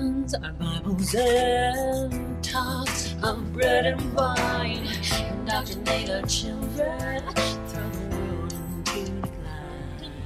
[0.00, 4.88] Our Bibles, and talks of bread and wine.
[5.28, 7.22] Indoctrinate our children,
[7.68, 8.54] throw the world
[8.86, 10.16] into decline.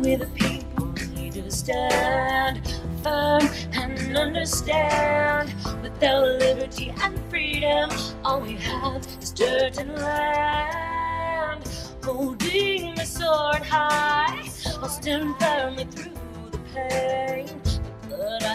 [0.00, 2.60] We the people need to stand
[3.02, 5.52] firm and understand.
[5.82, 7.90] Without liberty and freedom,
[8.24, 11.64] all we have is dirt and land.
[12.04, 14.48] Holding the sword high,
[14.80, 16.12] I'll stand firmly through
[16.52, 17.63] the pain.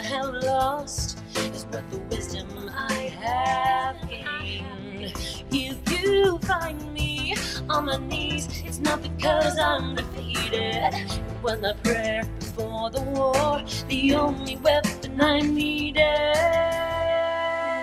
[0.09, 5.13] Have lost is worth the wisdom I have gained.
[5.51, 7.35] If you find me
[7.69, 10.93] on my knees, it's not because I'm defeated.
[10.95, 16.03] It was my prayer before the war, the only weapon I needed.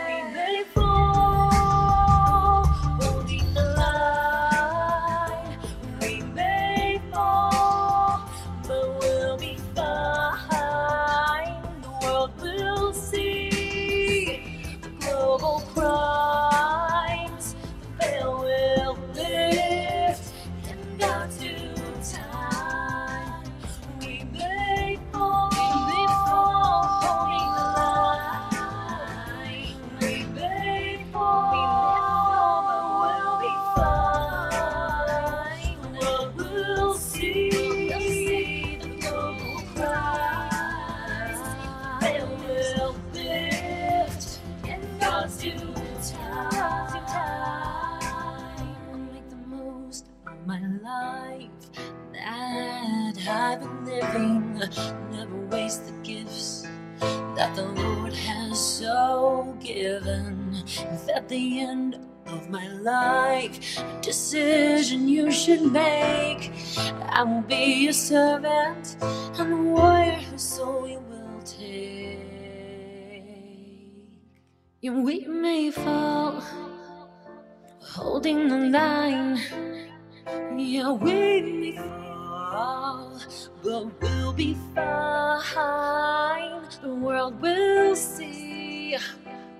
[0.09, 1.25] We may fall,
[61.28, 66.53] the end of my life, decision you should make,
[67.03, 72.22] I will be a servant and a warrior whose soul you will take.
[74.81, 76.42] Yeah, we may fall,
[77.81, 79.41] holding the line.
[80.56, 83.20] Yeah, we may fall,
[83.62, 86.62] but we'll be fine.
[86.82, 88.97] The world will see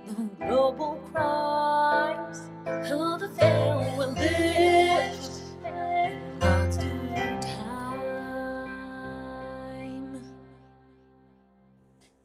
[0.06, 2.43] the global crimes.
[2.65, 2.97] The
[3.97, 5.33] will lift.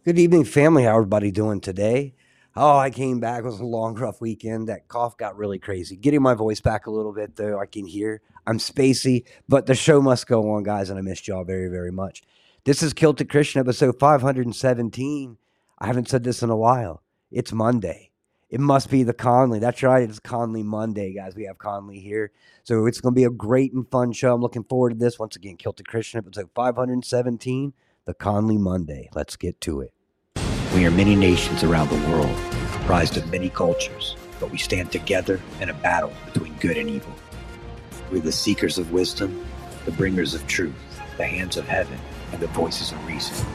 [0.03, 0.83] Good evening, family.
[0.83, 2.15] How everybody doing today?
[2.55, 3.39] Oh, I came back.
[3.39, 4.67] It was a long, rough weekend.
[4.67, 5.95] That cough got really crazy.
[5.95, 7.59] Getting my voice back a little bit, though.
[7.59, 8.21] I can hear.
[8.45, 11.91] I'm spacey, but the show must go on, guys, and I missed y'all very, very
[11.91, 12.23] much.
[12.63, 15.37] This is Kilted Christian, episode 517.
[15.79, 17.03] I haven't said this in a while.
[17.31, 18.11] It's Monday.
[18.49, 19.61] It must be the Conlee.
[19.61, 20.03] That's right.
[20.03, 21.33] It's Conlee Monday, guys.
[21.33, 22.33] We have Conlee here.
[22.65, 24.35] So it's going to be a great and fun show.
[24.35, 25.17] I'm looking forward to this.
[25.17, 27.71] Once again, Kilted Christian, episode 517,
[28.03, 29.09] the Conlee Monday.
[29.15, 29.93] Let's get to it.
[30.75, 32.35] We are many nations around the world,
[32.73, 37.13] comprised of many cultures, but we stand together in a battle between good and evil.
[38.11, 39.45] We're the seekers of wisdom,
[39.85, 40.75] the bringers of truth,
[41.15, 41.97] the hands of heaven,
[42.33, 43.45] and the voices of reason.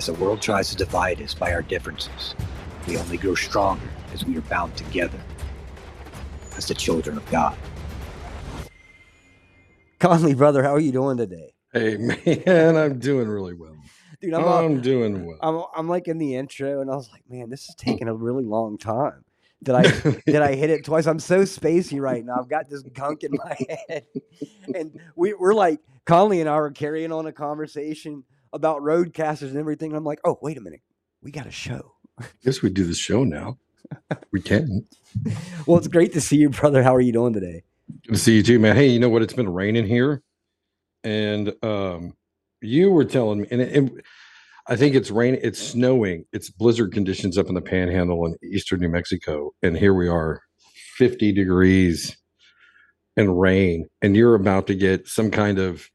[0.00, 2.34] As the world tries to divide us by our differences,
[2.88, 5.20] we only grow stronger as we are bound together
[6.56, 7.54] as the children of God.
[9.98, 11.52] Conlee, brother, how are you doing today?
[11.74, 13.76] Hey man, I'm doing really well.
[14.22, 15.38] Dude, I'm, I'm, uh, doing well.
[15.42, 18.14] I'm, I'm like in the intro, and I was like, man, this is taking a
[18.14, 19.22] really long time.
[19.62, 19.82] Did I
[20.24, 21.06] did I hit it twice?
[21.06, 22.36] I'm so spacey right now.
[22.40, 23.54] I've got this gunk in my
[23.90, 24.06] head,
[24.74, 29.56] and we, we're like Conlee and I were carrying on a conversation about RodeCasters and
[29.56, 29.94] everything.
[29.94, 30.80] I'm like, oh, wait a minute,
[31.22, 31.94] we got a show.
[32.44, 33.58] Guess we do the show now.
[34.32, 34.86] We can.
[35.66, 36.82] Well, it's great to see you, brother.
[36.82, 37.64] How are you doing today?
[38.06, 38.76] Good to see you too, man.
[38.76, 39.22] Hey, you know what?
[39.22, 40.22] It's been raining here,
[41.02, 42.14] and um,
[42.62, 44.04] you were telling me, and it, it-
[44.68, 45.40] I think it's raining.
[45.42, 46.26] It's snowing.
[46.32, 50.42] It's blizzard conditions up in the Panhandle in eastern New Mexico, and here we are,
[50.96, 52.16] fifty degrees,
[53.16, 55.88] and rain, and you're about to get some kind of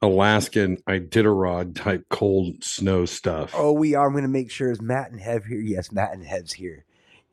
[0.00, 3.52] Alaskan Iditarod type cold snow stuff.
[3.54, 4.06] Oh, we are.
[4.06, 5.60] I'm going to make sure is Matt and Hev here.
[5.60, 6.84] Yes, Matt and Hev's here.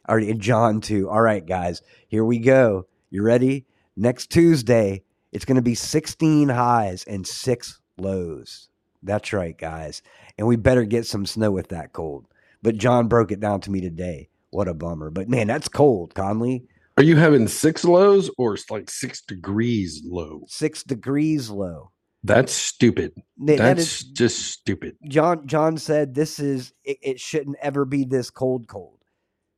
[0.07, 1.09] All right, and John too.
[1.09, 2.87] All right, guys, here we go.
[3.09, 3.65] You ready?
[3.95, 8.69] Next Tuesday, it's going to be 16 highs and six lows.
[9.03, 10.01] That's right, guys.
[10.37, 12.25] And we better get some snow with that cold.
[12.63, 14.29] But John broke it down to me today.
[14.49, 15.11] What a bummer.
[15.11, 16.63] But man, that's cold, Conlee.
[16.97, 20.45] Are you having six lows or it's like six degrees low?
[20.47, 21.91] Six degrees low.
[22.25, 23.13] That's stupid.
[23.45, 24.97] Th- that That's just stupid.
[25.07, 25.45] John.
[25.47, 28.67] John said this is it, it shouldn't ever be this cold.
[28.67, 28.99] Cold.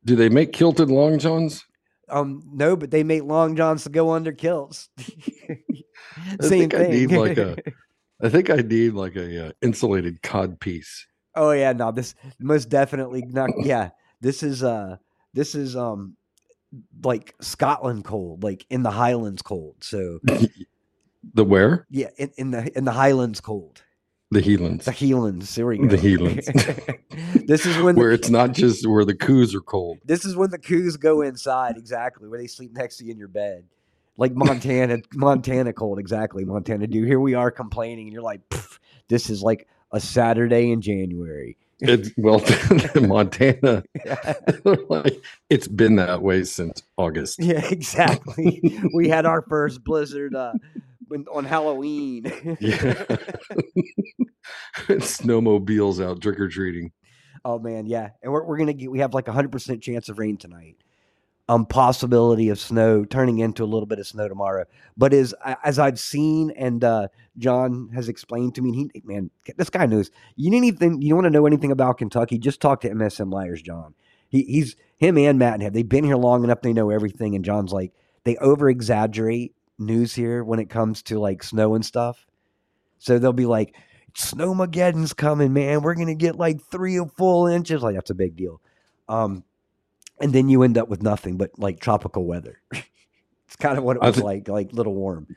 [0.04, 1.66] Do they make kilted long johns?
[2.10, 4.90] Um, no, but they make long johns to go under kilts.
[6.42, 7.58] Same think I need like a-
[8.22, 11.06] I think I need like a uh, insulated cod piece.
[11.36, 13.50] oh yeah, no, this most definitely not.
[13.60, 13.90] Yeah,
[14.22, 14.98] this is uh,
[15.34, 16.18] this is um,
[17.04, 19.76] like Scotland cold, like in the Highlands cold.
[19.82, 20.20] So
[21.34, 21.86] The where?
[21.90, 23.84] yeah, in, in the in the Highlands cold,
[24.32, 24.86] The Helands.
[24.86, 25.54] the Heelands.
[25.56, 25.88] There we go.
[25.88, 27.46] The Heelands.
[27.48, 30.00] this is when where the, it's not just where the coos are cold.
[30.06, 31.78] this is when the coos go inside.
[31.78, 33.66] Exactly where they sleep next to you in your bed.
[34.18, 36.44] Like Montana, Montana cold, exactly.
[36.46, 37.04] Montana do.
[37.04, 38.42] Here we are complaining, and you're like,
[39.10, 41.56] this is like a Saturday in January.
[41.80, 42.44] It's well,
[43.08, 43.84] Montana.
[44.90, 45.22] like,
[45.52, 47.38] it's been that way since August.
[47.40, 48.80] Yeah, exactly.
[48.96, 50.54] we had our first blizzard uh,
[51.34, 52.26] on Halloween.
[52.60, 52.94] Yeah.
[54.88, 56.92] Snowmobiles out trick or treating.
[57.46, 58.92] oh man, yeah, and we're we're gonna get.
[58.92, 60.78] We have like a hundred percent chance of rain tonight.
[61.50, 64.66] Um, possibility of snow turning into a little bit of snow tomorrow.
[64.98, 65.34] But as
[65.64, 67.08] as I've seen and uh,
[67.38, 70.12] John has explained to me, he man, this guy knows.
[70.36, 71.02] You need anything?
[71.02, 72.38] You want to know anything about Kentucky?
[72.38, 73.94] Just talk to MSM Liars, John.
[74.30, 76.62] He, he's him and Matt and have they've been here long enough.
[76.62, 77.34] They know everything.
[77.36, 77.94] And John's like
[78.26, 82.26] they over exaggerate news here when it comes to like snow and stuff.
[83.00, 83.76] So they'll be like,
[84.16, 85.82] Snowmageddon's coming, man.
[85.82, 87.82] We're gonna get like three or full inches.
[87.84, 88.62] Like that's a big deal.
[89.08, 89.44] Um,
[90.20, 92.60] and then you end up with nothing but like tropical weather.
[92.72, 95.28] it's kind of what it was thi- like, like little warm.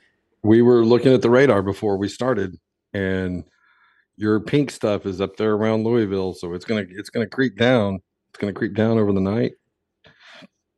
[0.42, 2.58] We were looking at the radar before we started,
[2.94, 3.44] and
[4.16, 8.00] your pink stuff is up there around Louisville, so it's gonna it's gonna creep down.
[8.30, 9.52] It's gonna creep down over the night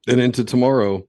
[0.08, 1.06] and into tomorrow.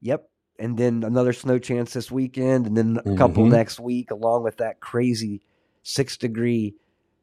[0.00, 0.27] Yep.
[0.58, 3.50] And then another snow chance this weekend, and then a couple Mhm.
[3.52, 5.40] next week, along with that crazy
[5.84, 6.74] six degree.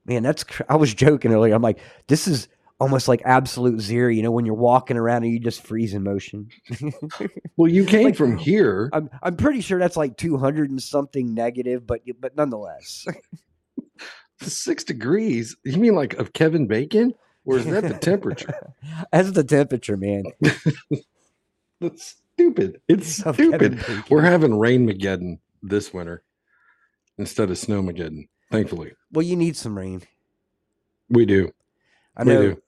[0.06, 1.54] Man, that's cr- I was joking earlier.
[1.54, 2.48] I'm like, this is
[2.80, 4.10] almost like absolute zero.
[4.10, 6.50] You know, when you're walking around and you just freeze in motion.
[7.58, 8.90] Well, you came Like- from here.
[8.94, 13.06] I'm I'm pretty sure that's like 200 and something negative, but but nonetheless.
[14.42, 15.56] Six degrees.
[15.64, 17.14] You mean like of Kevin Bacon,
[17.46, 18.74] or is that the temperature?
[19.12, 20.24] That's the temperature, man.
[21.80, 22.82] That's stupid.
[22.88, 23.84] It's stupid.
[24.10, 26.24] We're having rain mageddon this winter
[27.18, 28.27] instead of snow mageddon.
[28.51, 30.04] Thankfully, Well, you need some rain.
[31.10, 31.51] we do.
[32.15, 32.42] I know.
[32.42, 32.62] do.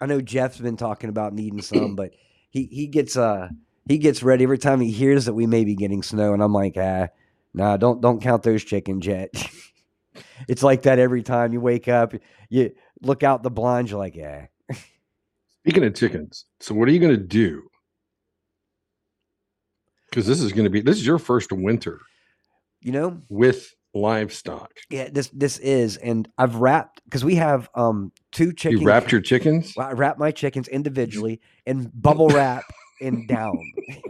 [0.00, 2.10] I know Jeff's been talking about needing some, but
[2.50, 3.48] he he gets uh
[3.88, 6.52] he gets ready every time he hears that we may be getting snow, and I'm
[6.52, 7.08] like, ah,
[7.54, 9.30] nah, don't don't count those chickens yet.
[10.48, 12.14] it's like that every time you wake up,
[12.48, 14.46] you look out the blinds, you're like, yeah,
[15.64, 17.62] Speaking of chickens, so what are you going to do?
[20.12, 22.00] Because this is going to be this is your first winter
[22.82, 24.70] you know, with livestock.
[24.90, 28.80] yeah, this this is, and I've wrapped because we have um two chickens.
[28.82, 29.72] You wrapped your chickens.
[29.76, 32.64] Well, I wrap my chickens individually in bubble wrap
[33.00, 33.58] and down.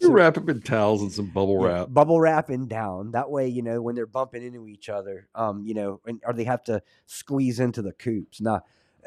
[0.00, 1.92] You So- wrap them in towels and some bubble Yeah, wrap.
[1.92, 3.12] bubble wrap and down.
[3.12, 6.32] That way, you know, when they're bumping into each other, um, you know, and, or
[6.34, 8.40] they have to squeeze into the coops.
[8.40, 8.62] Now,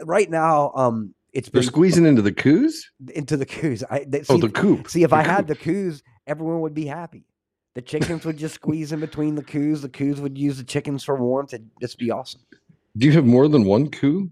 [0.06, 2.90] right now, um, it's They're squeezing into the coos.
[3.14, 3.84] into the coos.
[3.90, 4.90] I they, see, Oh, the coop.
[4.90, 7.26] see if the I had the coos, everyone would be happy.
[7.76, 9.82] The chickens would just squeeze in between the coos.
[9.82, 11.54] The coos would use the chickens for warmth.
[11.54, 12.42] It'd just be awesome.
[12.98, 14.32] Do you have more than one coo?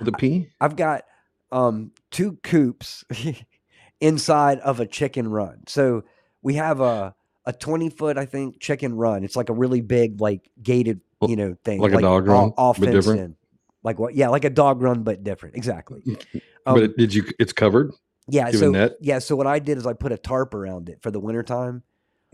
[0.00, 0.48] A P?
[0.60, 1.04] I've got
[1.52, 3.04] um two coops
[4.00, 5.62] inside of a chicken run.
[5.68, 6.04] So
[6.42, 7.14] we have a
[7.46, 9.24] a 20 foot, I think, chicken run.
[9.24, 11.80] It's like a really big, like gated, you know, thing.
[11.80, 13.20] Like a dog all- run, all but fenced different?
[13.20, 13.36] in.
[13.82, 14.14] Like what?
[14.14, 15.56] Yeah, like a dog run, but different.
[15.56, 16.02] Exactly.
[16.66, 17.24] Um, but did you?
[17.38, 17.90] It's covered.
[18.28, 18.40] yeah.
[18.48, 18.92] you have a So net?
[19.00, 19.18] yeah.
[19.18, 21.82] So what I did is I put a tarp around it for the wintertime,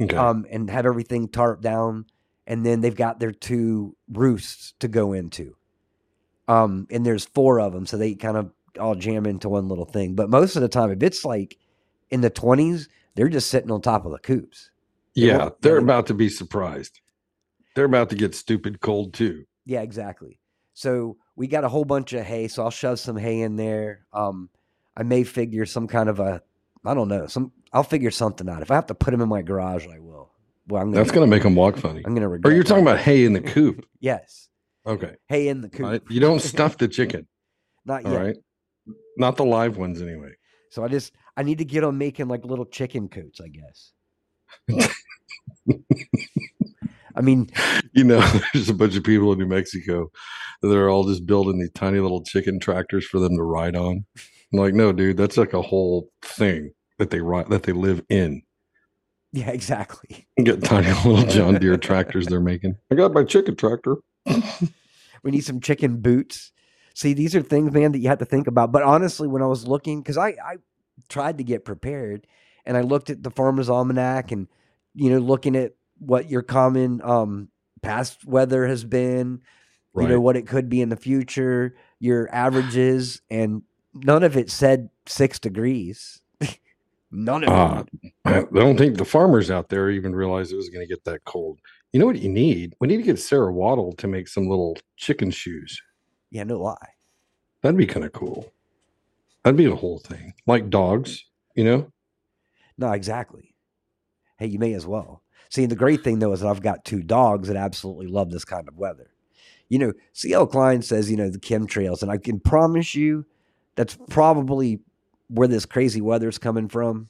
[0.01, 0.17] Okay.
[0.17, 2.07] um, and have everything tarped down.
[2.49, 5.55] and then they've got their two roosts to go into.
[6.49, 8.51] Um, and there's four of them, so they kind of
[8.81, 10.15] all jam into one little thing.
[10.17, 11.57] But most of the time, if it's like
[12.11, 14.71] in the 20s, they're just sitting on top of the coops.
[15.15, 17.01] They Yeah, they're about to be surprised.
[17.77, 19.45] They're about to get stupid cold too.
[19.65, 20.39] Yeah, exactly.
[20.75, 24.07] So we got a whole bunch of hay, so I'll shove some hay in there.
[24.13, 24.49] Um,
[24.97, 26.43] I may figure some kind of a,
[26.85, 27.53] I don't know, some.
[27.73, 28.63] I'll figure something out.
[28.63, 30.31] If I have to put them in my garage, I will.
[30.69, 30.97] Well, I'm gonna.
[31.05, 32.03] That's going to make them walk funny.
[32.05, 32.27] I'm gonna.
[32.27, 32.93] Or regret you're talking that.
[32.93, 33.87] about hay in the coop.
[34.01, 34.49] Yes,
[34.87, 35.17] Okay.
[35.29, 35.85] hay in the coop.
[35.85, 36.03] All right.
[36.09, 37.27] You don't stuff the chicken.
[37.85, 38.17] Not yet.
[38.17, 38.37] right.
[39.19, 40.33] Not the live ones anyway.
[40.71, 43.93] So I just I need to get on making like little chicken coots, I guess.
[47.17, 47.51] I mean,
[47.93, 48.21] You know,
[48.53, 50.11] there's a bunch of people in New Mexico
[50.63, 54.05] that are all just building these tiny little chicken tractors for them to ride on.
[54.53, 58.03] I'm like, no, dude, that's like a whole thing that they ride that they live
[58.09, 58.43] in.
[59.33, 60.27] yeah, exactly.
[60.43, 62.77] Get tiny little John Deere tractors they're making.
[62.91, 63.97] I got my chicken tractor.
[65.23, 66.53] We need some chicken boots.
[66.95, 68.71] See, these are things, man, that you have to think about.
[68.71, 70.57] But honestly, when I was looking, because I, I
[71.09, 72.29] tried to get prepared
[72.65, 74.47] and I looked at the Farmer's Almanac and,
[74.95, 77.49] you know, looking at what your common um,
[77.83, 79.41] past weather has been,
[79.97, 83.63] you know, what it could be in the future, your averages, and
[83.95, 86.21] none of it said six degrees.
[87.11, 88.13] none of Ah, it.
[88.25, 91.25] I don't think the farmers out there even realized it was going to get that
[91.25, 91.61] cold.
[91.93, 92.75] You know what you need?
[92.81, 95.81] We need to get Sarah Waddle to make some little chicken shoes.
[96.31, 96.89] Yeah, no lie.
[97.63, 98.53] That'd be kind of cool.
[99.45, 101.25] That'd be the whole thing, like dogs.
[101.55, 101.93] You know,
[102.77, 103.55] No, exactly.
[104.39, 105.23] Hey, you may as well.
[105.49, 108.45] See, the great thing though is that I've got two dogs that absolutely love this
[108.45, 109.11] kind of weather.
[109.69, 113.27] You know, CL Klein says, you know, the chemtrails, and I can promise you
[113.75, 114.81] that's probably
[115.29, 117.09] where this crazy weather is coming from.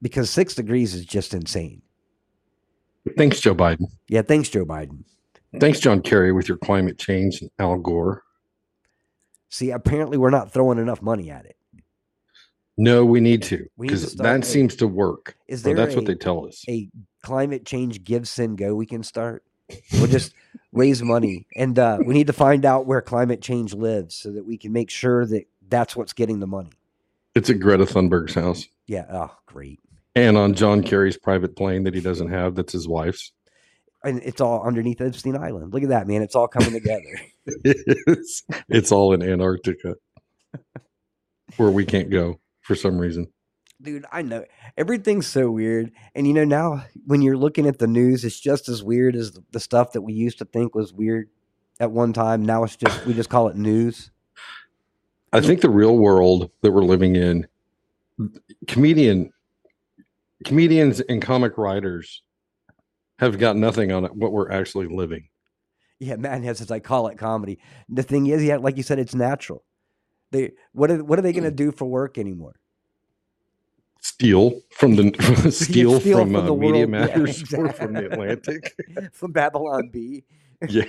[0.00, 1.82] Because six degrees is just insane.
[3.16, 3.86] thanks, Joe Biden.
[4.08, 5.04] Yeah, thanks, Joe Biden.
[5.60, 8.24] Thanks, John Kerry, with your climate change and Al Gore.
[9.48, 11.56] See, apparently we're not throwing enough money at it.
[12.82, 15.36] No, we need to We need to because that a- seems to work.
[15.46, 16.64] Is there that's a, what they tell us.
[16.68, 16.88] a
[17.22, 19.44] climate change give send go we can start?
[19.92, 20.34] We'll just
[20.72, 24.44] raise money, and uh, we need to find out where climate change lives so that
[24.44, 26.72] we can make sure that that's what's getting the money.
[27.36, 29.06] It's at Greta Thunberg's house Yeah.
[29.10, 29.78] Oh, great.
[30.16, 32.56] and on John Kerry's private plane that he doesn't have.
[32.56, 33.30] That's his wife's.
[34.04, 35.72] And it's all underneath Epstein Island.
[35.72, 36.20] Look at that, man.
[36.22, 37.20] It's all coming together.
[37.46, 39.94] it's, it's all in Antarctica
[41.56, 43.28] where we can't go for some reason.
[43.80, 44.44] Dude, I know
[44.76, 45.90] everything's so weird.
[46.14, 49.38] And you know, now when you're looking at the news, it's just as weird as
[49.50, 51.28] the, stuff that we used to think was weird
[51.80, 52.44] at one time.
[52.44, 54.10] Now it's just, we just call it news.
[55.32, 57.48] I think the real world that we're living in,
[58.68, 59.32] comedian,
[60.44, 62.22] comedians and comic writers
[63.18, 65.28] have got nothing on it, what we're actually living.
[65.98, 67.60] Yeah, man has says I call it comedy.
[67.88, 69.64] The thing is, yeah, like you said, it's natural.
[70.32, 72.56] They what are what are they going to do for work anymore?
[74.00, 75.12] Steal from the
[75.52, 77.08] steal, steal from, from uh, the Media world.
[77.10, 78.06] Yeah, Matters or from the.
[78.10, 78.74] Atlantic.
[79.12, 80.24] From Babylon Bee.
[80.68, 80.84] yeah,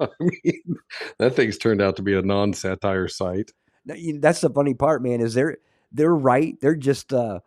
[0.00, 0.76] I mean,
[1.18, 3.52] that thing's turned out to be a non-satire site.
[3.84, 5.20] No, you- That's the funny part, man.
[5.20, 5.56] Is they're
[5.90, 6.60] they're right.
[6.60, 7.40] They're just uh,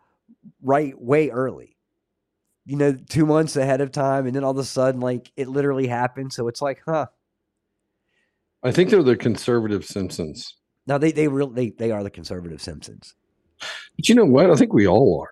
[0.62, 1.76] right way early.
[2.66, 5.48] You know, two months ahead of time, and then all of a sudden, like it
[5.48, 6.32] literally happened.
[6.32, 7.06] So it's like, huh?
[8.62, 10.54] I think they're the conservative Simpsons.
[10.88, 13.14] Now they they really they, they are the conservative Simpsons.
[13.96, 14.50] But you know what?
[14.50, 15.30] I think we all are.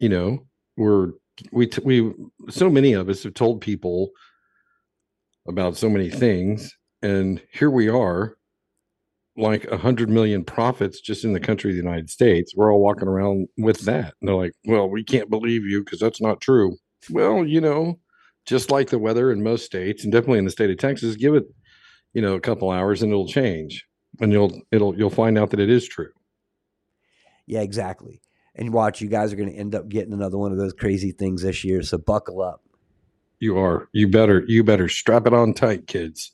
[0.00, 1.10] You know, we're
[1.52, 2.12] we t- we
[2.48, 4.10] so many of us have told people
[5.46, 8.36] about so many things, and here we are,
[9.36, 12.54] like a hundred million prophets just in the country of the United States.
[12.56, 14.14] We're all walking around with that.
[14.20, 16.76] And they're like, "Well, we can't believe you because that's not true."
[17.10, 17.98] Well, you know,
[18.46, 21.34] just like the weather in most states, and definitely in the state of Texas, give
[21.34, 21.44] it,
[22.14, 23.84] you know, a couple hours and it'll change,
[24.20, 26.10] and you'll it'll you'll find out that it is true.
[27.46, 28.20] Yeah, exactly.
[28.54, 31.12] And watch, you guys are going to end up getting another one of those crazy
[31.12, 31.82] things this year.
[31.82, 32.62] So buckle up.
[33.38, 33.88] You are.
[33.92, 34.44] You better.
[34.46, 36.32] You better strap it on tight, kids.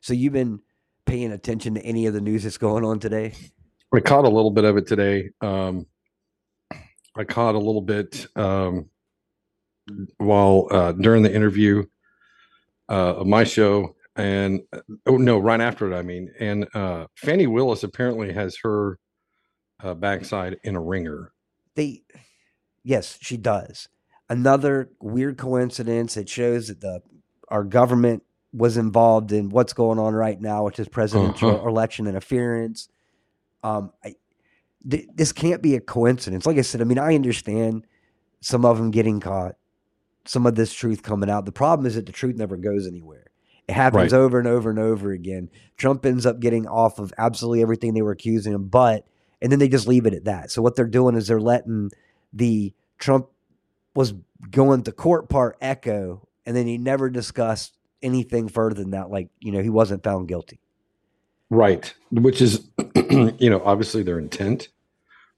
[0.00, 0.60] So you've been
[1.06, 3.34] paying attention to any of the news that's going on today?
[3.94, 5.30] I caught a little bit of it today.
[5.40, 5.86] Um,
[7.14, 8.88] I caught a little bit um,
[10.16, 11.84] while uh, during the interview
[12.88, 14.60] uh, of my show, and
[15.06, 15.96] oh no, right after it.
[15.96, 18.98] I mean, and uh, Fani Willis apparently has her
[19.82, 21.32] uh, backside in a wringer.
[21.74, 22.02] They,
[22.84, 23.88] yes, she does.
[24.28, 26.16] Another weird coincidence.
[26.16, 27.02] It shows that the
[27.48, 28.22] our government
[28.54, 31.68] was involved in what's going on right now, which is presidential Uh-huh.
[31.68, 32.88] election interference.
[33.64, 34.14] Um, I,
[34.88, 36.44] th- this can't be a coincidence.
[36.46, 37.86] Like I said, I mean, I understand
[38.40, 39.54] some of them getting caught,
[40.26, 41.44] some of this truth coming out.
[41.46, 43.26] The problem is that the truth never goes anywhere.
[43.72, 44.18] It happens Right.
[44.20, 45.48] over and over and over again.
[45.78, 49.06] Trump ends up getting off of absolutely everything they were accusing him, but
[49.40, 50.50] and then they just leave it at that.
[50.50, 51.90] So what they're doing is they're letting
[52.34, 53.28] the Trump
[53.94, 54.12] was
[54.50, 59.10] going to court part echo, and then he never discussed anything further than that.
[59.10, 60.60] Like you know, he wasn't found guilty.
[61.48, 61.94] Right.
[62.10, 62.68] Which is,
[63.38, 64.68] you know, obviously their intent.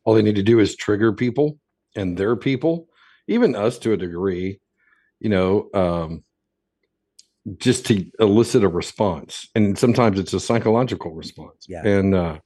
[0.03, 1.57] All they need to do is trigger people
[1.95, 2.89] and their people,
[3.29, 4.59] even us to a degree,
[5.21, 6.24] you know, um,
[7.59, 9.49] just to elicit a response.
[9.55, 11.67] And sometimes it's a psychological response.
[11.69, 11.87] Yeah.
[11.87, 12.39] And, uh,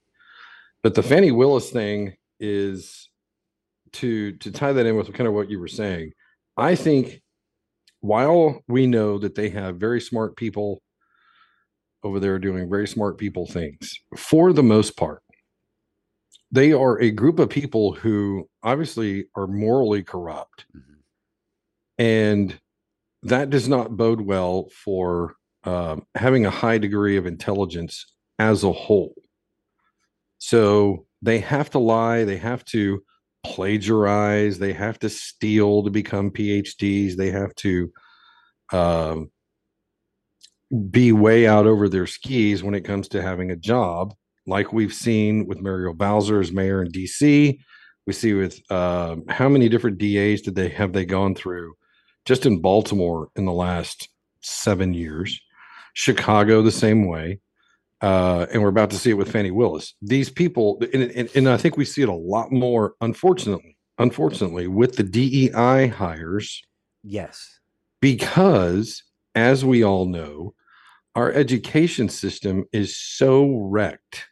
[0.82, 3.08] but the Fani Willis thing is
[3.92, 6.12] to, to tie that in with kind of what you were saying.
[6.56, 7.22] I think
[8.00, 10.82] while we know that they have very smart people
[12.04, 15.20] over there doing very smart people things for the most part
[16.52, 20.96] they are a group of people who obviously are morally corrupt Mhm.
[21.98, 22.60] and
[23.22, 25.34] that does not bode well for
[25.64, 28.04] um, having a high degree of intelligence
[28.38, 29.14] as a whole
[30.38, 33.00] so they have to lie they have to
[33.44, 37.90] plagiarize they have to steal to become phds they have to
[38.72, 39.30] um,
[40.90, 44.14] be way out over their skis when it comes to having a job,
[44.46, 47.58] like we've seen with Muriel Bowser as mayor in DC.
[48.06, 51.74] We see with um, how many different DAs did they have they gone through
[52.28, 54.10] just in Baltimore in the last
[54.42, 55.40] seven years,
[55.94, 57.40] Chicago the same way,
[58.02, 59.94] uh, and we're about to see it with Fani Willis.
[60.02, 64.68] These people, and, and, and I think we see it a lot more, unfortunately, unfortunately,
[64.68, 66.62] with the DEI hires.
[67.02, 67.60] Yes.
[68.00, 69.04] because
[69.34, 70.54] as we all know
[71.14, 74.26] our education system is so wrecked.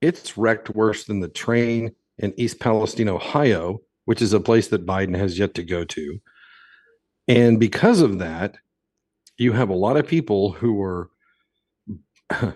[0.00, 4.86] It's wrecked worse than the train in east palestine ohio which is a place that
[4.86, 6.18] biden has yet to go to
[7.28, 8.56] and because of that
[9.36, 11.10] you have a lot of people who are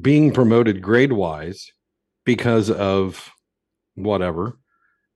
[0.00, 1.70] being promoted grade wise
[2.24, 3.30] because of
[3.94, 4.58] whatever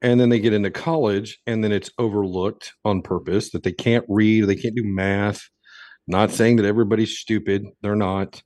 [0.02, 4.04] and then they get into college and then it's overlooked on purpose that they can't
[4.08, 5.48] read they can't do math.
[6.06, 8.42] Not saying that everybody's stupid they're not.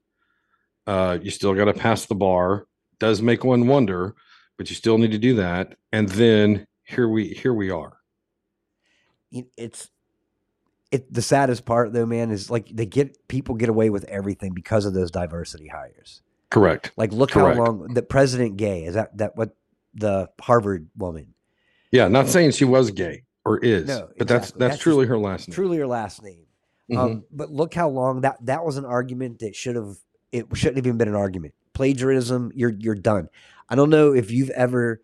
[0.87, 2.67] Uh, you still got to pass the bar.
[2.99, 4.15] Does make one wonder
[4.57, 7.97] but you still need to do that and then here we here we are.
[9.57, 9.89] It's
[10.91, 14.53] it the saddest part though man is like they get people get away with everything
[14.55, 16.23] because of those diversity hires.
[16.51, 16.91] Correct.
[16.97, 17.57] Like look Correct.
[17.59, 19.55] how long the president gay is that that what
[19.95, 21.35] the harvard woman?
[21.93, 24.59] Yeah not saying she was gay or is No, but that's exactly.
[24.59, 25.55] that's That's truly her last name.
[25.55, 26.45] truly her last name.
[26.91, 26.99] Mhm.
[26.99, 29.97] um but look how long that that was an argument that should have
[30.33, 31.55] it shouldn't have even been an argument.
[31.73, 33.29] Plagiarism you're you're done.
[33.69, 35.01] I don't know if you've ever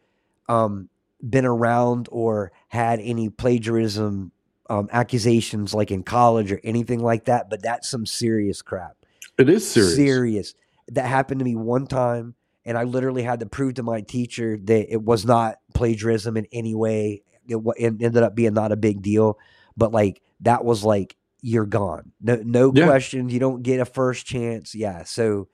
[0.48, 0.88] um
[1.28, 4.32] been around or had any plagiarism
[4.68, 8.96] um, accusations like in college or anything like that but that's some serious crap
[9.38, 10.54] it is serious serious.
[10.88, 14.56] That happened to me one time, and I literally had to prove to my teacher
[14.56, 17.22] that it was not plagiarism in any way.
[17.48, 19.36] It, wa- it ended up being not a big deal,
[19.76, 22.12] but like that was like you're gone.
[22.20, 22.86] No, no Yeah.
[22.86, 23.32] questions.
[23.32, 24.76] You don't get a first chance.
[24.76, 25.02] Yeah.
[25.02, 25.48] So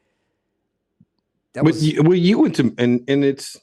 [1.55, 3.57] that but was you, well, you went to and and it's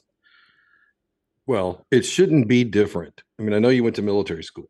[1.46, 3.22] well, it shouldn't be different.
[3.38, 4.68] I mean, I know you went to military school,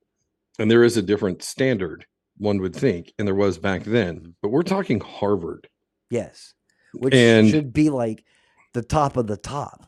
[0.60, 2.04] and there is a different standard,
[2.36, 4.34] one would think, and there was back then.
[4.42, 5.68] But we're talking Harvard.
[6.10, 6.54] yes,
[6.94, 8.24] which And- should be like
[8.74, 9.86] the top of the top.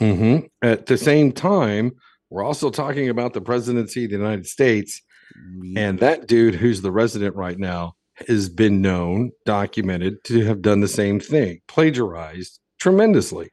[0.00, 0.46] Mm-hmm.
[0.62, 1.92] At the same time,
[2.30, 5.00] we're also talking about the presidency of the United States,
[5.76, 7.94] and that dude who's the resident right now
[8.28, 13.50] has been known, documented to have done the same thing, plagiarized tremendously.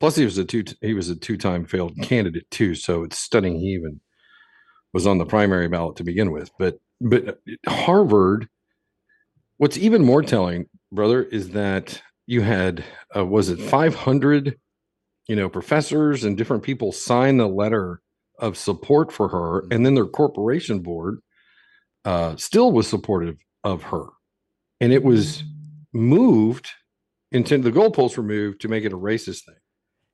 [0.00, 3.18] Plus, he was a two he was a two time failed candidate too, so it's
[3.18, 4.00] stunning he even
[4.92, 6.50] was on the primary ballot to begin with.
[6.58, 8.48] But but Harvard,
[9.56, 12.84] what's even more telling, brother, is that you had
[13.16, 14.58] uh, was it five hundred,
[15.28, 18.00] you know, professors and different people sign the letter
[18.38, 21.20] of support for her, and then their corporation board
[22.04, 24.06] uh, still was supportive of her,
[24.80, 25.44] and it was
[25.92, 26.68] moved
[27.32, 29.54] into the goalposts were moved to make it a racist thing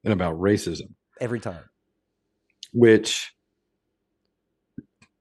[0.04, 1.64] and about racism, every time.
[2.72, 3.32] which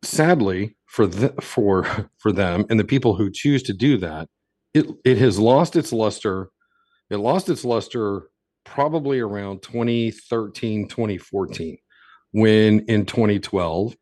[0.05, 1.85] sadly for the, for
[2.19, 4.27] for them and the people who choose to do that,
[4.73, 6.49] it it has lost its luster.
[7.09, 8.29] It lost its luster
[8.65, 11.77] probably around 2013, 2014,
[12.31, 13.95] when in 2012,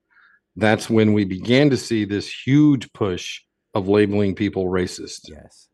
[0.56, 3.42] that's when we began to see this huge push
[3.74, 5.68] of labeling people racist Yes.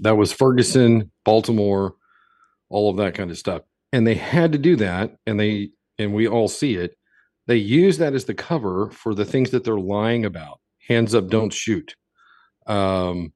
[0.00, 1.94] that was Ferguson, Baltimore,
[2.68, 3.62] all of that kind of stuff.
[3.92, 6.96] And they had to do that, and they and we all see it.
[7.46, 10.60] They use that as the cover for the things that they're lying about.
[10.88, 11.96] hands up, don't shoot,
[12.66, 13.32] um,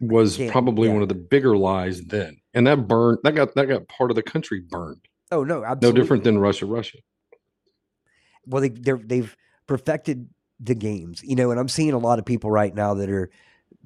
[0.00, 0.94] was Can't- probably yeah.
[0.94, 3.18] one of the bigger lies then, and that burned.
[3.22, 5.02] That got that got part of the country burned.
[5.30, 6.98] Oh no, No different than Russia, Russia.
[8.46, 9.36] well they they're, they've
[9.66, 13.08] perfected the games you know and i'm seeing a lot of people right now that
[13.08, 13.30] are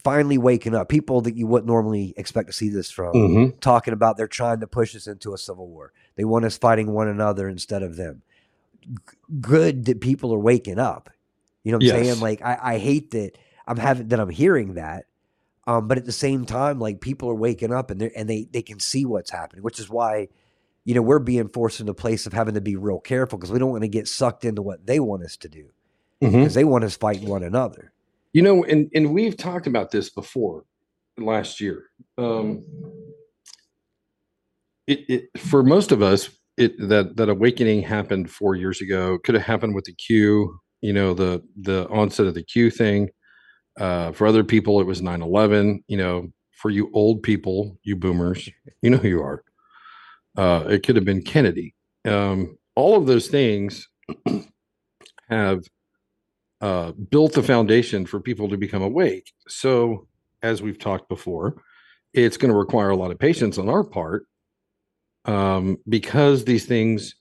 [0.03, 3.93] finally waking up people that you wouldn't normally expect to see this from hmm talking
[3.93, 7.09] about they're trying to push us into a civil war they want us fighting one
[7.09, 8.23] another instead of them
[9.41, 11.11] good that people are waking up
[11.63, 12.07] you know what i'm Yes.
[12.07, 15.07] saying like I, I hate that i'm having that i'm hearing that
[15.67, 18.47] um, but at the same time like people are waking up and they and they
[18.51, 20.29] they can see what's happening which is why
[20.85, 23.53] you know we're being forced into a place of having to be real careful because
[23.53, 25.71] we don't want to get sucked into what they want us to do
[26.21, 27.93] because they want us fighting one another.
[28.33, 30.65] You know, and and we've talked about this before
[31.17, 31.85] last year.
[32.19, 32.65] Um,
[34.87, 39.19] it, it for most of us, it that that awakening happened four years ago.
[39.19, 40.59] Could have happened with the Q.
[40.81, 43.11] You know, the the onset of the Q thing.
[43.79, 45.83] Uh, for other people, it was 9-11.
[45.89, 48.49] You know, for you old people, you boomers,
[48.83, 49.43] you know who you are.
[50.37, 51.75] Uh, it could have been Kennedy.
[52.05, 53.89] Um, all of those things
[55.29, 55.63] have
[56.61, 59.33] uh, built the foundation for people to become awake.
[59.49, 60.09] So,
[60.43, 61.63] as we've talked before,
[62.13, 64.27] it's going to require a lot of patience on our part
[65.25, 67.15] um, because these things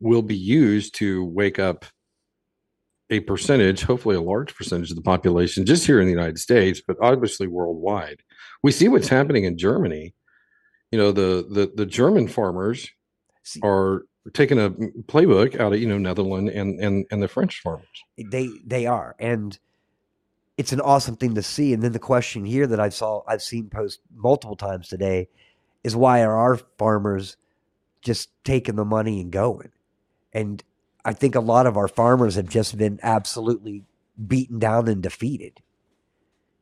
[0.00, 1.84] will be used to wake up
[3.10, 6.82] a percentage, hopefully a large percentage of the population, just here in the United States,
[6.86, 8.22] but obviously worldwide.
[8.62, 10.14] We see what's happening in Germany.
[10.92, 12.88] You know, the the the German farmers
[13.62, 14.02] are
[14.34, 17.86] taking a playbook out of you know Netherlands and and and the French farmers.
[18.18, 19.58] they they are, and
[20.56, 21.72] it's an awesome thing to see.
[21.72, 25.28] And then the question here that I saw I've seen post multiple times today
[25.84, 27.36] is why are our farmers
[28.02, 29.70] just taking the money and going?
[30.32, 30.62] And
[31.04, 33.84] I think a lot of our farmers have just been absolutely
[34.26, 35.60] beaten down and defeated.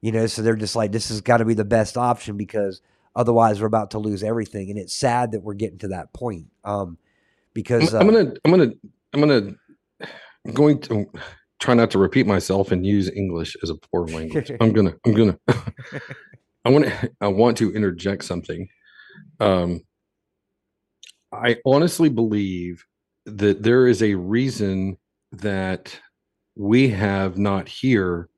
[0.00, 2.80] You know, so they're just like, this has got to be the best option because
[3.14, 4.70] otherwise we're about to lose everything.
[4.70, 6.46] And it's sad that we're getting to that point.
[6.64, 6.98] Um,
[7.54, 8.72] because I'm, I'm uh, gonna I'm gonna
[9.14, 9.54] I'm gonna
[10.46, 11.06] I'm going to
[11.58, 14.52] try not to repeat myself and use English as a poor language.
[14.60, 15.38] I'm gonna I'm gonna
[16.64, 18.68] I want to I want to interject something.
[19.40, 19.82] Um,
[21.32, 22.84] I honestly believe
[23.26, 24.96] that there is a reason
[25.32, 25.98] that
[26.54, 28.28] we have not here,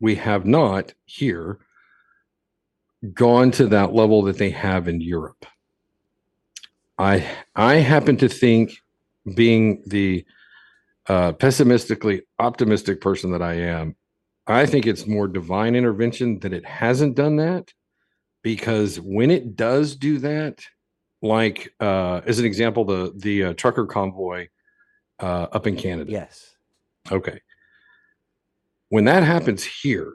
[0.00, 1.58] we have not here
[3.14, 5.46] gone to that level that they have in Europe.
[6.98, 8.72] I I happen to think,
[9.34, 10.24] being the
[11.08, 13.96] uh, pessimistically optimistic person that I am,
[14.46, 17.72] I think it's more divine intervention that it hasn't done that,
[18.42, 20.62] because when it does do that,
[21.22, 24.48] like uh, as an example, the the uh, trucker convoy
[25.20, 26.10] uh, up in Canada.
[26.10, 26.56] yes,
[27.10, 27.40] Okay.
[28.88, 30.14] When that happens here,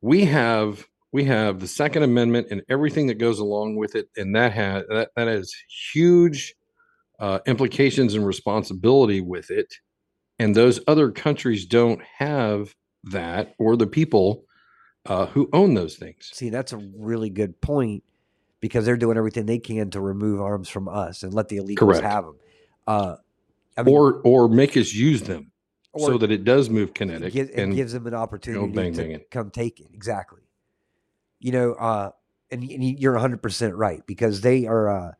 [0.00, 4.34] we have we have the Second Amendment and everything that goes along with it, and
[4.36, 5.52] that has that, that has
[5.92, 6.54] huge
[7.18, 9.72] uh, implications and responsibility with it.
[10.38, 12.74] And those other countries don't have
[13.04, 14.43] that, or the people
[15.06, 16.30] uh, who own those things.
[16.32, 18.02] See, that's a really good point
[18.60, 21.78] because they're doing everything they can to remove arms from us and let the illegals
[21.78, 22.02] Correct.
[22.02, 22.36] have them.
[22.86, 23.16] Uh,
[23.76, 25.50] I mean, or or make us use them
[25.98, 28.92] so that it does move it, kinetic gives, it and gives them an opportunity bang,
[28.92, 29.30] to bang it.
[29.30, 29.88] come take it.
[29.92, 30.42] Exactly.
[31.40, 32.10] You know, uh,
[32.50, 35.12] and, and you're 100% right because they are, uh,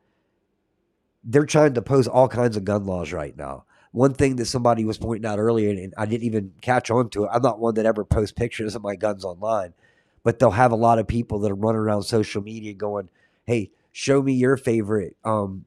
[1.23, 3.65] they're trying to pose all kinds of gun laws right now.
[3.95, 7.25] One thing that somebody was pointing out earlier, and I didn't even catch on to
[7.25, 7.31] it.
[7.33, 9.73] I'm not one that ever posts pictures of my guns online,
[10.25, 13.09] but they'll have a lot of people that are running around social media going,
[13.47, 15.65] "Hey, show me your favorite, um,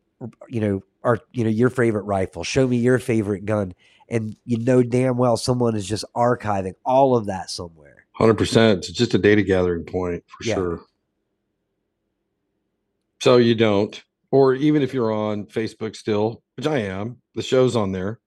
[0.50, 2.44] you know, or you know, your favorite rifle.
[2.44, 3.74] Show me your favorite gun."
[4.10, 8.08] And you know damn well someone is just archiving all of that somewhere.
[8.12, 8.80] Hundred percent.
[8.90, 10.56] It's just a data gathering point for Yeah.
[10.56, 10.80] sure.
[13.22, 17.76] So you don't, or even if you're on Facebook still, which I am, the show's
[17.76, 18.19] on there.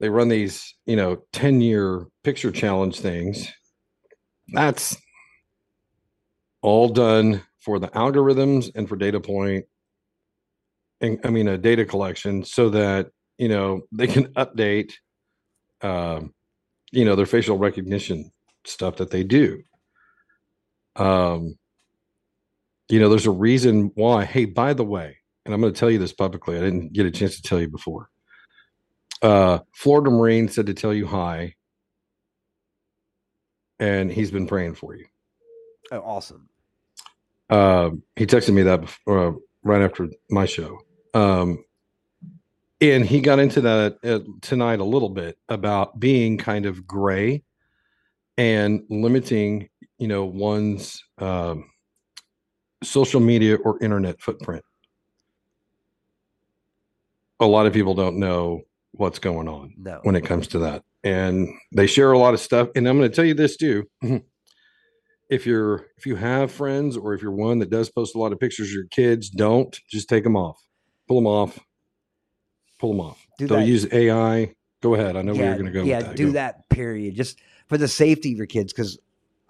[0.00, 3.46] They run these, you know, ten year picture challenge things.
[4.48, 4.96] That's
[6.62, 9.66] all done for the algorithms and for data point,
[11.02, 14.94] and I mean a data collection, so that you know they can update,
[15.82, 16.32] um,
[16.90, 18.32] you know, their facial recognition
[18.64, 19.62] stuff that they do.
[20.96, 21.58] Um,
[22.88, 24.24] you know, there's a reason why.
[24.24, 26.58] Hey, by the way, and I'm going to tell you this publicly.
[26.58, 28.10] I didn't get a chance to tell you before.
[29.22, 31.54] Uh, Florida Marine said to tell you hi,
[33.78, 35.06] and he's been praying for you.
[35.90, 36.50] Oh, awesome.
[37.48, 39.32] Um, he texted me that before, uh,
[39.62, 40.80] right after my show.
[41.14, 41.64] Um,
[42.82, 47.42] and he got into that uh, tonight a little bit about being kind of gray
[48.36, 51.70] and limiting, you know, one's um,
[52.84, 54.62] social media or internet footprint.
[57.40, 60.00] A lot of people don't know what's going on No.
[60.02, 60.82] when it comes to that.
[61.04, 62.68] And they share a lot of stuff.
[62.74, 63.84] And I'm going to tell you this too.
[65.30, 68.32] if you're if you have friends or if you're one that does post a lot
[68.32, 70.60] of pictures of your kids, don't just take them off.
[71.06, 71.58] Pull them off.
[72.78, 73.24] Pull them off.
[73.38, 73.66] Do They'll that.
[73.66, 74.54] use AI.
[74.80, 75.16] Go ahead.
[75.16, 75.82] I know where you're going to go.
[75.84, 76.16] yeah, with that.
[76.16, 76.32] do Go.
[76.32, 76.68] that.
[76.68, 77.14] Period.
[77.14, 78.98] Just for the safety of your kids, because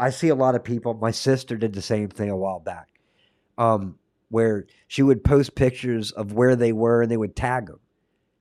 [0.00, 0.94] I see a lot of people.
[0.94, 2.88] My sister did the same thing a while back,
[3.58, 3.98] um,
[4.30, 7.80] where she would post pictures of where they were and they would tag them.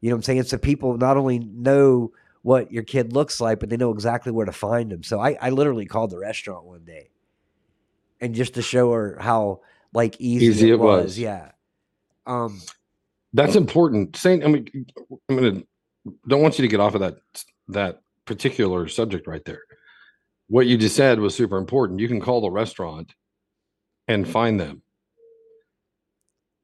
[0.01, 0.43] You know what I'm saying?
[0.43, 2.11] So people not only know
[2.43, 5.03] what your kid looks like, but they know exactly where to find them.
[5.03, 7.09] So I, I literally called the restaurant one day,
[8.21, 9.61] and just to show her how
[9.93, 11.03] like easy, Easy it, it was.
[11.03, 11.19] was.
[11.19, 11.51] Yeah.
[12.25, 12.61] Um.
[13.33, 14.15] That's important.
[14.15, 14.85] Saying, I mean,
[15.29, 15.63] I'm gonna
[16.27, 17.17] don't want you to get off of that
[17.69, 19.61] that particular subject right there.
[20.47, 21.99] What you just said was super important.
[21.99, 23.13] You can call the restaurant
[24.07, 24.81] and find them.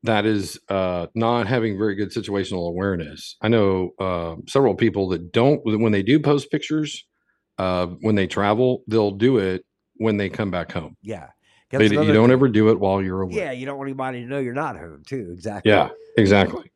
[0.03, 3.37] That is uh, not having very good situational awareness.
[3.41, 7.05] I know uh, several people that don't when they do post pictures
[7.57, 10.97] uh, when they travel, they'll do it when they come back home.
[11.01, 11.29] Yeah.
[11.69, 12.31] They, you don't thing.
[12.31, 13.35] ever do it while you're away.
[13.35, 15.31] Yeah, you don't want anybody to know you're not home too.
[15.33, 15.71] Exactly.
[15.71, 16.71] yeah, exactly.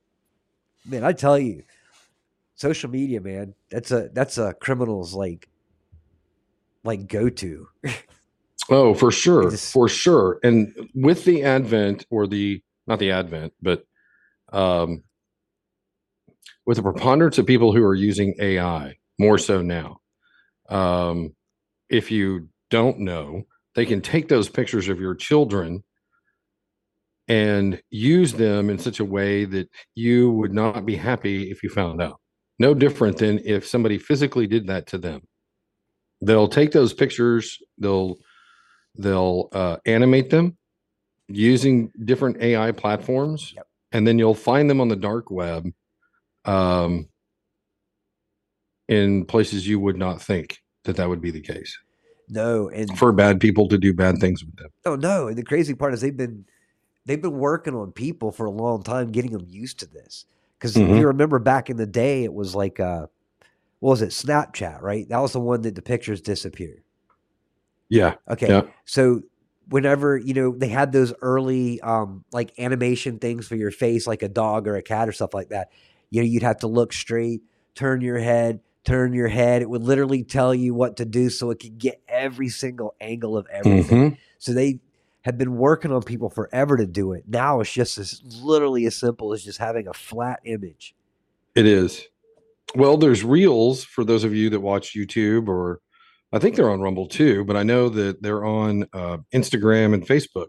[0.86, 1.62] man i tell you
[2.56, 5.50] social media man that's a that's a criminal's like
[6.84, 7.68] like go-to
[8.70, 10.40] Oh, for sure, just- for sure.
[10.44, 13.84] And with the advent or the not the advent, but
[14.54, 15.04] um
[16.66, 19.98] with the preponderance of people who are using AI more so now.
[20.70, 21.36] Um
[21.90, 23.44] if you don't know,
[23.76, 25.84] they can take those pictures of your children
[27.28, 31.70] and use them in such a way that you would not be happy if you
[31.70, 32.20] found out.
[32.60, 35.22] No different than if somebody physically did that to them.
[36.22, 38.16] They'll take those pictures, they'll
[38.98, 40.57] they'll uh, animate them
[41.28, 43.68] using different AI platforms, Yep.
[43.92, 45.68] and then you'll find them on the dark web
[46.46, 47.08] um,
[48.88, 51.78] in places you would not think that that would be the case
[52.30, 54.70] no and for bad people to do bad things with them.
[54.86, 56.46] oh no and the crazy part is they've been
[57.06, 60.26] they've been working on people for a long time getting them used to this
[60.58, 60.98] because if Mhm.
[61.00, 63.08] you remember back in the day it was like uh
[63.80, 66.84] what was it snapchat right that was the one that the pictures disappeared
[67.90, 68.62] Yeah, okay Yeah.
[68.86, 69.22] so
[69.70, 74.22] whenever you know they had those early um like animation things for your face like
[74.24, 75.70] a dog or a cat or stuff like that
[76.10, 77.42] you know you'd have to look straight
[77.76, 81.52] turn your head turn your head it would literally tell you what to do so
[81.52, 84.18] it could get every single angle of everything Mhm.
[84.38, 84.80] so they
[85.24, 88.96] had been working on people forever to do it now it's just as literally as
[88.96, 90.96] simple as just having a flat image
[91.56, 92.08] it is.
[92.76, 95.80] Well, there's reels for those of you that watch YouTube, or
[96.34, 100.06] I think they're on Rumble too, but I know that they're on uh, Instagram and
[100.06, 100.48] Facebook.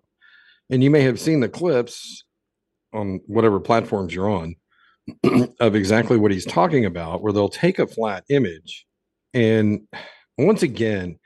[0.71, 2.25] And you may have seen the clips
[2.93, 4.57] on whatever platforms you're on
[5.61, 8.87] of exactly what he's talking about, where they'll take a flat image
[9.35, 9.87] and
[10.37, 11.19] once again,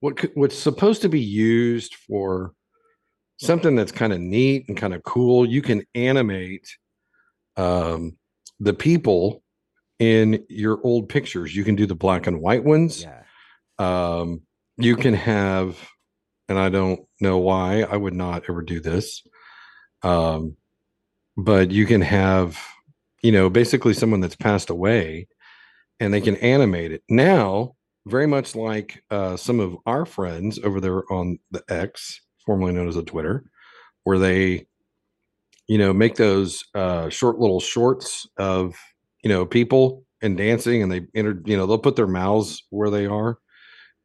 [0.00, 2.52] what what's supposed to be used for
[3.38, 6.68] something that's kind of neat and kind of cool, you can animate
[7.56, 8.16] um,
[8.60, 9.42] the people
[9.98, 11.54] in your old pictures.
[11.54, 13.02] You can do the black and white ones.
[13.02, 13.22] yeah
[13.78, 14.42] Um,
[14.78, 15.76] you can have,
[16.48, 19.22] and I don't know why I would not ever do this.
[20.02, 20.56] Um,
[21.36, 22.58] but you can have,
[23.22, 25.28] you know, basically someone that's passed away
[26.00, 27.02] and they can animate it.
[27.08, 27.74] Now,
[28.06, 32.88] very much like uh, some of our friends over there on the X, formerly known
[32.88, 33.44] as the Twitter,
[34.04, 34.66] where they,
[35.66, 38.76] you know, make those uh, short little shorts of,
[39.22, 42.90] you know, people and dancing and they enter, you know, they'll put their mouths where
[42.90, 43.38] they are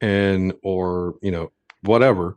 [0.02, 2.36] and, or, you know, whatever.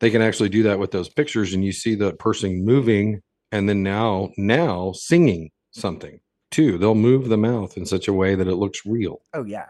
[0.00, 3.22] They can actually do that with those pictures and you see the person moving
[3.52, 6.18] and then now, now singing something
[6.50, 6.78] too.
[6.78, 9.22] They'll move the mouth in such a way that it looks real.
[9.32, 9.66] oh yeah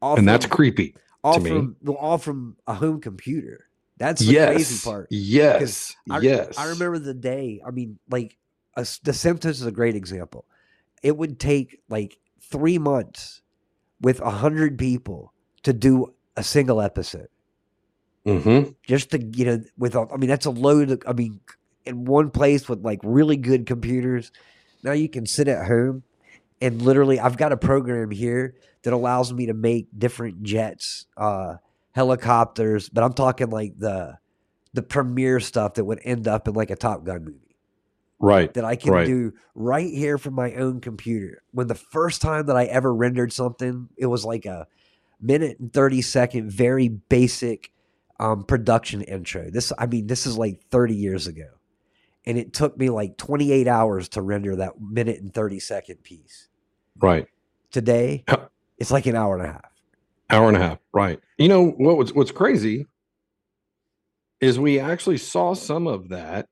[0.00, 0.94] all and that's creepy.
[1.22, 4.52] all from well, all from a home computer that's the yes.
[4.52, 5.94] crazy part Yes.
[6.10, 6.58] I, yes.
[6.58, 7.60] I remember the day.
[7.64, 8.36] I mean, like,
[8.76, 10.46] a The Simpsons is a great example.
[11.02, 13.40] It would take like three months
[14.04, 17.28] with a hundred people to do a single episode,
[18.26, 18.70] Mm-hmm.
[18.86, 20.90] just to you know, with I mean, that's a load.
[20.90, 21.40] Of, I mean,
[21.84, 24.30] in one place with like really good computers.
[24.82, 26.02] Now you can sit at home
[26.60, 31.56] and literally, I've got a program here that allows me to make different jets, uh,
[31.92, 34.18] helicopters, but I'm talking like the
[34.72, 37.43] the premiere stuff that would end up in like a Top Gun movie
[38.24, 38.52] Right.
[38.54, 39.06] that I can Right.
[39.06, 41.42] do right here from my own computer.
[41.52, 44.66] When the first time that I ever rendered something, it was like a
[45.20, 47.70] minute and 30 second, very basic
[48.18, 49.50] um, production intro.
[49.50, 51.48] This, I mean, this is like 30 years ago.
[52.26, 56.48] And it took me like 28 hours to render that minute and 30 second piece.
[56.98, 57.26] Right.
[57.70, 58.24] Today,
[58.78, 59.70] it's like an hour and a half.
[60.30, 60.78] Hour and a half.
[60.94, 61.20] Right.
[61.36, 62.86] You know what was what's crazy
[64.40, 66.46] is we actually saw some of that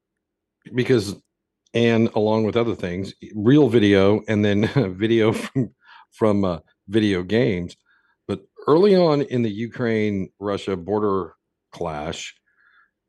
[0.75, 1.17] because
[1.75, 5.71] and along with other things, real video and then video from
[6.11, 6.59] from uh,
[6.89, 7.77] video games.
[8.29, 11.35] But early on in the Ukraine Russia border
[11.73, 12.35] clash,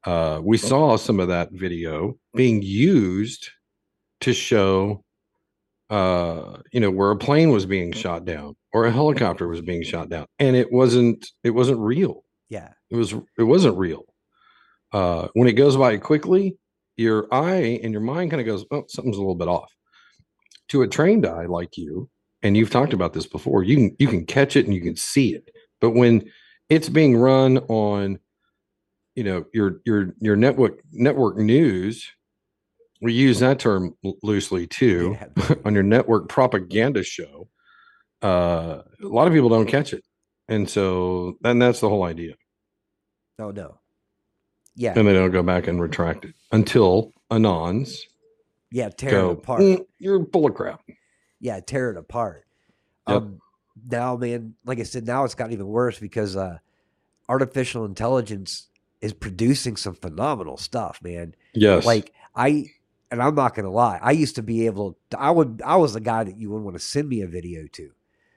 [0.05, 3.49] uh, we saw some of that video being used
[4.21, 5.03] to show,
[5.89, 9.83] uh, you know, where a plane was being shot down or a helicopter was being
[9.83, 12.23] shot down, and it wasn't it wasn't real.
[12.49, 12.69] Yeah.
[12.89, 14.05] It was it wasn't real.
[14.91, 16.57] Uh, when it goes by quickly,
[16.97, 19.71] your eye and your mind kind of goes, "Oh, something's a little bit off."
[20.69, 22.09] To a trained eye like you,
[22.41, 24.95] and you've talked about this before, you can you can catch it and you can
[24.95, 25.49] see it.
[25.81, 26.29] But when
[26.69, 28.19] it's being run on,
[29.15, 32.07] you know, your your your network network news,
[33.01, 35.55] we use that term loosely too Yeah.
[35.65, 37.49] on your network propaganda show.
[38.23, 40.03] Uh, a lot of people don't catch it,
[40.49, 42.35] and so then that's the whole idea
[43.39, 43.79] Oh, no.
[44.75, 44.93] Yeah.
[44.97, 47.99] and they don't go back and retract it until anons
[48.71, 48.89] Yeah.
[48.89, 49.61] Tear go, it apart.
[49.61, 50.81] "Mm, you're full of crap.
[51.39, 52.45] yeah, tear it apart.
[53.07, 53.17] Yep.
[53.17, 53.39] Um,
[53.89, 56.57] now, man, like I said, now it's gotten even worse because uh,
[57.29, 58.67] artificial intelligence
[59.01, 61.35] is producing some phenomenal stuff, man.
[61.53, 61.85] Yes.
[61.85, 62.65] Like I,
[63.11, 64.97] and I'm not gonna lie, I used to be able.
[65.11, 67.27] To, I would, I was the guy that you would want to send me a
[67.27, 67.91] video to,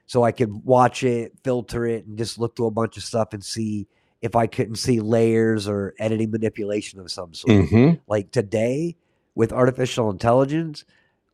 [0.05, 3.33] so I could watch it, filter it, and just look through a bunch of stuff
[3.33, 3.87] and see
[4.21, 7.99] if I couldn't see layers or editing manipulation of some sort Mhm.
[8.07, 8.95] like today
[9.35, 10.85] with artificial intelligence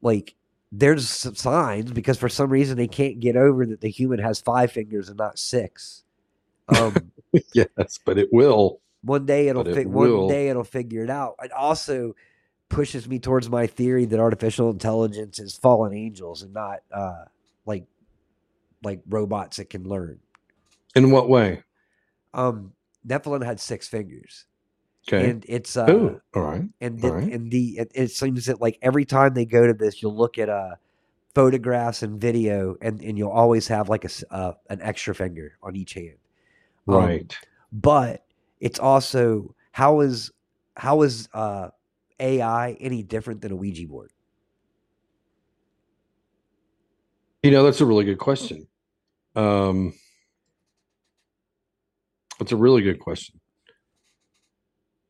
[0.02, 0.36] like
[0.72, 4.41] there's some signs because for some reason they can't get over that the human has
[4.41, 6.04] five fingers and not six
[6.69, 7.12] um
[7.54, 8.80] yes, but it will.
[9.04, 12.15] one day it'll it fi- one day it'll figure it out it also
[12.69, 17.24] pushes me towards my theory that artificial intelligence is fallen angels and not uh
[17.65, 17.86] like
[18.84, 20.19] like robots that can learn
[20.96, 21.63] In what way?
[22.34, 22.74] Um
[23.08, 24.46] nephilim had six fingers
[25.08, 25.30] Okay.
[25.30, 26.63] and it's uh oh, all right.
[26.82, 30.02] and the, and the it, it seems that like every time they go to this
[30.02, 30.76] you'll look at uh
[31.36, 35.58] photographs and video and and you'll always have like a s- uh, an extra finger
[35.62, 36.17] on each hand
[36.88, 37.38] Um, Right.
[37.72, 38.24] but
[38.62, 40.32] it's also how is
[40.78, 41.69] how is uh
[42.19, 44.12] ai any different than a ouija board
[47.43, 48.67] You know, that's a really good question.
[49.36, 49.93] Um,
[52.43, 53.39] it's a really good question.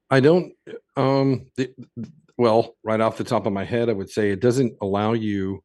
[0.09, 0.53] I don't,
[0.95, 1.73] um, the,
[2.37, 5.63] well, right off the top of my head, I would say it doesn't allow you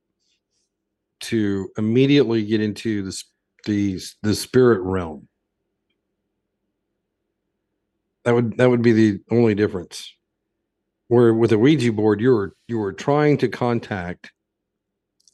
[1.21, 3.23] to immediately get into the,
[3.67, 5.29] the, the spirit realm.
[8.25, 10.13] That would, that would be the only difference.
[11.09, 14.33] Where with a Ouija board, you were, you were trying to contact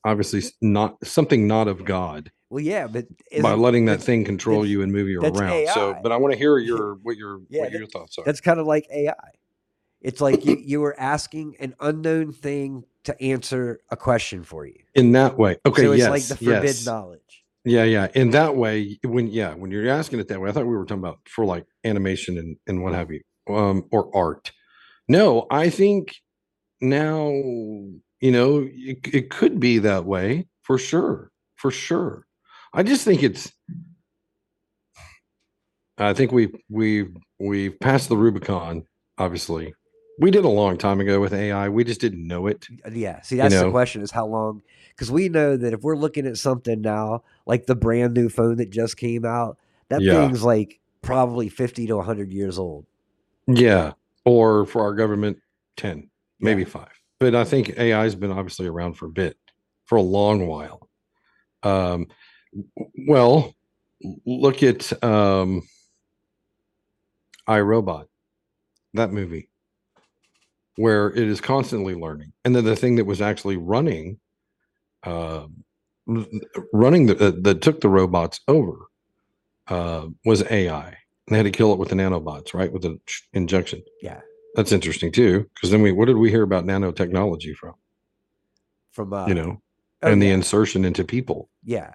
[0.05, 3.07] obviously not something not of God well yeah but
[3.43, 5.69] by letting that thing control you and move you around.
[5.69, 8.25] So, but I want to hear your what your Yeah, what your thoughts are.
[8.25, 9.15] that's kind of like ai
[10.01, 14.79] it's like you, you were asking an unknown thing to answer a question for you
[14.95, 18.09] In that way, okay, so it's yes, like the forbidden yes, knowledge yeah, yeah.
[18.15, 20.85] In that way, when yeah, when you're asking it that way, I thought we were
[20.85, 24.53] talking about for like animation and and what have you, um, or art.
[25.09, 26.15] No, I think
[26.83, 32.27] now you know it, it could be that way for sure, for sure.
[32.75, 33.53] I just think it's.
[35.97, 37.07] I think we we
[37.39, 38.85] we've passed the Rubicon.
[39.17, 39.73] Obviously,
[40.19, 41.69] we did a long time ago with AI.
[41.69, 42.67] We just didn't know it.
[42.91, 43.23] Yeah.
[43.23, 43.71] See, that's the know?
[43.71, 44.63] question is how long?
[44.89, 48.57] Because we know that if we're looking at something now, like the brand new phone
[48.57, 49.57] that just came out,
[49.89, 50.15] that Yeah.
[50.27, 52.87] thing's like probably 50 to 100 years old.
[53.47, 53.93] Yeah,
[54.25, 55.39] or for our government,
[55.77, 56.11] ten,
[56.41, 56.69] maybe Yeah.
[56.69, 57.01] five.
[57.21, 59.37] But I think AI has been obviously around for a bit,
[59.85, 60.89] for a long while.
[61.63, 62.09] Um,
[63.07, 63.55] well,
[64.27, 65.63] look at um,
[67.49, 68.07] iRobot,
[68.95, 69.49] that movie,
[70.77, 74.19] where it is constantly learning, and then the thing that was actually running,
[75.05, 75.47] uh,
[76.73, 78.87] running the, that took the robots over,
[79.69, 80.87] uh, was AI.
[80.87, 80.97] And
[81.29, 82.71] They had to kill it with the nanobots, right?
[82.71, 82.99] With the
[83.33, 83.83] injection.
[84.03, 84.21] Yeah.
[84.55, 87.75] That's interesting too, because then we what did we hear about nanotechnology from?
[88.93, 89.61] From, uh, you know,
[90.03, 91.93] oh, and the insertion into people yeah.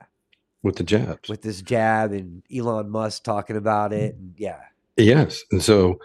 [0.64, 1.30] With the jabs.
[1.30, 4.16] With this jab and Elon Musk talking about it.
[4.16, 4.62] And yeah.
[4.98, 6.00] yes, and so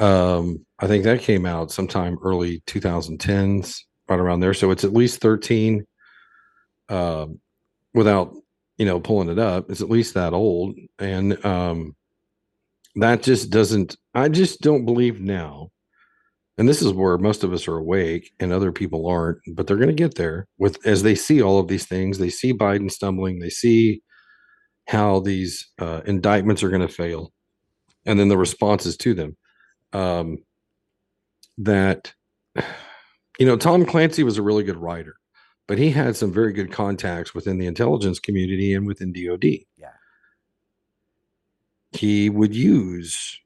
[0.00, 4.54] um, I think that came out sometime early 2010s, right around there.
[4.54, 5.86] So it's at least 13
[6.88, 7.40] um,
[7.94, 8.34] without
[8.76, 9.70] you know, pulling it up.
[9.70, 10.76] It's at least that old.
[10.98, 11.94] And um,
[12.96, 15.70] that just doesn't, I just don't believe now.
[16.56, 19.76] And this is where most of us are awake and other people aren't, but they're
[19.76, 22.18] going to get there with as they see all of these things.
[22.18, 24.02] They see Biden stumbling, they see
[24.86, 27.32] how these uh, indictments are going to fail,
[28.06, 29.36] and then the responses to them.
[29.92, 30.38] Um,
[31.58, 32.12] that,
[33.38, 35.16] you know, Tom Clancy was a really good writer
[35.66, 39.44] but he had some very good contacts within the intelligence community and within DOD.
[39.76, 39.88] Yeah.
[41.92, 43.40] He would use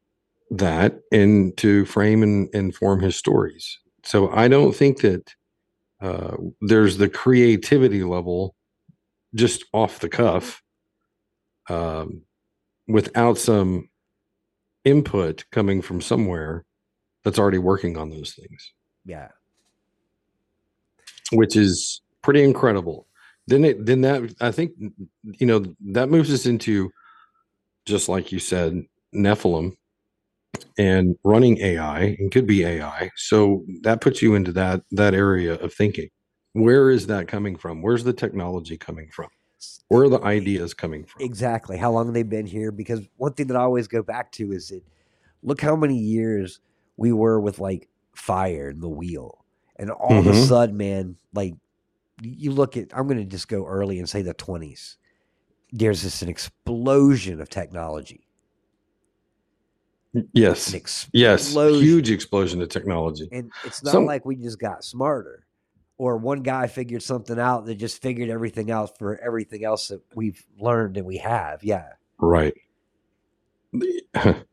[0.51, 3.79] that and to frame and, and form his stories.
[4.05, 5.35] So I don't think that
[6.01, 8.55] uh, there's the creativity level
[9.35, 10.63] just off the cuff
[11.69, 12.23] um,
[12.87, 13.89] without some
[14.85, 16.65] input coming from somewhere
[17.25, 18.73] that's already working on those things.
[19.05, 19.29] Yeah.
[21.33, 23.07] Which is pretty incredible.
[23.47, 26.91] Then it then that I think you know that moves us into
[27.87, 28.85] just like you said,
[29.15, 29.75] Nephilim
[30.79, 33.11] and running AI and could be AI.
[33.17, 36.09] So that puts you into that that area of thinking.
[36.53, 37.83] Where is that coming from?
[37.83, 39.29] Where's the technology coming from?
[39.89, 41.23] Where are the ideas coming from?
[41.23, 41.77] Exactly.
[41.77, 42.73] How long they've been here?
[42.73, 44.83] Because one thing that I always go back to is that
[45.43, 46.61] look how many years
[46.97, 49.45] we were with like fire and the wheel.
[49.77, 50.19] And all mm-hmm.
[50.19, 50.49] of a mm-hmm.
[50.49, 51.55] sudden, man, like
[52.23, 54.97] you look at i'm going to just go early and say the 20s
[55.73, 58.27] there's just an explosion of technology
[60.33, 61.09] yes.
[61.13, 61.55] yes.
[61.55, 63.29] huge explosion of technology.
[63.33, 65.47] And it's not Some, like we just got smarter
[65.97, 70.01] or one guy figured something out that just figured everything out for everything else that
[70.15, 71.63] we've learned and we have.
[71.65, 71.89] Yeah.
[72.19, 72.55] Right.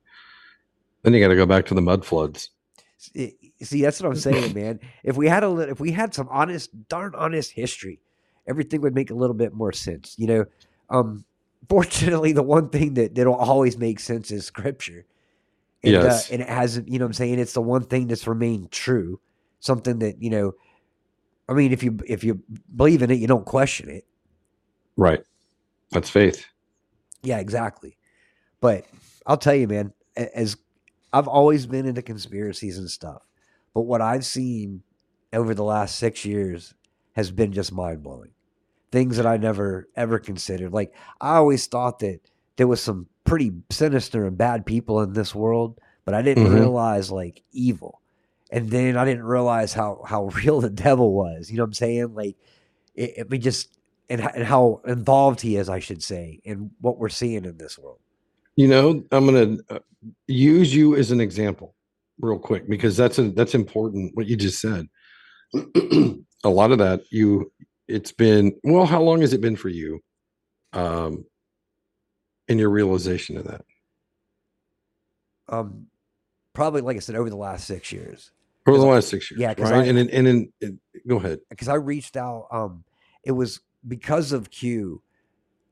[1.05, 2.49] Then you got to go back to the mud floods.
[2.97, 4.79] See, that's what I'm saying, man.
[5.03, 7.99] If we had a if we had some honest, darn honest history,
[8.47, 10.15] everything would make a little bit more sense.
[10.17, 10.45] You know,
[10.89, 11.23] um,
[11.69, 15.05] fortunately, the one thing that that'll always make sense is scripture.
[15.85, 18.07] And, uh, yes, uh, and it has you know I'm saying it's the one thing
[18.07, 19.19] that's remained true.
[19.59, 20.53] Something that you know,
[21.47, 22.41] I mean, if you if you
[22.75, 24.05] believe in it, you don't question it.
[24.97, 25.23] Right,
[25.91, 26.45] that's faith.
[27.21, 27.97] Yeah, exactly.
[28.61, 28.85] But
[29.25, 30.57] I'll tell you, man, as
[31.11, 33.21] I've always been into conspiracies and stuff.
[33.73, 34.83] But what I've seen
[35.33, 36.73] over the last six years
[37.13, 38.31] has been just mind blowing.
[38.91, 40.73] Things that I never ever considered.
[40.73, 42.19] Like I always thought that
[42.57, 46.55] there was some pretty sinister and bad people in this world, but I didn't mm-hmm.
[46.55, 48.01] realize like evil.
[48.51, 51.49] And then I didn't realize how how real the devil was.
[51.49, 52.15] You know what I'm saying?
[52.15, 52.35] Like
[52.93, 53.77] it, it we just
[54.09, 57.77] and, and how involved he is, I should say, in what we're seeing in this
[57.77, 57.99] world.
[58.55, 59.79] You know, I'm going to uh,
[60.27, 61.75] use you as an example
[62.19, 64.87] real quick because that's a that's important what you just said
[66.43, 67.51] a lot of that you
[67.87, 69.99] it's been well how long has it been for you
[70.73, 71.25] um
[72.47, 73.65] in your realization of that
[75.49, 75.87] um
[76.53, 78.31] probably like i said over the last six years
[78.67, 81.39] over the last six years yeah right I, and in, and in, in go ahead
[81.49, 82.83] because i reached out um
[83.23, 85.01] it was because of q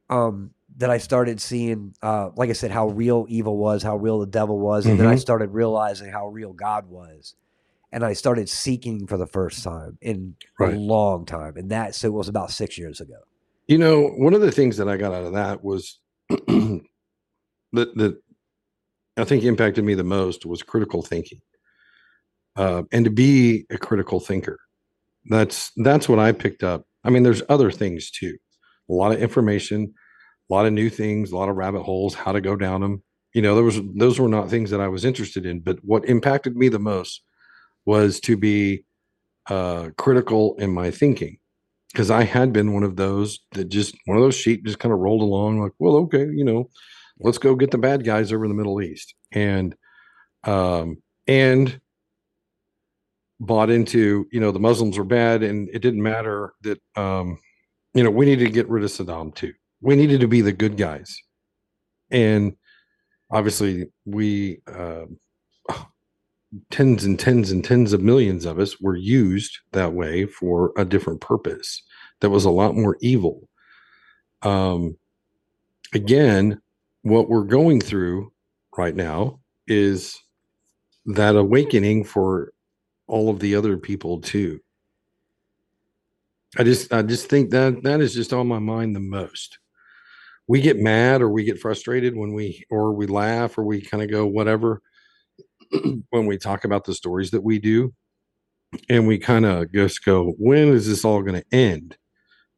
[0.10, 4.20] um that I started seeing, uh, like I said, how real evil was, how real
[4.20, 5.04] the devil was, and mm-hmm.
[5.04, 5.20] then I mm-hmm.
[5.20, 7.36] started realizing how real God was,
[7.92, 10.74] and I started seeking for the first time in right.
[10.74, 13.20] a long time, and that so it was about six years ago.
[13.68, 16.00] You know, one of the things that I got out of that was
[17.74, 18.22] that that
[19.18, 21.42] I think impacted me the most was critical thinking,
[22.56, 24.60] uh, and to be a critical thinker.
[25.26, 26.86] That's that's what I picked up.
[27.04, 28.38] I mean, there's other things too.
[28.90, 29.94] A lot of information
[30.50, 33.04] a lot of new things, a lot of rabbit holes, how to go down them.
[33.34, 36.06] You know, there was those were not things that I was interested in, but what
[36.06, 37.24] impacted me the most
[37.86, 38.86] was to be
[39.50, 41.38] uh, critical in my thinking
[41.94, 44.92] because I had been one of those that just one of those sheep just kind
[44.92, 46.70] of rolled along like, well, okay, you know,
[47.20, 49.76] let's go get the bad guys over in the Middle East, and
[50.44, 51.80] um, and
[53.40, 57.38] bought into you know the Muslims were bad, and it didn't matter that um,
[57.94, 59.54] you know we needed to get rid of Saddam too.
[59.82, 61.16] We needed to be the good guys.
[62.10, 62.56] And
[63.30, 65.06] obviously we uh,
[66.70, 70.86] tens and tens and tens of millions of us were used that way for a
[70.86, 71.82] different purpose
[72.20, 73.48] that was a lot more evil.
[74.42, 74.98] Um
[75.94, 76.62] again
[77.04, 78.32] what we're going through
[78.78, 80.20] right now is
[81.06, 82.54] that awakening for
[83.08, 84.60] all of the other people too.
[86.58, 89.60] I just i just think that that is just on my mind the most.
[90.48, 94.04] We get mad or we get frustrated when we or we laugh or we kind
[94.04, 94.82] of go whatever
[96.10, 97.94] when we talk about the stories that we do
[98.90, 101.98] and we kind of just go when is this all going to end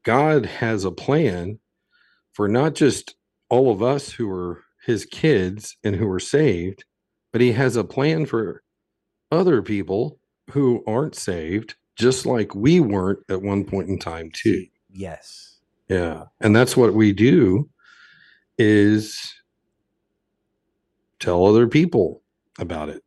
[0.04, 1.60] god has a plan
[2.34, 3.16] for not just
[3.50, 6.84] all of us who are his kids and who are saved,
[7.32, 8.62] but he has a plan for
[9.32, 10.20] other people
[10.52, 14.66] who aren't saved, just like we weren't at one point in time, too.
[14.90, 15.58] Yes.
[15.90, 16.26] Yeah.
[16.42, 17.70] And that's what we do
[18.58, 19.34] is
[21.20, 22.22] tell other people
[22.60, 23.04] about it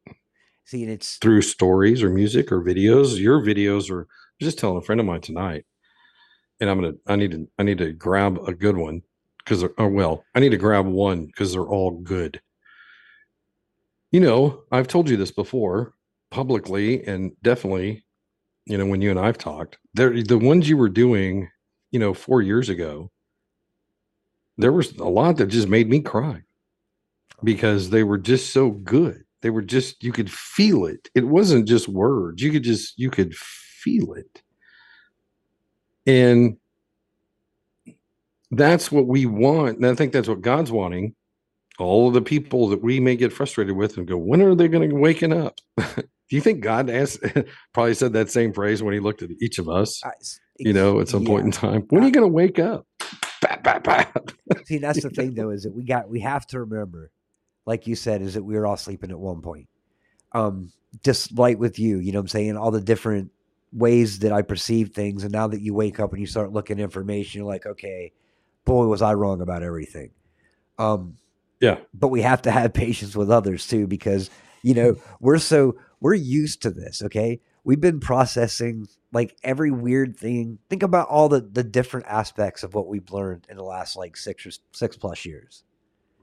[0.69, 3.19] See, and it's through stories or music or videos.
[3.19, 4.05] Your videos are I
[4.39, 5.65] was just telling a friend of mine tonight,
[6.61, 9.01] and I'm gonna I need to I need to grab a good one
[9.39, 12.43] because oh well, I need to grab one because they're all good.
[14.11, 15.95] You know, I've told you this before
[16.31, 18.05] publicly and definitely,
[18.67, 21.49] you know, when you and I've talked, they're the ones you were doing,
[21.93, 23.11] you know, four years ago.
[24.59, 26.43] There was a lot that just made me cry
[27.43, 29.25] because they were just so good.
[29.43, 31.09] They were just you could feel it.
[31.15, 32.43] It wasn't just words.
[32.43, 34.43] You could just you could feel it.
[36.07, 36.57] And
[38.51, 39.77] that's what we want.
[39.77, 41.15] And I think that's what God's wanting.
[41.79, 44.67] All of the people that we may get frustrated with and go, when are they
[44.69, 45.59] going to waken up?
[45.77, 47.21] Do you think God asked,
[47.75, 50.11] probably said that same phrase when he looked at each of us, I-
[50.59, 51.83] you know, at some point in time?
[51.91, 52.85] When are you going to wake up?
[53.41, 54.33] Bat, bat, bat.
[54.65, 57.13] See, that's the thing though, is that we got we have to remember,
[57.69, 59.69] like you said, is that we were all sleeping at one point.
[60.33, 60.73] Um,
[61.05, 62.57] just like with you, you know what I'm saying?
[62.57, 63.31] All the different
[63.73, 66.81] ways that I perceive things, and now that you wake up and you start looking
[66.81, 68.13] at information, you're like, okay,
[68.65, 70.13] boy, was I wrong about everything.
[70.79, 71.17] Um,
[71.61, 71.81] Yeah.
[71.93, 74.31] but we have to have patience with others too, because
[74.63, 77.03] you know we're so we're used to this.
[77.03, 80.59] Okay, we've been processing like every weird thing.
[80.71, 84.17] Think about all the the different aspects of what we've learned in the last like
[84.17, 85.65] six or six plus years.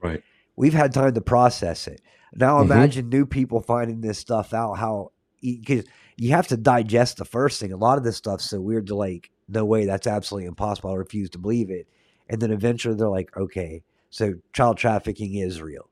[0.02, 0.24] Right.
[0.56, 2.00] We've had time to process it.
[2.34, 2.64] Now Mhm.
[2.64, 4.74] imagine new people finding this stuff out.
[4.74, 5.84] How because
[6.16, 7.72] you have to digest the first thing.
[7.72, 9.30] A lot of this stuff's so weird to like.
[9.48, 10.90] No way, that's absolutely impossible.
[10.90, 11.86] I refuse to believe it.
[12.28, 15.88] And then eventually they're like, okay, so child trafficking is real,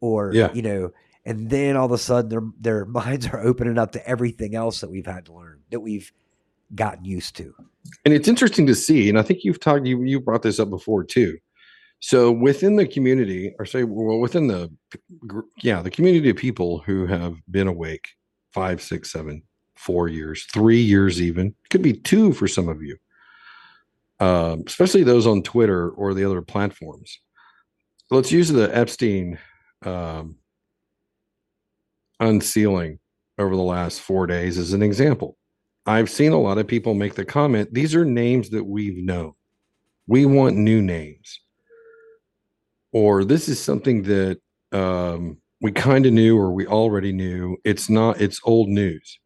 [0.00, 0.52] or Yeah.
[0.52, 0.90] you know,
[1.24, 4.80] and then all of a sudden their their minds are opening up to everything else
[4.80, 6.12] that we've had to learn that we've
[6.74, 7.54] gotten used to.
[8.04, 10.68] and it's interesting to see and i think you've talked you you brought this up
[10.70, 11.36] before too
[12.00, 14.70] so within the community or say well within the
[15.62, 18.08] yeah the community of people who have been awake
[18.52, 19.42] five six seven
[19.76, 22.96] four years three years even could be two for some of you
[24.20, 27.18] um, especially those on twitter or the other platforms
[28.10, 29.38] let's use the epstein
[29.84, 30.36] um,
[32.20, 32.98] unsealing
[33.38, 35.36] over the last four days as an example
[35.86, 39.32] I've seen a lot of people make the comment these are names that we've known.
[40.06, 41.40] We want new names.
[42.92, 44.38] Or this is something that
[44.72, 47.56] um, we kind of knew or we already knew.
[47.64, 49.18] It's not, it's old news.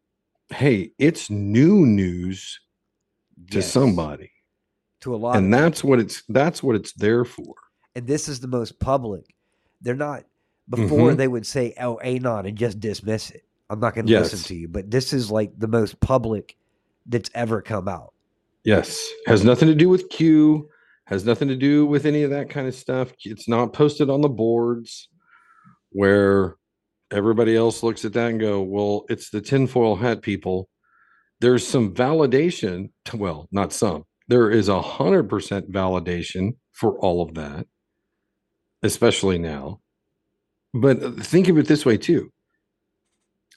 [0.51, 2.61] Hey, it's new news
[3.51, 3.73] to Yes.
[3.73, 4.31] somebody.
[5.01, 7.55] to a lot, And that's what it's that's what it's there for.
[7.95, 9.35] and this is the most public.
[9.83, 10.25] They're not
[10.71, 11.17] before Mhm.
[11.19, 13.45] they would say "oh anon" and just dismiss it.
[13.69, 16.57] I'm not going to listen to you, but this is like the most public
[17.05, 18.15] that's ever come out.
[18.65, 19.07] Yes.
[19.27, 20.71] Has nothing to do with Q,
[21.07, 23.13] has nothing to do with any of that kind of stuff.
[23.25, 25.09] It's not posted on the boards
[25.91, 26.57] where
[27.11, 30.69] everybody else looks at that and go, well, it's the tinfoil hat people.
[31.41, 34.05] There's some validation, to, well, not some.
[34.29, 37.67] There is a hundred percent validation for all of that,
[38.83, 39.81] especially now.
[40.73, 42.31] But uh, think of it this way too.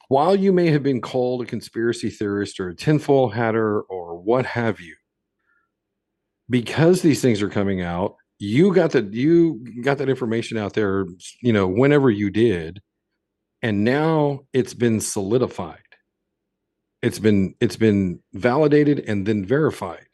[0.09, 4.45] While you may have been called a conspiracy theorist or a tinfoil hatter or what
[4.45, 4.96] have you,
[6.49, 11.05] because these things are coming out, you got that you got that information out there,
[11.41, 12.81] you know, whenever you did,
[13.61, 15.79] and now it's been solidified.
[17.01, 20.07] It's been it's been validated and then verified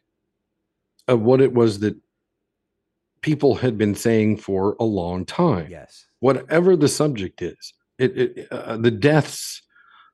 [1.07, 1.95] of what it was that
[3.21, 6.05] people had been saying for a long time Yes.
[6.19, 9.61] whatever the subject is it, it uh, the deaths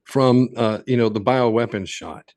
[0.03, 2.34] from uh, you know the bioweapon shot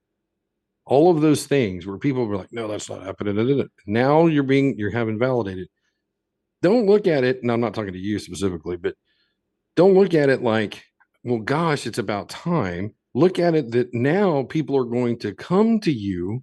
[0.85, 3.68] all of those things where people were like no that's not happening da, da, da."
[3.87, 5.68] now you're being you're having validated
[6.61, 8.95] don't look at it and i'm not talking to you specifically but
[9.76, 10.83] don't look at it like
[11.24, 15.78] well gosh it's about time look at it that now people are going to come
[15.80, 16.43] to you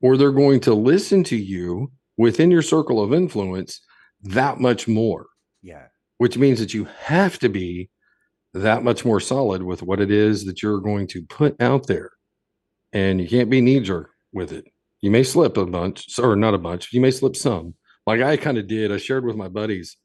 [0.00, 3.80] or they're going to listen to you within your circle of influence
[4.22, 5.26] that much more
[5.62, 5.86] Yeah.
[6.18, 7.90] which means that you have to be
[8.54, 12.10] that much more solid with what it is that you're going to put out there.
[12.98, 14.64] And you can't be knee jerk with it.
[15.00, 17.74] You may slip a bunch, or not a bunch, you may slip some.
[18.06, 18.90] Like I kind of did.
[18.92, 19.96] I shared with my buddies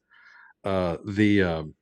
[0.66, 1.74] uh the um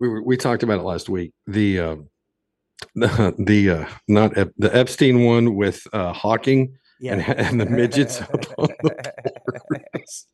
[0.00, 1.32] we were, we talked about it last week.
[1.46, 2.08] The um
[2.94, 7.14] the, the uh not Ep- the Epstein one with uh Hawking Yeah.
[7.14, 9.12] and, and the midgets up on the.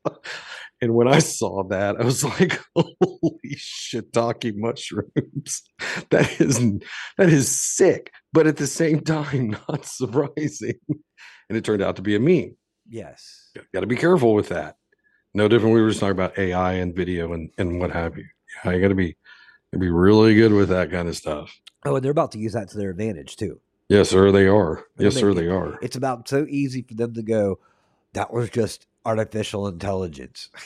[0.81, 5.63] and when I saw that, I was like, "Holy shit, shiitake mushrooms!
[6.11, 6.59] That is
[7.19, 10.79] that is sick, but at the same time, not surprising."
[11.49, 12.57] And it turned out to be a meme.
[12.89, 13.51] Yes.
[13.75, 14.77] Got to be careful with that.
[15.35, 15.75] No different.
[15.75, 18.27] We were just talking about AI and video and and what have you.
[18.65, 19.17] Yeah, you got to be
[19.73, 21.55] gotta be really good with that kind of stuff.
[21.85, 23.61] Oh, and they're about to use that to their advantage too.
[23.89, 24.31] Yes, sir.
[24.31, 24.85] They are.
[24.99, 25.35] Yes, sir.
[25.35, 25.79] They are.
[25.83, 27.59] It's about so easy for them to go,
[28.13, 30.49] that was just artificial intelligence.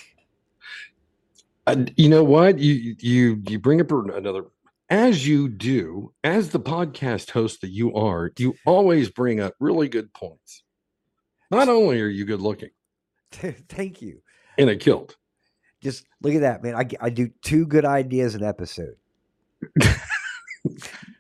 [1.67, 2.59] Uh, you know what?
[2.59, 4.45] You you you bring up another
[4.91, 8.31] as you do as the podcast host that you are.
[8.39, 10.63] You always bring up really good points.
[11.51, 12.69] Not only are you good looking
[13.33, 14.21] Thank you.
[14.59, 15.17] in a kilt,
[15.83, 16.75] Just look at that, man.
[16.75, 18.97] I, I do two good ideas an episode.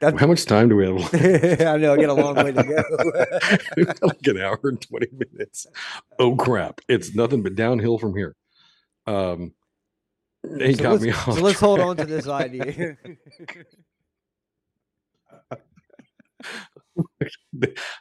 [0.01, 1.15] That's- how much time do we have?
[1.67, 3.97] I know I got a long way to go.
[4.07, 5.67] Like an hour and 20 minutes.
[6.19, 6.81] Oh crap.
[6.89, 8.37] It's nothing but downhill from here.
[9.07, 9.53] Um
[10.59, 11.35] he so got let's, me off.
[11.35, 12.97] so let's hold on to this idea.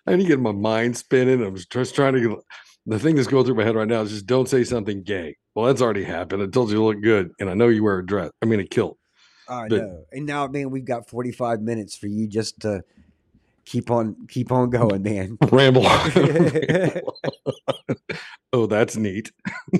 [0.05, 1.41] I need to get my mind spinning.
[1.41, 2.37] I'm just just trying to get
[2.85, 5.37] the thing that's going through my head right now is just don't say something gay.
[5.55, 6.43] Well, that's already happened.
[6.43, 8.31] I told you to look good, and I know you wear a dress.
[8.41, 8.97] I mean a kilt.
[9.47, 10.05] I But- know.
[10.11, 12.83] And now, man, we've got 45 minutes for you just to
[13.65, 15.37] keep on keep on going, man.
[15.51, 15.85] Ramble.
[18.53, 19.31] oh, that's neat.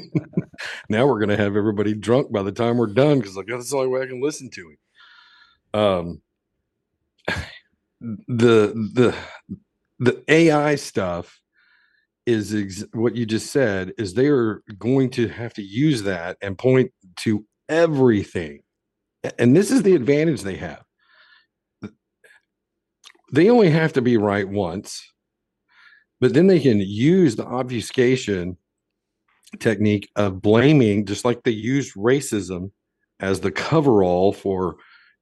[0.89, 3.78] now we're gonna have everybody drunk by the time we're done because like that's the
[3.78, 4.78] only way I can listen to him.
[5.82, 6.22] Um,
[8.28, 9.16] the the
[9.99, 11.39] the AI stuff
[12.26, 16.38] is ex- what you just said is they are going to have to use that
[16.41, 18.61] and point to everything,
[19.39, 20.84] and this is the advantage they have.
[23.32, 25.03] They only have to be right once,
[26.21, 28.57] but then they can use the obfuscation
[29.59, 32.71] technique of blaming, just like they used racism
[33.19, 34.76] as the coverall for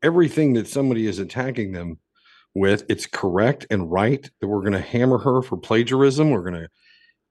[0.03, 1.99] everything that somebody is attacking them
[2.53, 2.83] with.
[2.89, 6.31] It's correct and right that we're going to hammer her for plagiarism.
[6.31, 6.69] We're going to,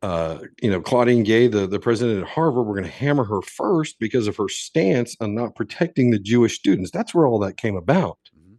[0.02, 3.42] uh, you know, Claudine Gay, the, the president at Harvard, we're going to hammer her
[3.42, 6.90] first because of her stance on not protecting the Jewish students.
[6.90, 8.18] That's where all that came about.
[8.36, 8.56] Mhm.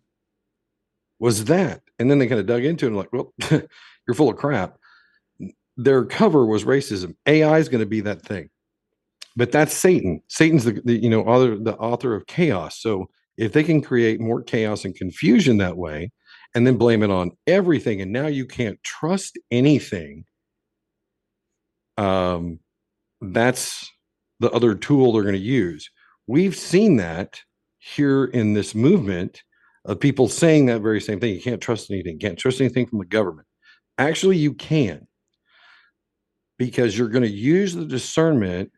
[1.20, 4.30] Was that, and then they kind of dug into it and like, well, you're full
[4.30, 4.78] of crap.
[5.78, 7.16] Their cover was racism.
[7.26, 8.50] AI is going to be that thing,
[9.36, 10.22] but that's Satan.
[10.30, 12.82] Satan's the, the you know author the author of chaos.
[12.82, 16.12] So if they can create more chaos and confusion that way,
[16.56, 20.26] and then blame it on everything, and now you can't trust anything.
[22.02, 22.60] Um,
[23.22, 23.91] that's
[24.39, 25.88] the other tool they're going to use.
[26.26, 27.39] We've seen that
[27.78, 29.43] here in this movement
[29.86, 31.36] of people saying that very same thing.
[31.36, 33.47] You can't trust anything, you can't trust anything from the government.
[33.99, 35.08] Actually, you can
[36.58, 38.72] because you're going to use the discernment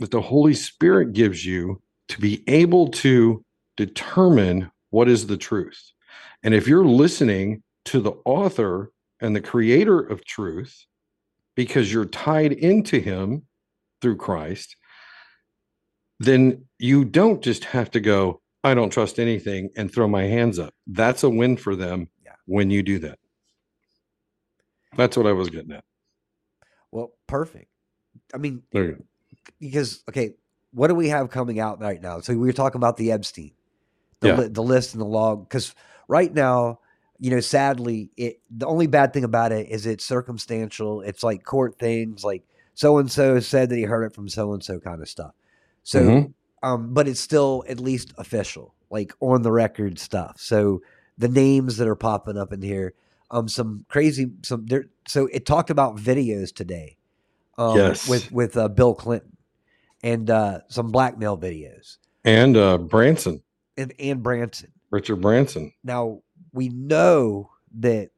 [0.00, 3.42] that the Holy Spirit gives you to be able to
[3.78, 5.80] determine what is the truth.
[6.42, 10.84] And if you're listening to the author and the creator of truth,
[11.54, 13.42] because you're tied into him
[14.00, 14.76] through Christ,
[16.20, 20.58] then you don't just have to go, I don't trust anything and throw my hands
[20.58, 20.72] up.
[20.86, 22.32] That's a win for them Yeah.
[22.46, 23.18] when you do that.
[24.96, 25.84] That's what I was getting at.
[26.92, 27.68] Well, perfect.
[28.32, 29.04] I mean, There you go.
[29.60, 30.34] because okay,
[30.72, 32.20] what do we have coming out right now?
[32.20, 33.52] So we were talking about the Epstein,
[34.20, 34.36] the Yeah.
[34.40, 35.48] li- the list and the log.
[35.48, 35.74] Because
[36.08, 36.80] right now,
[37.18, 41.00] you know, sadly, it the only bad thing about it is it's circumstantial.
[41.00, 42.42] It's like court things, like
[42.74, 45.32] so and so said that he heard it from so and so kind of stuff.
[45.84, 46.32] So, Mhm.
[46.62, 50.40] um, but it's still at least official, like on the record stuff.
[50.40, 50.82] So
[51.16, 52.94] the names that are popping up in here,
[53.30, 54.86] um, some crazy, some there.
[55.06, 56.96] So it talked about videos today,
[57.58, 58.08] um, Yes.
[58.08, 59.36] with with uh, Bill Clinton
[60.02, 63.42] and uh, some blackmail videos And uh, Branson,
[63.76, 64.72] and and Branson.
[64.90, 65.72] Richard Branson.
[65.82, 66.22] Now
[66.54, 68.10] we know that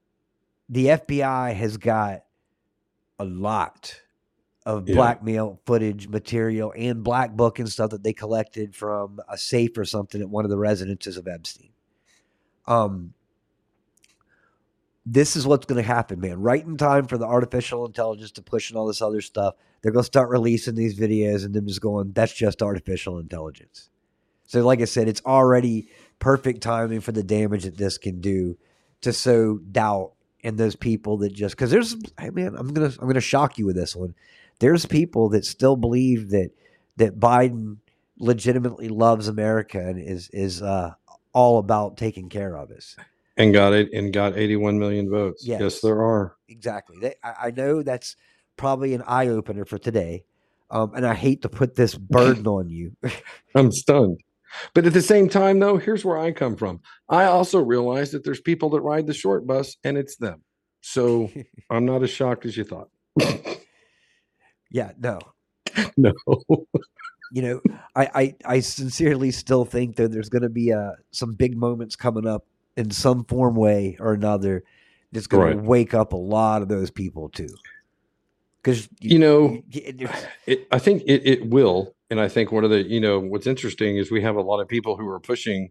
[0.69, 2.25] the FBI has got
[3.19, 4.01] a lot
[4.67, 4.95] of Yeah.
[4.95, 9.85] blackmail footage material and black book and stuff that they collected from a safe or
[9.85, 11.71] something at one of the residences of Epstein.
[12.67, 13.15] Um,
[15.05, 16.41] this is what's going to happen, man.
[16.41, 19.93] Right in time for the artificial intelligence to push and all this other stuff, they're
[19.93, 23.89] going to start releasing these videos and them just going, "That's just artificial intelligence."
[24.49, 25.89] So, like I said, it's already
[26.19, 28.57] perfect timing for the damage that this can do
[29.03, 33.07] to sow doubt in those people that just because there's hey man i'm gonna i'm
[33.07, 34.15] gonna shock you with this one
[34.61, 36.51] there's people that still believe that
[36.97, 37.77] that biden
[38.19, 40.93] legitimately loves america and is is uh
[41.33, 42.97] all about taking care of us
[43.37, 45.45] And got it and got 81 million votes.
[45.47, 45.61] Yes.
[45.61, 46.35] Yes, there are.
[46.49, 48.17] exactly they, I, I know that's
[48.57, 50.25] probably an eye-opener for today
[50.71, 52.97] Um, and I hate to put this burden on you.
[53.55, 54.21] I'm stunned.
[54.75, 56.81] But at the same time, though, here's where I come from.
[57.09, 60.43] I also realize that there's people that ride the short bus and it's them.
[60.81, 61.31] So
[61.71, 62.89] I'm not as shocked as you thought.
[64.71, 65.19] yeah, no.
[65.97, 66.13] no.
[67.33, 67.61] you know,
[67.95, 71.97] I, I, I sincerely still think that there's going to be uh, some big moments
[71.97, 72.47] coming up
[72.77, 74.63] in some form, way or another
[75.13, 75.63] that's going Right.
[75.63, 77.49] to wake up a lot of those people too.
[78.63, 80.11] Because You know, it,
[80.47, 81.95] it, I think it, it will.
[82.11, 84.61] And I think one of the, you know, what's interesting is we have a lot
[84.61, 85.71] of people who are pushing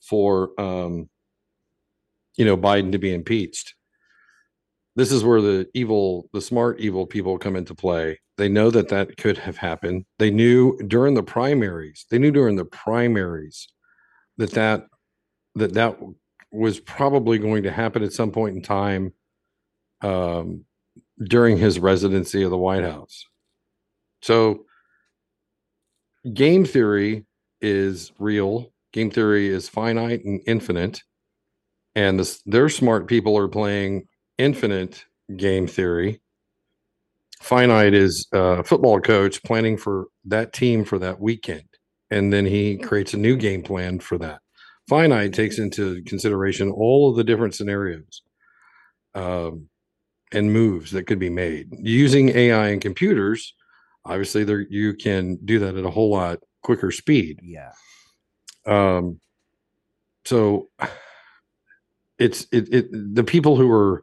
[0.00, 1.08] for, um,
[2.36, 3.74] you know, Biden to be impeached.
[4.96, 8.20] This is where the evil, the smart evil people come into play.
[8.36, 10.04] They know that that could have happened.
[10.18, 12.06] They knew during the primaries.
[12.10, 13.68] They knew during the primaries
[14.38, 14.86] that that
[15.56, 15.98] that that
[16.52, 19.12] was probably going to happen at some point in time
[20.02, 20.64] um,
[21.22, 23.24] during his residency of the White House.
[24.22, 24.64] So,
[26.32, 27.24] game theory
[27.60, 28.72] is real.
[28.92, 31.02] Game theory is finite and infinite,
[31.94, 34.06] and this, their smart people are playing
[34.38, 35.04] infinite
[35.36, 36.20] game theory.
[37.40, 41.64] Finite is a football coach planning for that team for that weekend,
[42.10, 44.40] and then he creates a new game plan for that.
[44.88, 48.22] Finite takes into consideration all of the different scenarios
[49.14, 49.68] um,
[50.32, 53.54] and moves that could be made using AI and computers.
[54.06, 57.40] Obviously, there you can do that at a whole lot quicker speed.
[57.42, 57.72] yeah,
[58.66, 59.20] Um,
[60.24, 60.68] so
[62.18, 64.02] it's it, it the people who are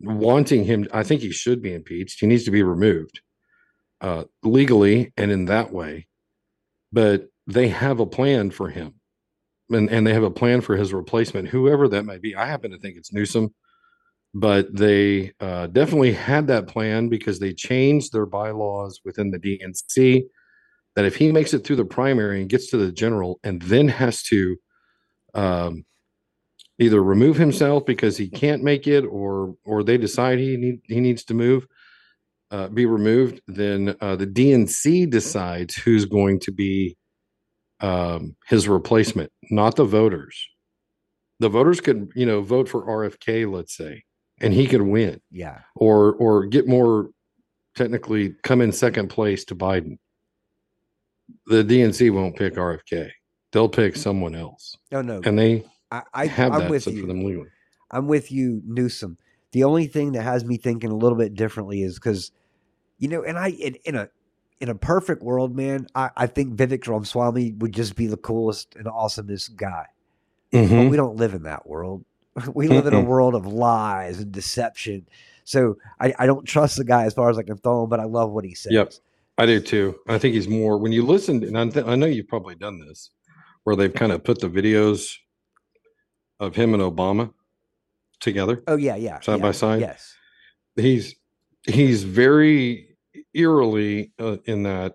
[0.00, 0.86] wanting him.
[0.92, 2.20] I think he should be impeached.
[2.20, 3.20] He needs to be removed
[4.00, 6.06] uh, legally and in that way.
[6.92, 8.94] But they have a plan for him,
[9.70, 12.34] and and they have a plan for his replacement, whoever that may be.
[12.34, 13.54] I happen to think it's Newsom,
[14.34, 20.24] but they uh, definitely had that plan because they changed their bylaws within the DNC
[20.96, 23.88] that if he makes it through the primary and gets to the general and then
[23.88, 24.56] has to
[25.34, 25.84] um,
[26.78, 31.00] either remove himself because he can't make it or or they decide he need he
[31.00, 31.66] needs to move
[32.50, 36.96] uh, be removed then uh, the DNC decides who's going to be
[37.80, 40.48] um, his replacement not the voters.
[41.40, 44.02] The voters could you know vote for RFK let's say
[44.40, 45.60] and he could win yeah.
[45.74, 47.10] or or get more
[47.74, 49.98] technically come in second place to Biden.
[51.46, 53.10] The DNC won't pick RFK.
[53.52, 54.76] They'll pick someone else.
[54.92, 55.20] No, no.
[55.24, 57.00] And they I, I have I'm that with you.
[57.00, 57.48] for them legally.
[57.90, 59.16] I'm with you, Newsom.
[59.52, 62.32] The only thing that has me thinking a little bit differently is because,
[62.98, 64.08] you know, and I in, in a
[64.60, 68.74] in a perfect world, man, I, I think Vivek Ramaswamy would just be the coolest
[68.76, 69.86] and awesomest guy.
[70.50, 70.90] But Mhm.
[70.90, 72.04] we don't live in that world.
[72.54, 75.08] We live in a world of lies and deception.
[75.44, 78.00] So I, I don't trust the guy as far as I can throw him, but
[78.00, 78.72] I love what he says.
[78.72, 78.92] Yep.
[79.38, 79.98] I do too.
[80.08, 82.80] I think he's more when you listen, and I, th- I know you've probably done
[82.80, 83.10] this,
[83.64, 85.14] where they've kind of put the videos
[86.40, 87.32] of him and Obama
[88.20, 88.62] together.
[88.66, 89.20] Oh yeah, yeah.
[89.20, 89.80] Side yeah, by side?
[89.80, 90.14] Yes.
[90.76, 91.14] He's
[91.66, 92.96] he's very
[93.34, 94.94] eerily uh, in that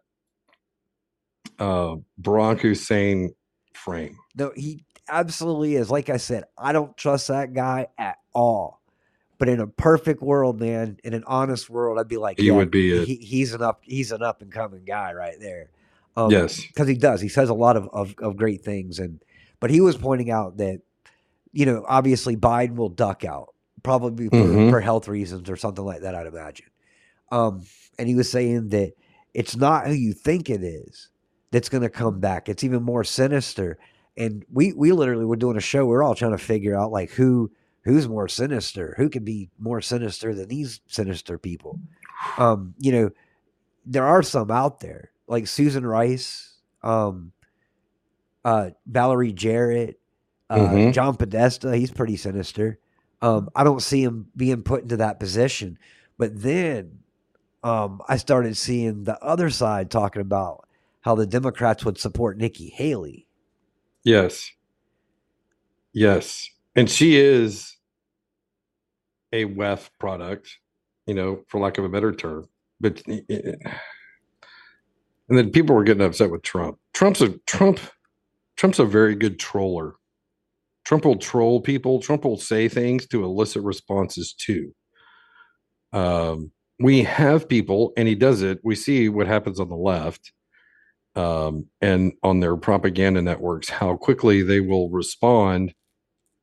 [1.59, 3.33] uh, Barack Hussein
[3.73, 4.17] frame.
[4.35, 5.89] No, he absolutely is.
[5.91, 8.81] Like I said, I don't trust that guy at all.
[9.39, 12.53] But in a perfect world, man, in an honest world, I'd be like, He yeah,
[12.53, 13.07] would be it.
[13.07, 15.69] He, he's an up, he's an up and coming guy right there.
[16.15, 16.65] Um, yes.
[16.67, 17.19] because he does.
[17.19, 19.19] He says a lot of, of of great things, and
[19.59, 20.81] but he was pointing out that
[21.51, 24.69] you know obviously Biden will duck out probably for, Mhm.
[24.69, 26.13] for health reasons or something like that.
[26.13, 26.67] I'd imagine.
[27.31, 27.65] Um,
[27.97, 28.93] and he was saying that
[29.33, 31.09] it's not who you think it is
[31.49, 32.47] that's going to come back.
[32.47, 33.79] It's even more sinister.
[34.15, 35.85] And we we literally were doing a show.
[35.85, 37.51] We are all trying to figure out like who
[37.83, 41.79] who's more sinister, who can be more sinister than these sinister people.
[42.37, 43.09] Um, you know,
[43.85, 46.53] there are some out there like Susan Rice,
[46.83, 47.31] um,
[48.45, 49.99] uh, Valerie Jarrett,
[50.49, 50.93] uh, Mhm.
[50.93, 51.75] John Podesta.
[51.75, 52.79] He's pretty sinister.
[53.21, 55.77] Um, I don't see him being put into that position.
[56.17, 56.99] But then
[57.63, 60.67] um, I started seeing the other side talking about
[61.01, 63.25] how the Democrats would support Nikki Haley.
[64.03, 64.51] Yes.
[65.93, 66.49] Yes.
[66.75, 67.77] And she is
[69.31, 70.57] a WEF product,
[71.07, 72.47] you know, for lack of a better term.
[72.81, 73.57] But and
[75.29, 76.79] then people were getting upset with Trump.
[76.93, 77.79] Trump's a Trump
[78.55, 79.95] Trump's a very good troller.
[80.85, 82.01] Trump will troll people.
[82.01, 84.73] Trump will say things to elicit responses too.
[85.93, 88.59] Um, we have people, and he does it.
[88.63, 90.31] We see what happens on the left
[91.15, 95.73] um, and on their propaganda networks, how quickly they will respond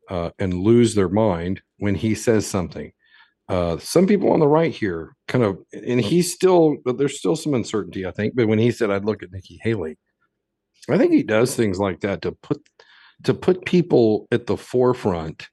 [0.09, 2.93] uh, and lose their mind when he says something.
[3.51, 7.53] uh, some people on the right here kind of, and he's still, there's still some
[7.53, 8.35] uncertainty, I think.
[8.37, 9.99] But when he said I'd look at Nikki Haley,
[10.89, 12.63] I think he does things like that to put
[13.25, 15.49] to put people at the forefront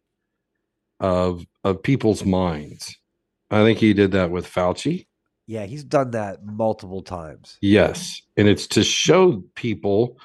[0.99, 2.95] of of people's minds.
[3.51, 5.07] I think he did that with Fauci.
[5.47, 7.57] Yeah, he's done that multiple times.
[7.61, 10.17] Yes, and it's to show people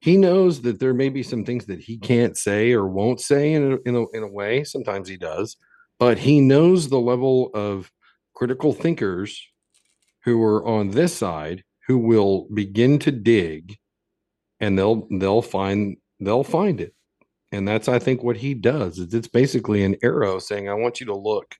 [0.00, 3.52] he knows that there may be some things that he can't say or won't say
[3.54, 4.62] in a, in a, in a way.
[4.62, 5.56] Sometimes he does,
[5.98, 7.90] but he knows the level of
[8.34, 9.42] critical thinkers
[10.24, 13.78] who are on this side who will begin to dig
[14.60, 16.94] and they'll they'll find they'll find it
[17.52, 21.00] and that's i think what he does is it's basically an arrow saying i want
[21.00, 21.54] you to look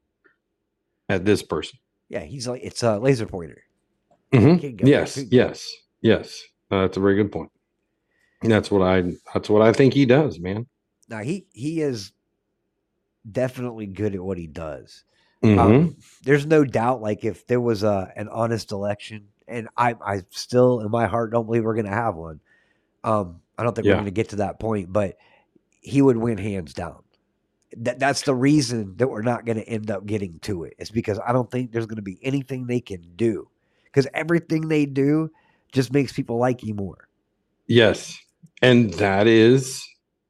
[1.09, 1.79] at this person
[2.09, 3.63] Yeah, he's like it's a laser pointer.
[4.33, 4.61] Mhm.
[4.89, 7.51] Yes yes yes Uh, that's a very good point
[8.43, 9.03] and that's what i
[9.33, 10.67] that's what i think he does man
[11.09, 12.13] Now he he is
[13.31, 15.05] definitely good at what he does.
[15.43, 15.59] Mhm.
[15.59, 17.03] Um, there's no doubt.
[17.03, 21.31] Like if there was a an honest election, and I I still in my heart
[21.33, 22.41] don't believe we're going to have one.
[23.05, 25.17] Um, I don't think we're going to get to that point, but
[25.81, 27.03] he would win hands down.
[27.77, 30.75] That that's the reason that we're not going to end up getting to it.
[30.79, 33.49] It's because I don't think there's going to be anything they can do.
[33.85, 35.31] Because everything they do
[35.73, 37.09] just makes people like you more.
[37.67, 38.19] yes
[38.62, 39.85] and that is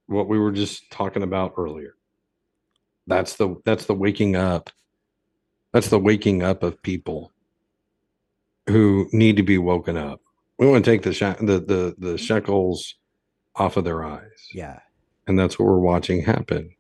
[0.07, 1.95] what we were just talking about earlier
[3.07, 4.71] that's the that's the waking up
[5.73, 7.33] that's the waking up of people
[8.69, 10.21] who need to be woken up
[10.59, 12.95] we want to take the sha- the the, the shekels
[13.57, 14.81] off of their eyes Yeah,
[15.27, 16.71] and that's what we're watching happen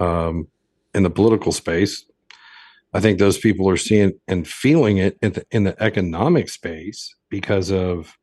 [0.00, 0.48] um,
[0.94, 2.04] in the political space.
[2.92, 7.14] I think those people are seeing and feeling it in the, in the economic space
[7.28, 8.16] because of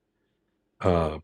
[0.81, 1.19] uh,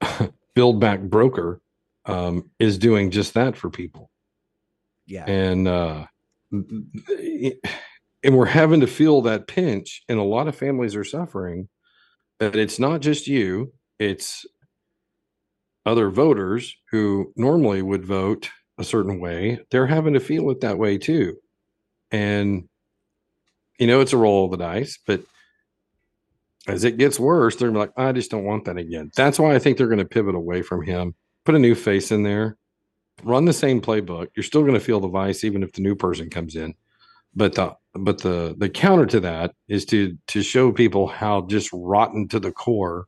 [0.54, 1.60] Build Back Broker
[2.04, 4.10] um, is doing just that for people,
[5.06, 6.06] yeah, and uh,
[6.52, 7.56] and
[8.24, 11.68] we're having to feel that pinch, and a lot of families are suffering.
[12.38, 14.46] That it's not just you; it's
[15.84, 20.78] other voters who normally would vote a certain way, they're having to feel it that
[20.78, 21.36] way too.
[22.10, 22.68] And,
[23.78, 25.22] you know, it's a roll of the dice, but
[26.66, 29.10] as it gets worse, they're like, I just don't want that again.
[29.16, 31.14] That's why I think they're going to pivot away from him,
[31.44, 32.56] put a new face in there,
[33.22, 34.28] run the same playbook.
[34.34, 36.74] You're still going to feel the vice even if the new person comes in.
[37.34, 41.70] But the but the the counter to that is to to show people how just
[41.72, 43.06] rotten to the core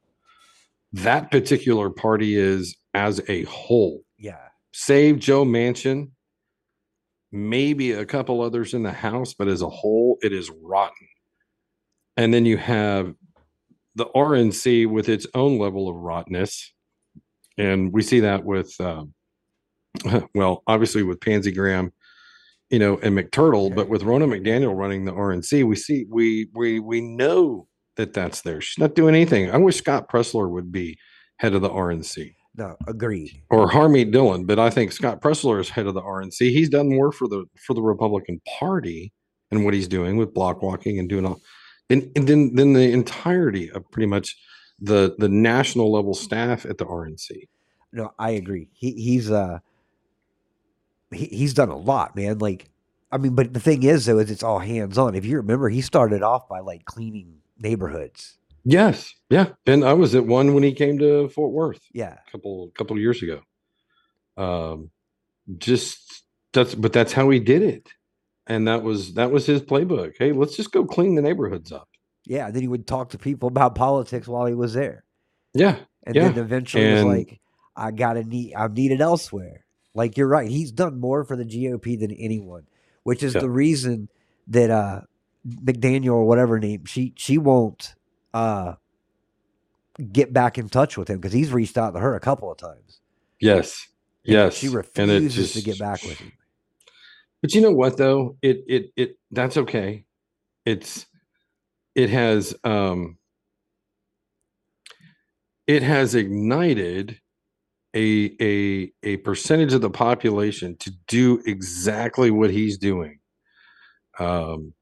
[0.93, 4.03] that particular party is as a whole.
[4.73, 6.11] Save Joe Manchin,
[7.33, 11.09] maybe a couple others in the House, but as a whole, it is rotten.
[12.17, 13.15] And then you have
[13.95, 16.73] the RNC with its own level of rottenness.
[17.57, 19.15] And we see that with, um,
[20.35, 21.93] well, obviously with Pansy Graham,
[22.71, 26.81] you know, and McTurtle, but with Ronna McDaniel running the RNC, we see, we, we,
[26.81, 27.67] we know
[27.97, 28.61] that that's there.
[28.61, 29.51] She's not doing anything.
[29.51, 30.99] I wish Scott Presler would be
[31.39, 33.41] head of the RNC No, agreed.
[33.51, 36.41] or Harmeet Dillon, but I think Scott Presler is head of the RNC.
[36.41, 39.13] He's done more for the for the Republican Party
[39.53, 41.41] and what he's doing with block walking and doing all,
[41.89, 44.37] and, and then then the entirety of pretty much
[44.81, 47.31] the the national level staff at the RNC.
[47.93, 48.69] No, I agree.
[48.73, 49.61] He he's uh
[51.13, 52.39] he, he's done a lot, man.
[52.39, 52.69] Like
[53.13, 55.15] I mean, but the thing is though, is it's all hands on.
[55.15, 58.38] If you remember, he started off by like cleaning neighborhoods.
[58.71, 62.19] Yes, yeah, and I was at one when he came to Fort Worth Yeah.
[62.27, 63.41] a couple couple of years ago.
[64.37, 64.91] Um,
[65.57, 67.89] just that's but that's how he did it,
[68.47, 70.13] and that was that was his playbook.
[70.19, 71.89] Hey, let's just go clean the neighborhoods up.
[72.27, 72.51] Yeah.
[72.51, 75.03] Then he would talk to people about politics while he was there.
[75.55, 77.41] Yeah, And Yeah, then eventually and- was like,
[77.75, 79.65] I gotta need I'm needed elsewhere.
[79.95, 80.51] Like you're right.
[80.51, 82.67] He's done more for the GOP than anyone,
[83.03, 83.41] which is Yeah.
[83.41, 84.11] the reason
[84.49, 85.01] that uh
[85.49, 87.95] McDaniel or whatever name, she she won't
[88.35, 88.75] uh
[90.13, 92.59] get back in touch with him because he's reached out to her a couple of
[92.59, 93.01] times.
[93.41, 93.89] Yes.
[94.25, 94.57] Yes.
[94.57, 94.77] She and
[95.11, 96.33] it refuses to get back with him.
[97.41, 98.37] But you know what though?
[98.43, 100.05] It it it that's okay.
[100.65, 101.07] It's
[101.95, 103.17] it has um
[105.67, 107.21] it has ignited
[107.95, 113.21] a a a percentage of the population to do exactly what he's doing.
[114.19, 114.75] Um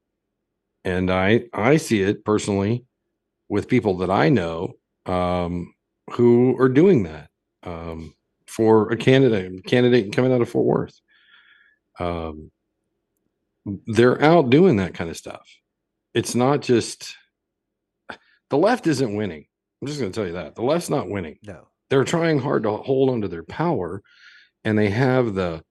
[0.83, 2.86] and I I see it personally
[3.49, 4.73] with people that I know
[5.05, 5.73] um
[6.11, 7.29] who are doing that
[7.63, 8.13] um
[8.45, 11.01] for a candidate candidate coming out of Fort Worth
[11.99, 12.51] um,
[13.87, 15.47] they're out doing that kind of stuff.
[16.13, 17.15] It's not just
[18.49, 19.45] the left isn't winning.
[19.81, 21.37] I'm just going to tell you that the left's not winning.
[21.43, 21.67] No.
[21.89, 24.01] They're trying hard to hold onto their power,
[24.63, 25.63] and they have the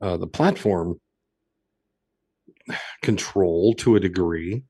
[0.00, 1.00] uh, the platform
[3.02, 4.64] control to a degree.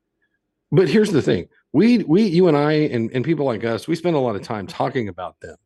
[0.71, 3.95] But here's the thing: we we you and I and, and people like us, we
[3.95, 5.57] spend a lot of time talking about them.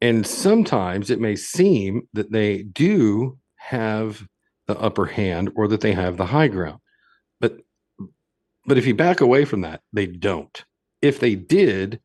[0.00, 4.26] And sometimes it may seem that they do have
[4.66, 6.78] the upper hand or that they have the high ground.
[7.40, 7.58] But
[8.66, 10.64] but if you back away from that, they don't.
[11.00, 12.00] If they did,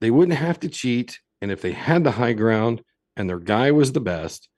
[0.00, 1.20] they wouldn't have to cheat.
[1.40, 2.82] And if they had the high ground
[3.16, 4.48] and their guy was the best,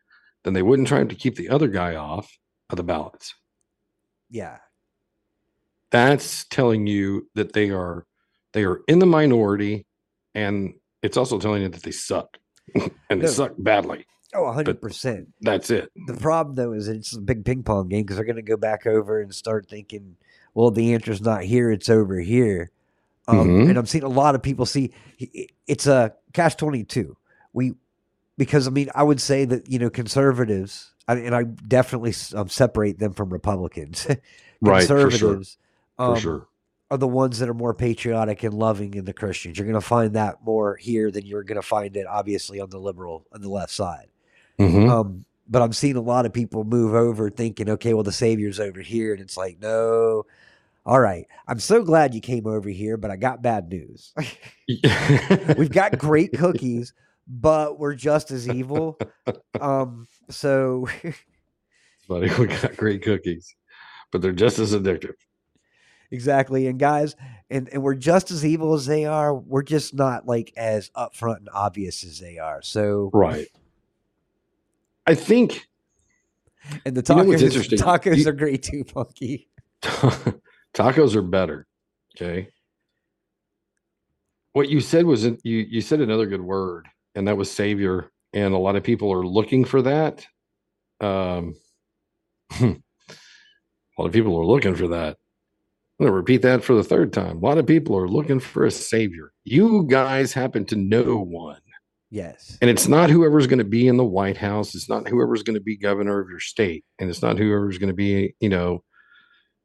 [0.45, 2.31] then they wouldn't try to keep the other guy off
[2.71, 3.35] of the ballots.
[4.31, 4.59] Yeah.
[5.95, 8.05] That's telling you that they are
[8.53, 9.87] they are in the minority
[10.35, 12.37] and it's also telling you that they suck
[12.75, 13.31] and they No.
[13.31, 14.05] suck badly.
[14.35, 15.27] Oh, 100%.
[15.41, 15.93] That's it.
[16.09, 18.57] The problem, though, is it's a big ping pong game because they're going to go
[18.57, 20.17] back over and start thinking,
[20.53, 22.73] well, the answer's not here, it's over here.
[23.29, 23.69] Um, Mhm.
[23.69, 24.93] And I'm seeing a lot of people see
[25.69, 27.17] it's a catch 22.
[27.53, 27.75] We,
[28.37, 32.49] because I mean, I would say that, you know, conservatives, I, and I definitely um,
[32.49, 34.09] separate them from Republicans.
[34.61, 35.43] Right, for sure.
[35.99, 36.49] Conservatives For um, sure.
[36.91, 39.59] are the ones that are more patriotic and loving in the Christians.
[39.59, 42.71] You're going to find that more here than you're going to find it, obviously, on
[42.71, 44.09] the liberal, on the left side.
[44.59, 44.89] Mhm.
[44.91, 48.61] Um, but I'm seeing a lot of people move over thinking, okay, well, the Savior's
[48.61, 49.13] over here.
[49.13, 50.25] And it's like, no.
[50.87, 51.27] All right.
[51.47, 54.13] I'm so glad you came over here, but I got bad news.
[55.59, 56.93] We've got great cookies,
[57.27, 58.99] but we're just as evil.
[59.61, 60.89] Um, so
[62.09, 62.31] buddy.
[62.39, 63.55] We got great cookies,
[64.13, 65.15] but they're just as addictive.
[66.15, 66.67] Exactly.
[66.69, 67.17] And guys,
[67.51, 69.35] and, and we're just as evil as they are.
[69.35, 72.63] We're just not like as upfront and obvious as they are.
[72.63, 73.49] So Right.
[75.07, 75.69] I think
[76.87, 79.49] and the You know tacos, tacos You- are great too, Funky.
[79.83, 81.67] tacos are better.
[82.17, 82.49] Okay.
[84.53, 88.11] What you said was you you said another good word, and that was savior.
[88.33, 90.27] And a lot of people are looking for that.
[91.01, 91.55] Um,
[92.61, 92.77] a
[93.99, 95.19] lot of people are looking for that.
[96.05, 97.39] I'm going to repeat that for the third time.
[97.39, 99.33] A lot of people are looking for a savior.
[99.45, 101.63] You guys happen to know one.
[102.11, 102.59] Yes.
[102.61, 104.75] And it's not whoever's going to be in the White House.
[104.75, 107.89] It's not whoever's going to be governor of your state, and it's not whoever's going
[107.89, 108.85] to be, you know,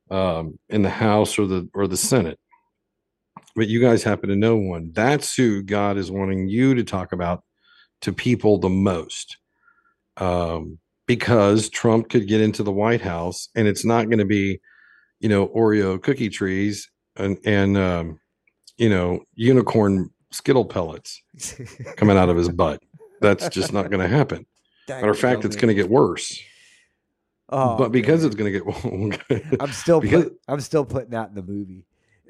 [0.09, 2.39] um, in the House or the or the Senate.
[3.57, 4.91] But you guys happen to know one.
[4.93, 7.43] That's who God is wanting you to talk about
[8.01, 9.35] to people the most,
[10.15, 14.61] um, because Trump could get into the White House, and it's not going to be,
[15.19, 18.19] you know, Oreo cookie trees and and um,
[18.77, 21.21] you know unicorn Skittle pellets
[21.97, 22.81] coming out of his butt.
[23.21, 24.45] That's just not going to happen.
[24.87, 26.39] Matter of fact, it's going to get worse.
[27.49, 28.27] Oh, but because man.
[28.27, 28.59] it's going to
[29.29, 31.85] get, I'm still because- put, I'm still putting that in the movie.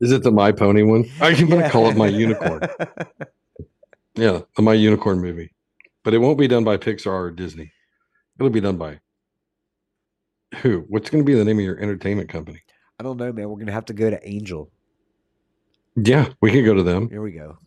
[0.00, 1.04] is it the My Pony one?
[1.20, 2.62] I'm going to call it My Unicorn.
[4.14, 5.52] Yeah, the My Unicorn movie,
[6.02, 7.72] but it won't be done by Pixar or Disney.
[8.38, 9.00] It'll be done by
[10.60, 10.84] who?
[10.88, 12.62] What's going to be the name of your entertainment company?
[12.98, 13.48] I don't know, man.
[13.48, 14.70] We're gonna have to go to Angel.
[15.96, 17.08] Yeah, we can go to them.
[17.08, 17.58] Here we go.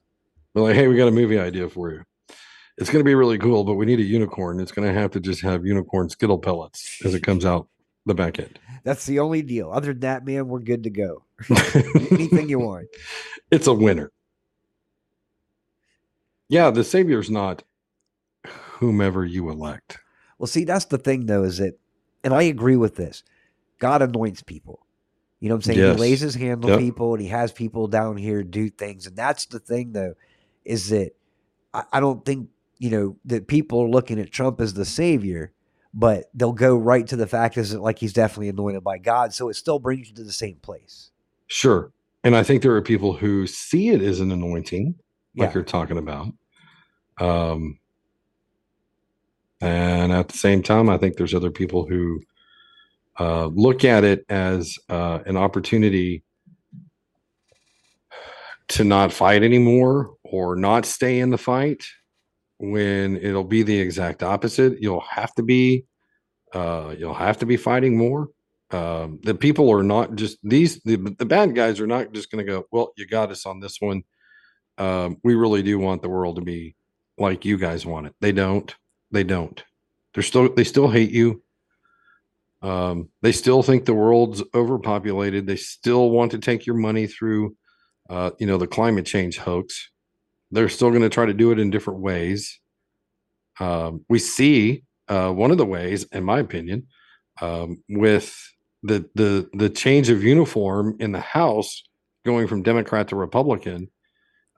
[0.53, 2.03] We're like, hey, we got a movie idea for you.
[2.77, 4.59] It's going to be really cool, but we need a unicorn.
[4.59, 7.67] It's going to have to just have unicorn Skittle pellets as it comes out
[8.05, 8.59] the back end.
[8.83, 9.71] That's the only deal.
[9.71, 11.23] Other than that, man, we're good to go.
[12.11, 12.87] Anything you want.
[13.51, 14.11] it's a winner.
[16.49, 17.63] Yeah, the savior's not
[18.45, 19.97] whomever you elect.
[20.37, 21.79] Well, see, that's the thing, though, is that,
[22.25, 23.23] and I agree with this.
[23.79, 24.85] God anoints people.
[25.39, 25.79] You know what I'm saying?
[25.79, 25.95] Yes.
[25.95, 26.79] He lays his hand on Yep.
[26.79, 29.05] people, and he has people down here do things.
[29.05, 30.15] And that's the thing, though,
[30.65, 31.11] is that
[31.73, 32.49] I, I don't think
[32.79, 35.53] you know that people are looking at Trump as the savior,
[35.93, 39.33] but they'll go right to the fact is that like he's definitely anointed by God.
[39.33, 41.11] So it still brings you to the same place.
[41.47, 41.91] Sure.
[42.23, 44.95] And I think there are people who see it as an anointing,
[45.35, 45.53] like Yeah.
[45.53, 46.33] you're talking about.
[47.19, 47.77] Um,
[49.65, 52.21] and at the same time, I think there's other people who
[53.19, 56.23] uh, look at it as uh, an opportunity
[58.67, 61.83] to not fight anymore or not stay in the fight
[62.59, 64.79] when it'll be the exact opposite.
[64.79, 65.85] You'll have to be,
[66.53, 68.29] uh, you'll have to be fighting more.
[68.69, 72.45] Um, the people are not just these, the, the bad guys are not just going
[72.45, 74.03] to go, well, you got us on this one.
[74.77, 76.75] Um, we really do want the world to be
[77.17, 78.13] like you guys want it.
[78.21, 78.71] They don't,
[79.15, 79.63] they don't.
[80.13, 81.41] They're still, they still hate you.
[82.61, 85.45] Um, they still think the world's overpopulated.
[85.45, 87.55] They still want to take your money through,
[88.09, 89.89] uh, you know, the climate change hoax.
[90.51, 92.59] They're still going to try to do it in different ways.
[93.59, 96.87] Um, we see uh, one of the ways, in my opinion,
[97.41, 98.35] um, with
[98.83, 101.83] the the the change of uniform in the House
[102.25, 103.89] going from Democrat to Republican.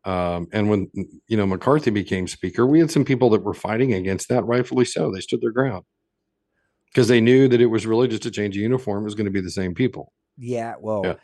[0.07, 0.89] Um, and when
[1.27, 4.85] you know McCarthy became speaker, we had some people that were fighting against that, rightfully
[4.85, 5.11] so.
[5.11, 5.83] They stood their ground
[6.85, 9.01] because they knew that it was really just a change of uniform.
[9.01, 10.13] It was going to be the same people.
[10.37, 11.15] Yeah, well, Yeah.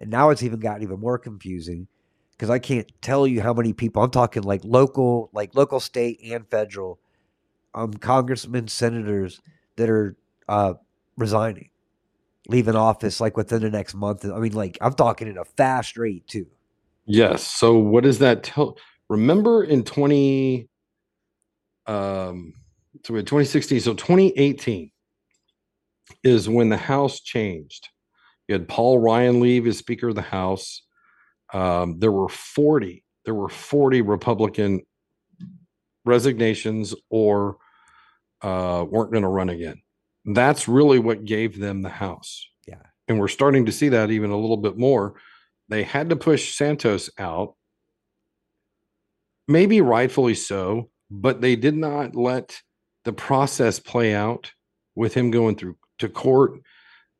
[0.00, 1.86] and now it's even gotten even more confusing
[2.32, 6.18] because I can't tell you how many people I'm talking like local, like local, state,
[6.24, 6.98] and federal,
[7.74, 9.40] um, congressmen, senators
[9.76, 10.16] that are
[10.48, 10.74] uh,
[11.16, 11.70] resigning,
[12.48, 14.24] leaving office like within the next month.
[14.24, 16.46] I mean, like I'm talking at a fast rate too.
[17.06, 17.46] Yes.
[17.46, 18.76] So what does that tell?
[19.08, 20.68] Remember in 20
[21.86, 22.54] um
[23.04, 24.90] so we had 2016, so 2018
[26.22, 27.88] is when the House changed.
[28.46, 30.82] You had Paul Ryan leave as Speaker of the House.
[31.52, 34.82] Um, there were 40, there were 40 Republican
[36.04, 37.56] resignations or
[38.42, 39.80] uh weren't going to run again.
[40.24, 42.46] That's really what gave them the House.
[42.66, 42.82] Yeah.
[43.08, 45.14] And we're starting to see that even a little bit more
[45.68, 47.54] they had to push Santos out,
[49.48, 52.60] maybe rightfully so, but they did not let
[53.04, 54.52] the process play out
[54.94, 56.60] with him going through to court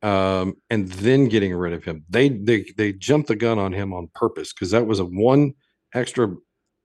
[0.03, 2.05] um, and then getting rid of him.
[2.09, 5.55] They they they jumped the gun on him on purpose because that was a one
[5.95, 6.35] extra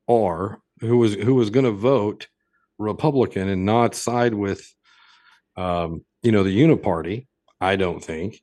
[0.08, 2.28] R who was who was going to vote
[2.78, 4.74] Republican and not side with
[5.56, 7.28] um, you know the Uniparty.
[7.60, 8.42] I don't think.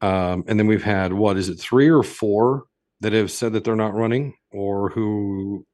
[0.00, 2.64] Um, and then we've had what is it, three or four
[3.00, 5.66] that have said that they're not running or who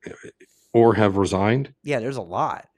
[0.72, 1.72] or have resigned.
[1.83, 2.68] Yeah, there's a lot,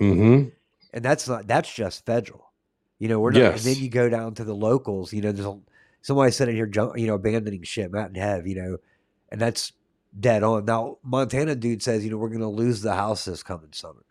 [0.00, 0.48] Mm-hmm.
[0.92, 2.52] and that's not that's just federal.
[2.98, 3.38] You know, we're not.
[3.40, 3.64] Yes.
[3.66, 5.12] And then you go down to the locals.
[5.12, 5.58] You know, there's a,
[6.02, 8.46] somebody sitting here, jump, you know, abandoning ship, Matt and Hev.
[8.46, 8.76] You know,
[9.30, 9.72] and that's
[10.18, 10.64] dead on.
[10.64, 14.04] Now Montana dude says, you know, we're going to lose the house this coming summer.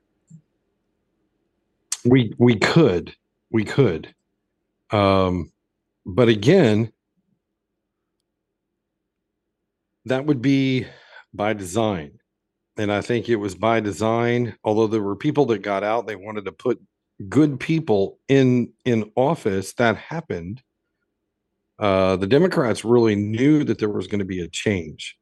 [2.06, 3.16] We we could
[3.52, 4.14] we could,
[4.92, 5.52] um,
[6.08, 6.92] but again,
[10.06, 10.88] that would be
[11.34, 12.20] by design,
[12.78, 14.56] and I think it was by design.
[14.64, 16.82] Although there were people that got out, they wanted to put
[17.28, 19.74] good people in in office.
[19.74, 20.62] That happened.
[21.78, 25.18] Uh, the Democrats really knew that there was going to be a change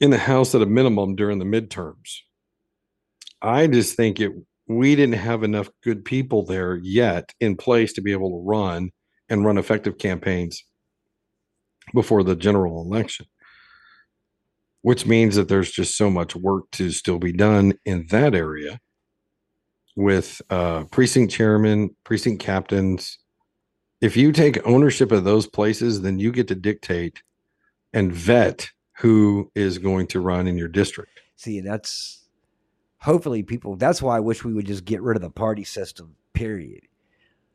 [0.00, 2.20] in the House at a minimum during the midterms.
[3.42, 4.32] I just think it
[4.66, 8.90] we didn't have enough good people there yet in place to be able to run
[9.28, 10.64] and run effective campaigns
[11.94, 13.26] before the general election.
[14.82, 18.80] Which means that there's just so much work to still be done in that area
[19.96, 23.18] with uh, precinct chairman, precinct captains.
[24.00, 27.22] If you take ownership of those places, then you get to dictate
[27.92, 31.20] and vet who is going to run in your district.
[31.36, 32.24] See, that's
[33.00, 33.76] hopefully people.
[33.76, 36.16] That's why I wish we would just get rid of the party system.
[36.32, 36.87] Period.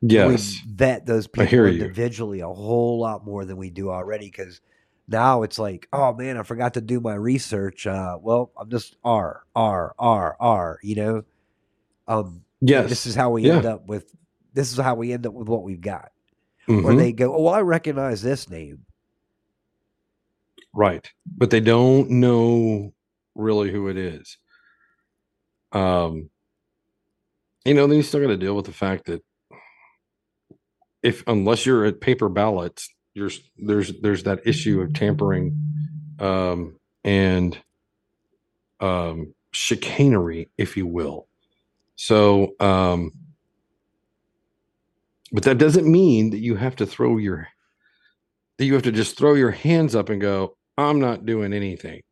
[0.06, 0.60] Yes.
[0.66, 1.80] we vet those people hear you.
[1.82, 4.26] individually a whole lot more than we do already.
[4.26, 4.60] Because
[5.08, 7.86] now it's like, oh man, I forgot to do my research.
[7.86, 10.78] Uh, well, I'm just R R R R.
[10.82, 11.24] You know,
[12.08, 12.88] um, Yes.
[12.88, 13.56] this is how we Yeah.
[13.56, 14.14] end up with.
[14.52, 16.12] This is how we end up with what we've got.
[16.68, 16.96] Or Mhm.
[16.98, 18.86] they go, oh, well, I recognize this name.
[20.72, 21.10] Right.
[21.26, 22.92] But they don't know
[23.34, 24.38] really who it is.
[25.72, 26.30] Um
[27.64, 29.22] you know, then you still got to deal with the fact that
[31.04, 35.56] if unless you're at paper ballots, you're there's there's that issue of tampering
[36.18, 37.56] um and
[38.80, 41.28] um chicanery, if you will.
[41.96, 43.12] So um
[45.30, 47.48] but that doesn't mean that you have to throw your
[48.56, 52.02] that you have to just throw your hands up and go, I'm not doing anything.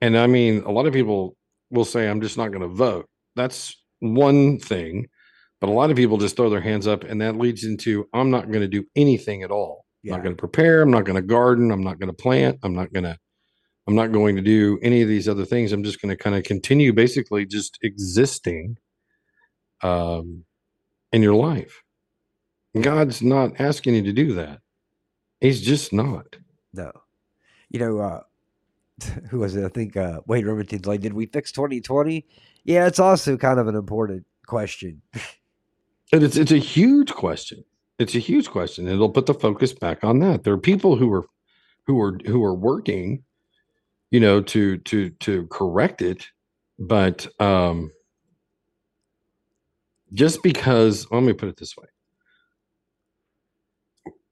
[0.00, 1.36] And I mean, a lot of people
[1.70, 3.08] will say, I'm just not going to vote.
[3.34, 5.08] That's one thing.
[5.60, 8.30] But a lot of people just throw their hands up, and that leads into, I'm
[8.30, 9.86] not going to do anything at all.
[10.04, 10.82] I'm not going to prepare.
[10.82, 11.72] I'm not going to garden.
[11.72, 12.58] I'm not going to plant.
[12.62, 13.18] I'm not going to.
[13.88, 15.72] I'm not going to do any of these other things.
[15.72, 18.78] I'm just going to kind of continue basically just existing
[19.82, 20.44] um,
[21.12, 21.82] in your life.
[22.80, 24.60] God's not asking you to do that.
[25.40, 26.36] He's just not.
[26.72, 26.90] No.
[27.70, 28.20] You know, uh,
[29.30, 29.64] who was it?
[29.64, 32.26] I think uh, Wade Remington's like, did we fix 2020?
[32.64, 35.02] Yeah, it's also kind of an important question.
[36.12, 37.64] And it's it's a huge question.
[37.98, 38.86] It's a huge question.
[38.88, 40.44] It'll put the focus back on that.
[40.44, 41.24] There are people who are
[41.86, 43.24] who are who are working,
[44.10, 46.26] you know, to to to correct it,
[46.78, 47.90] but um
[50.14, 51.86] just because let me put it this way.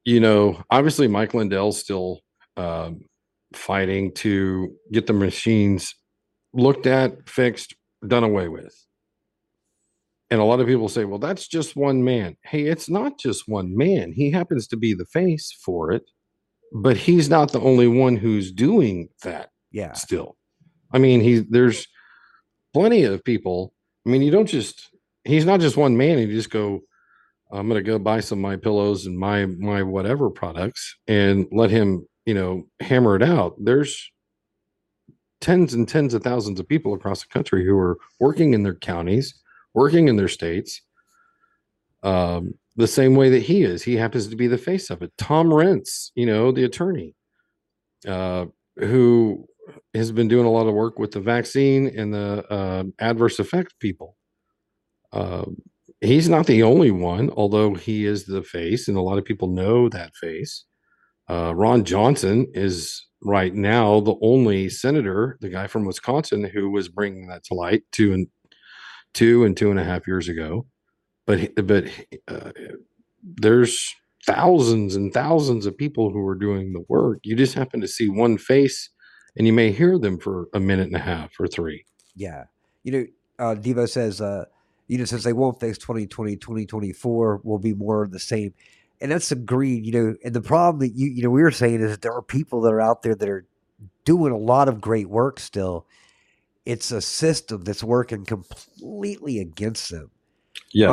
[0.04, 2.20] You know, obviously Mike Lindell's still
[2.56, 3.00] um
[3.54, 5.94] fighting to get the machines
[6.52, 7.74] looked at, fixed,
[8.06, 8.83] done away with.
[10.30, 12.36] And a lot of people say, well, that's just one man.
[12.42, 14.12] Hey, it's not just one man.
[14.12, 16.10] He happens to be the face for it,
[16.72, 19.50] but he's not the only one who's doing that.
[19.70, 19.92] Yeah.
[19.92, 20.36] still.
[20.92, 21.86] I mean, he's there's
[22.72, 23.74] plenty of people.
[24.06, 24.90] I mean, you don't just
[25.24, 26.18] he's not just one man.
[26.18, 26.80] You just go,
[27.52, 32.06] I'm gonna go buy some my pillows and my my whatever products and let him,
[32.24, 33.56] you know, hammer it out.
[33.58, 34.10] There's
[35.40, 38.74] tens and tens of thousands of people across the country who are working in their
[38.74, 39.34] counties,
[39.74, 40.80] working in their states,
[42.02, 43.82] um, the same way that he is.
[43.82, 45.12] He happens to be the face of it.
[45.18, 47.14] Tom Renz, you know, the attorney,
[48.06, 48.46] uh,
[48.76, 49.46] who
[49.94, 53.74] has been doing a lot of work with the vaccine and the uh, adverse effect
[53.78, 54.16] people.
[55.12, 55.44] Uh,
[56.00, 59.48] he's not the only one, although he is the face, and a lot of people
[59.48, 60.64] know that face.
[61.30, 66.88] Uh, Ron Johnson is right now the only senator, the guy from Wisconsin, who was
[66.88, 68.26] bringing that to light to
[69.14, 70.66] two and two and a half years ago.
[71.26, 71.86] But but
[72.28, 72.52] uh,
[73.22, 73.94] there's
[74.26, 77.20] thousands and thousands of people who are doing the work.
[77.22, 78.90] You just happen to see one face,
[79.36, 81.84] and you may hear them for a minute and a half or three.
[82.14, 82.44] Yeah.
[82.82, 83.06] You know,
[83.38, 84.44] uh, Devo says, uh,
[84.86, 88.54] you know, since they won't fix 2020, 2024 will be more of the same.
[89.00, 91.80] And that's agreed, you know, and the problem that you, you know, we were saying
[91.80, 93.44] is that there are people that are out there that are
[94.04, 95.86] doing a lot of great work still.
[96.66, 100.10] It's a system that's working completely against them.
[100.72, 100.90] Yes.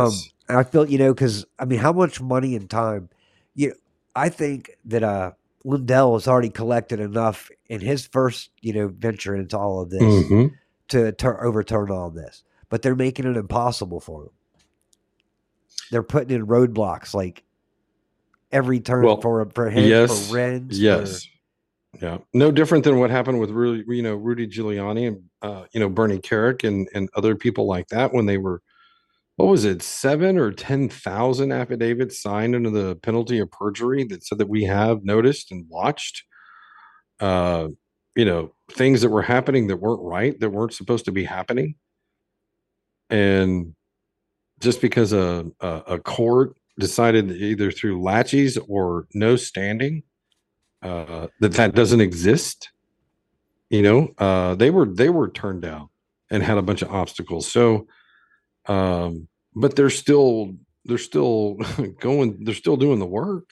[0.49, 3.09] Um, I feel, you know, because I mean, how much money and time,
[3.55, 3.75] you know,
[4.15, 5.31] I think that uh,
[5.63, 10.01] Lindell has already collected enough in his first, you know, venture into all of this
[10.01, 10.51] Mhm.
[10.89, 14.29] to tur overturn all this, but they're making it impossible for him.
[15.89, 17.43] They're putting in roadblocks like
[18.51, 20.67] every turn Well, for for him, yes, for Renz.
[20.71, 21.27] Yes.
[22.01, 22.17] Yeah.
[22.33, 25.89] No different than what happened with Rudy, you know, Rudy Giuliani and uh, you know,
[25.89, 28.61] Bernie Kerik and and other people like that when they were
[29.37, 34.23] what was it, seven or ten thousand affidavits signed under the penalty of perjury that
[34.25, 36.23] said that we have noticed and watched
[37.19, 37.67] uh,
[38.15, 41.75] you know, things that were happening that weren't right, that weren't supposed to be happening.
[43.09, 43.75] And
[44.59, 50.03] just because a a, a court decided either through laches or no standing
[50.81, 52.71] uh, that that doesn't exist.
[53.69, 55.89] You know, uh, they were they were turned down
[56.29, 57.51] and had a bunch of obstacles.
[57.51, 57.87] So,
[58.67, 60.53] um, but they're still
[60.85, 61.55] they're still
[61.99, 62.43] going.
[62.43, 63.49] They're still doing the work.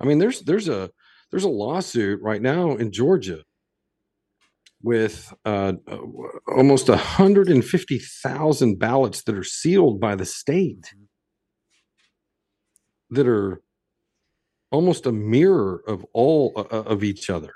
[0.00, 0.90] I mean, there's there's a
[1.30, 3.44] there's a lawsuit right now in Georgia
[4.82, 5.98] with uh, uh,
[6.48, 10.92] almost 150,000 ballots that are sealed by the state
[13.10, 13.60] that are
[14.72, 17.52] almost a mirror of all uh, uh, of each other.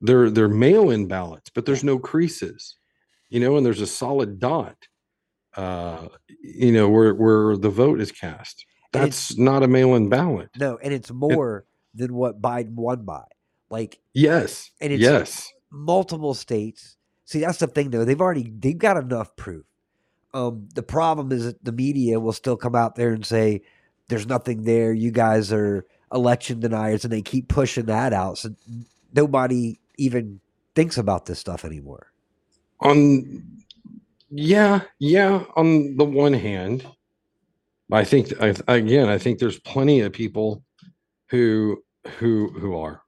[0.00, 2.76] They're they're mail-in ballots, but there's no creases,
[3.28, 4.76] you know, and there's a solid dot,
[5.56, 6.08] uh,
[6.42, 8.64] you know, where where the vote is cast.
[8.92, 10.48] That's not a mail-in ballot.
[10.58, 13.24] No, and it's more than what Biden won by.
[13.68, 16.96] Like Yes, And it's- yes, multiple states.
[17.24, 18.04] See, that's the thing though.
[18.04, 19.64] They've already they've got enough proof.
[20.32, 23.62] Um, the problem is that the media will still come out there and say
[24.08, 24.92] there's nothing there.
[24.92, 28.38] You guys are election deniers, and they keep pushing that out.
[28.38, 28.54] So
[29.14, 30.40] nobody even
[30.74, 32.08] thinks about this stuff anymore.
[32.80, 33.42] on
[34.30, 36.86] yeah yeah on the one hand
[37.92, 40.64] i think I, again i think there's plenty of people
[41.28, 41.82] who
[42.18, 43.02] who who are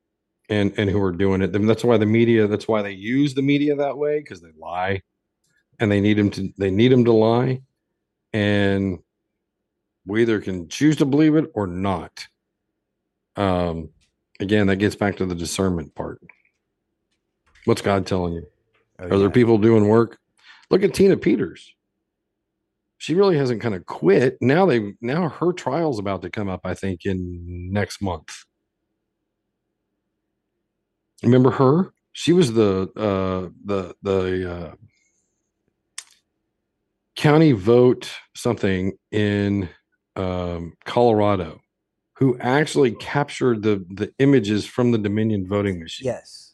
[0.49, 3.35] and and who are doing it and that's why the media that's why they use
[3.35, 5.01] the media that way because they lie
[5.79, 7.61] and they need them to they need them to lie
[8.33, 8.99] and
[10.07, 12.27] we either can choose to believe it or not
[13.37, 13.89] um
[14.41, 16.21] again that gets back to the discernment part
[17.65, 18.47] what's god telling you
[18.99, 20.19] Oh, are there people doing work?
[20.71, 21.75] Look at Tina Peters.
[22.99, 24.39] She really hasn't kind of quit.
[24.41, 28.45] Now they now her trial's about to come up, I think, in next month.
[31.23, 31.93] Remember her?
[32.13, 34.75] She was the uh the the uh
[37.17, 39.69] county vote something in
[40.15, 41.61] um Colorado
[42.23, 46.07] who actually captured the the images from the Dominion voting machine.
[46.07, 46.53] Yes.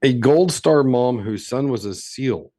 [0.00, 2.52] a gold star mom whose son was a seal.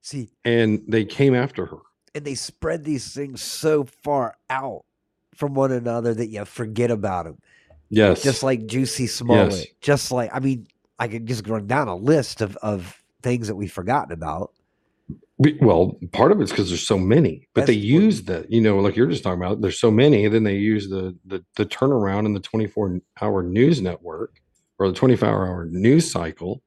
[0.00, 1.76] See, and they came after her.
[2.14, 4.86] And they spread these things so far out
[5.34, 7.36] from one another that you forget about them.
[7.90, 8.22] yes.
[8.22, 10.66] Just like Jussie Smollett, just like I mean,
[10.98, 14.54] I could just run down a list of of things that we've forgotten about.
[15.42, 18.46] We- well part of it's because there's so many but they That's what- use the
[18.50, 21.16] you know like you're just talking about there's so many and then they use the
[21.24, 24.40] the, the turnaround in the 24 hour news network
[24.78, 26.62] or the 24 hour news cycle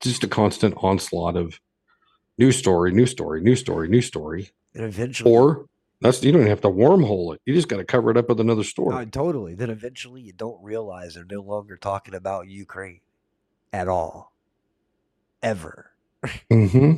[0.00, 1.58] just a constant onslaught of
[2.38, 5.66] news story new story new story new story And eventually, or
[6.00, 8.28] that's you don't even have to wormhole it you just got to cover it up
[8.28, 9.54] with another story Uh, totally.
[9.54, 13.00] Then eventually, you don't realize they're no longer talking about Ukraine.
[13.72, 14.32] at all,
[15.42, 15.90] ever.
[16.50, 16.92] hmm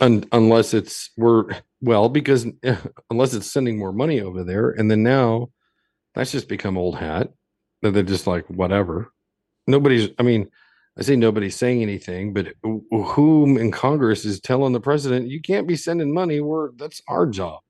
[0.00, 1.46] Un- unless it's we're
[1.80, 2.46] well because
[3.10, 5.50] unless it's sending more money over there, and then now
[6.14, 7.30] that's just become old hat.
[7.82, 9.12] That they're just like whatever.
[9.66, 10.10] Nobody's.
[10.18, 10.48] I mean,
[10.98, 12.54] I say nobody's saying anything, but
[12.90, 16.40] whom in Congress is telling the president you can't be sending money?
[16.40, 17.60] We're that's our job.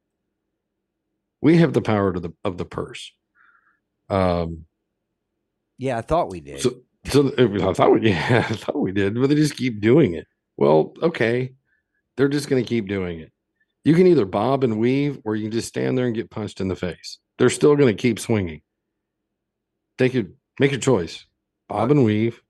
[1.40, 3.12] We have the power to the of the purse.
[4.08, 4.64] Um.
[5.78, 6.60] Yeah, I thought we did.
[6.60, 10.14] So, so I thought we, yeah, I thought we did, but they just keep doing
[10.14, 10.26] it.
[10.56, 11.52] Well, okay,
[12.18, 13.32] they're just going to keep doing it.
[13.84, 16.60] You can either bob and weave, or you can just stand there and get punched
[16.60, 17.18] in the face.
[17.38, 18.60] They're still going to keep swinging.
[19.96, 20.24] Take your
[20.60, 21.24] make your choice:
[21.68, 22.42] bob and weave,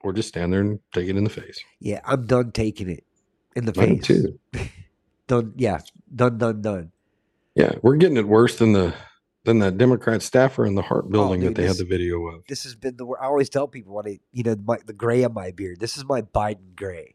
[0.00, 1.60] or just stand there and take it in the face.
[1.78, 3.04] yeah, I'm done taking it
[3.54, 4.02] in the face.
[4.02, 4.40] too.
[5.26, 5.52] Done.
[5.56, 5.78] Yeah,
[6.12, 6.90] done, done, done.
[7.54, 8.92] Yeah, we're getting it worse than the
[9.44, 11.86] than that Democrat staffer in the Hart oh, building Oh, dude, that they this- had
[11.86, 12.42] the video of.
[12.48, 13.06] This has been the.
[13.06, 15.78] I always tell people when I, you know, my, the gray on my beard.
[15.78, 17.14] This is my Biden gray.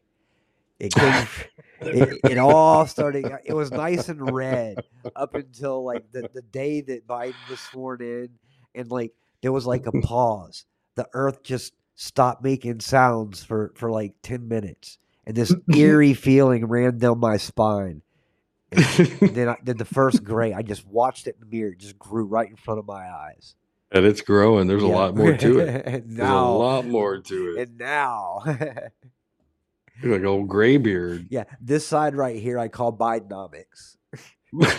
[0.80, 1.26] It came.
[1.80, 3.26] it, it all started.
[3.44, 4.78] It was nice and red
[5.14, 8.30] up until like the, the day that Biden was sworn in,
[8.74, 9.12] and like
[9.42, 10.64] there was like a pause.
[10.96, 16.66] The Earth just stopped making sounds for for like ten minutes, and this eerie feeling
[16.66, 18.02] ran down my spine.
[18.72, 18.82] And
[19.34, 21.70] then, I, then the first gray, I just watched it in the mirror.
[21.72, 23.54] It just grew right in front of my eyes.
[23.92, 24.66] and it's growing.
[24.66, 24.94] There's a Yeah.
[24.94, 25.86] lot more to it.
[25.86, 27.68] and There's a lot more to it.
[27.68, 28.42] and now,
[30.02, 31.26] You're like old gray beard.
[31.30, 33.96] yeah, this side right here, I call Bidenomics.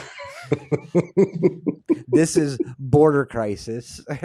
[2.07, 3.99] This is border crisis.
[4.10, 4.19] I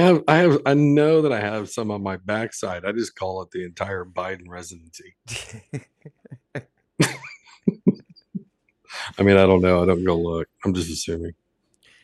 [0.00, 2.84] have, I have, I know that I have some on my backside.
[2.84, 5.14] I just call it the entire Biden residency.
[9.18, 9.82] I mean, I don't know.
[9.82, 10.48] I don't go look.
[10.64, 11.32] I'm just assuming.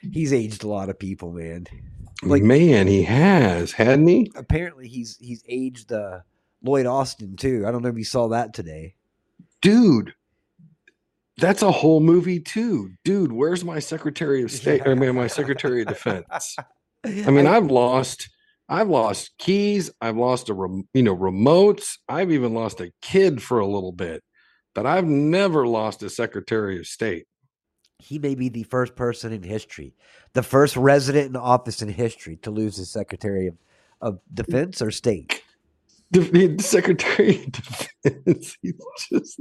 [0.01, 1.67] he's aged a lot of people, man.
[2.23, 4.31] Like- Man, he has, hadn't he?
[4.37, 6.21] Apparently, he's he's aged uh,
[6.63, 7.65] Lloyd Austin too.
[7.67, 8.95] I don't know if you saw that today.
[9.63, 10.15] Dude,
[11.39, 12.93] that's a whole movie too.
[13.05, 14.83] Dude, where's my Secretary of State?
[14.87, 16.57] I mean, my Secretary of Defense.
[17.05, 18.29] I mean, I've lost,
[18.69, 19.91] I've lost keys.
[20.03, 21.97] I've lost a, rem, you know, remotes.
[22.09, 24.23] I've even lost a kid for a little bit,
[24.75, 27.27] but I've never lost a Secretary of State.
[28.01, 29.94] He may be the first person in history,
[30.32, 33.56] the first resident in office in history to lose his Secretary of,
[34.01, 35.43] of Defense or State.
[36.10, 38.74] The, Secretary of Defense, he's
[39.10, 39.40] just,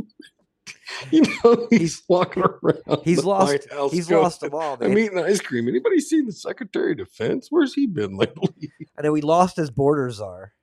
[1.12, 3.02] you know, he's, He's- walking around.
[3.04, 3.68] He's lost.
[3.72, 5.68] House He's going, lost them all, I'm eating ice cream.
[5.68, 7.48] Anybody seen the Secretary of Defense?
[7.50, 8.72] Where's he been lately?
[8.98, 10.54] I know he lost his border czar.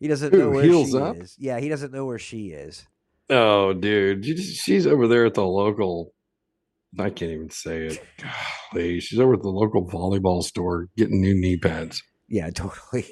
[0.00, 1.16] He doesn't know where she Up?
[1.16, 1.36] is.
[1.38, 2.84] Yeah, he doesn't know where she is.
[3.30, 6.12] Oh, dude, she's over there at the local.
[6.98, 8.04] I can't even say it.
[8.72, 12.02] Golly, she's over at the local volleyball store getting new knee pads.
[12.28, 13.06] Yeah, totally.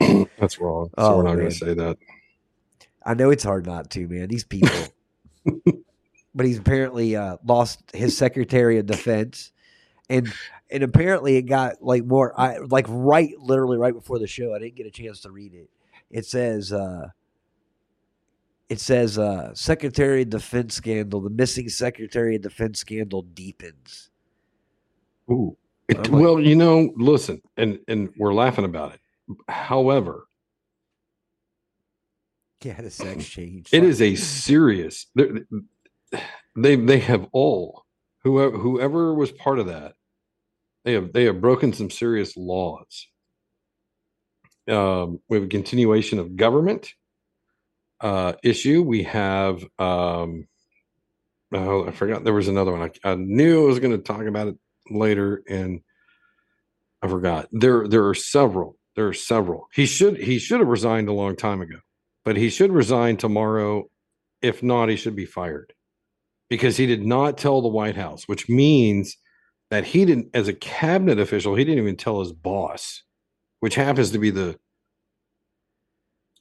[0.38, 0.90] That's wrong.
[0.90, 1.98] So Oh, we're not going to say that.
[3.04, 4.28] I know it's hard not to, man.
[4.28, 4.70] These people.
[6.34, 9.52] but he's apparently uh, lost his Secretary of Defense,
[10.10, 10.32] and
[10.70, 12.38] and apparently it got like more.
[12.38, 14.54] I like right, literally right before the show.
[14.54, 15.70] I didn't get a chance to read it.
[16.10, 16.72] It says.
[16.72, 17.08] uh
[18.68, 21.20] it says uh, Secretary of Defense scandal.
[21.20, 24.10] The missing Secretary of Defense scandal deepens.
[25.30, 25.56] Ooh.
[25.88, 29.00] It, like- well, you know, listen, and and we're laughing about it.
[29.48, 30.26] However,
[32.62, 33.68] Yeah, the sex change.
[33.72, 35.06] it is a serious.
[36.56, 37.84] They they have all
[38.24, 39.94] whoever whoever was part of that.
[40.84, 43.06] They have they have broken some serious laws.
[44.68, 46.92] Um, we have a continuation of government
[48.00, 48.82] uh, issue.
[48.82, 50.46] We have um,
[51.52, 52.90] oh, I forgot there was another one.
[53.04, 54.56] I, I knew I was going to talk about it
[54.90, 55.80] later, and
[57.02, 57.48] I forgot.
[57.52, 58.76] There there are several.
[58.96, 59.68] There are several.
[59.72, 61.78] He should he should have resigned a long time ago,
[62.24, 63.88] but he should resign tomorrow.
[64.42, 65.72] If not, he should be fired
[66.48, 69.16] because he did not tell the White House, which means
[69.70, 73.02] that he didn't, as a cabinet official, he didn't even tell his boss,
[73.60, 74.58] which happens to be the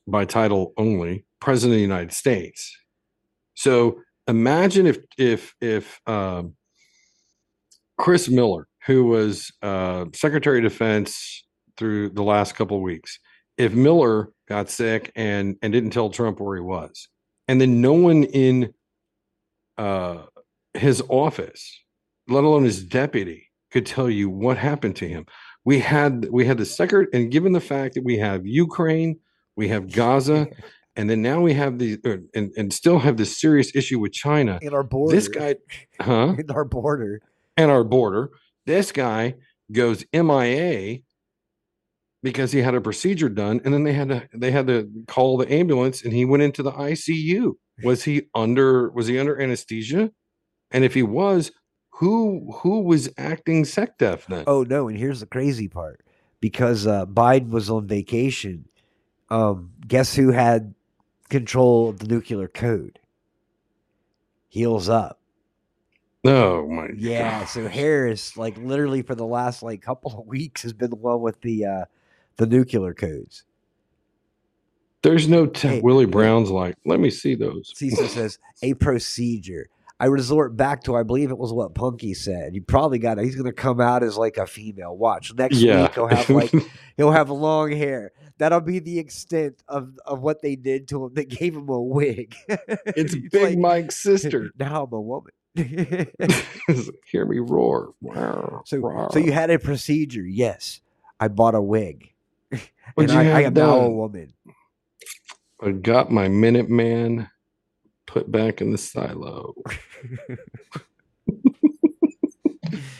[0.08, 2.76] by title only president of the United States.
[3.56, 6.56] So imagine if if if um,
[7.98, 11.44] Chris Miller, who was uh, Secretary of Defense
[11.78, 13.20] through the last couple of weeks,
[13.58, 17.08] if Miller got sick and and didn't tell Trump where he was,
[17.48, 18.74] and then no one in
[19.78, 20.24] uh,
[20.74, 21.84] his office,
[22.28, 25.26] let alone his deputy, could tell you what happened to him.
[25.66, 29.20] We had we had the secret, and given the fact that we have Ukraine,
[29.56, 30.48] we have Gaza,
[30.98, 34.12] and then now we have the uh, and and still have this serious issue with
[34.12, 34.58] China.
[34.62, 35.16] in our border.
[35.16, 35.56] This guy,
[36.02, 36.36] huh?
[36.38, 37.22] in our border.
[37.56, 38.32] and our border.
[38.66, 39.36] This guy
[39.72, 41.00] goes MIA
[42.24, 45.38] because he had a procedure done and then they had to they had to call
[45.38, 47.54] the ambulance and he went into the ICU.
[47.84, 50.12] Was he under was he under anesthesia?
[50.72, 51.52] And if he was,
[51.92, 54.46] who who was acting sec def then?
[54.48, 56.02] Oh no, and here's the crazy part.
[56.40, 58.66] Because uh, Biden was on vacation,
[59.30, 60.76] um, guess who had
[61.30, 63.00] control of the nuclear code?
[64.50, 65.20] Heals up.
[66.24, 67.68] Oh my Yeah, so.
[67.68, 71.40] Harris, like literally for the last like couple of weeks, has been the one with
[71.42, 71.86] the uh
[72.38, 73.44] the nuclear codes.
[75.04, 76.06] There's no t- Hey, Willie.
[76.06, 77.72] Brown's like, let me see those.
[77.76, 79.70] Cecil says a procedure.
[80.00, 82.54] I resort back to I believe it was what Punky said.
[82.54, 83.26] You probably got it.
[83.26, 84.96] he's gonna come out as like a female.
[84.96, 85.84] Watch next yeah.
[85.84, 86.54] week he'll have like
[86.98, 88.12] he'll have long hair.
[88.38, 91.14] That'll be the extent of of what they did to him.
[91.14, 92.36] They gave him a wig.
[92.48, 94.52] it's Big like, Mike's sister.
[94.60, 95.34] Now I'm a woman.
[95.56, 97.94] Hear me roar.
[98.02, 98.62] Wow.
[98.66, 100.82] so so you had a procedure, yes.
[101.20, 102.14] I bought a wig.
[102.94, 104.34] What'd and I, I am now a woman.
[105.62, 107.30] I got my Minuteman
[108.08, 109.54] put back in the silo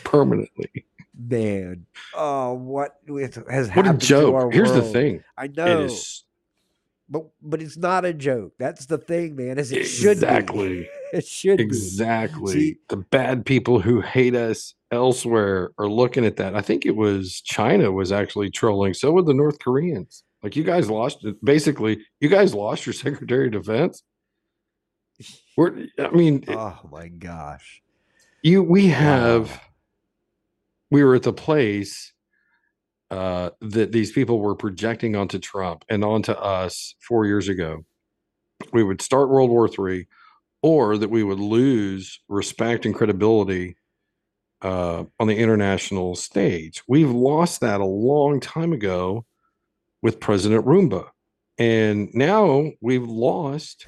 [0.04, 0.84] permanently.
[1.18, 1.86] Man.
[2.14, 4.54] Oh, what has What a happened to our joke.
[4.54, 5.24] Here's the thing.
[5.36, 5.84] I know.
[5.84, 6.24] is
[7.08, 8.52] But but it's not a joke.
[8.58, 9.58] That's the thing, man.
[9.58, 10.82] Is it should exactly.
[10.82, 10.88] be.
[11.10, 12.52] It should Exactly.
[12.52, 16.54] See- the bad people who hate us elsewhere are looking at that.
[16.54, 18.92] I think it was China was actually trolling.
[18.92, 20.22] So would the North Koreans.
[20.42, 21.26] Like you guys lost.
[21.42, 24.02] Basically, you guys lost your Secretary of Defense.
[25.58, 26.44] We're I mean.
[26.46, 27.82] Oh my gosh.
[28.42, 29.60] you we have Wow.
[30.92, 32.12] we were at the place
[33.10, 37.84] uh that these people were projecting onto Trump and onto us four years ago.
[38.72, 40.06] We would start World War Three,
[40.62, 43.76] or that we would lose respect and credibility
[44.62, 46.84] uh, on the international stage.
[46.86, 49.24] We've lost that a long time ago
[50.02, 51.08] with President Roomba.
[51.58, 53.86] And now we've lost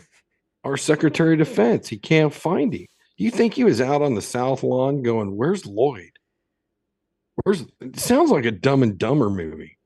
[0.65, 1.89] our Secretary of Defense.
[1.89, 2.87] He can't find him.
[3.17, 6.13] Do you think he was out on the South Lawn going, Where's Lloyd?
[7.45, 9.79] Where's it sounds like a dumb and dumber movie.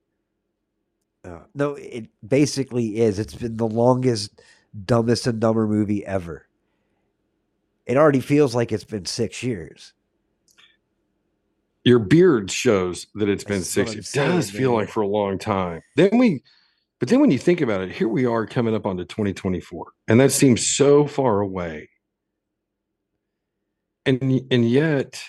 [1.25, 3.19] Uh, no, it basically is.
[3.19, 4.43] It's been the longest,
[4.85, 6.47] dumbest and dumber movie ever.
[7.87, 9.93] It already feels like it's been six years.
[11.85, 13.95] Your beard shows that it's been six.
[13.95, 14.81] It does feel man.
[14.81, 15.83] like for a long time.
[15.97, 16.43] Then we,
[17.01, 20.21] but then when you think about it, here we are coming up onto 2024, and
[20.21, 21.89] that seems so far away.
[24.07, 25.23] And and yet,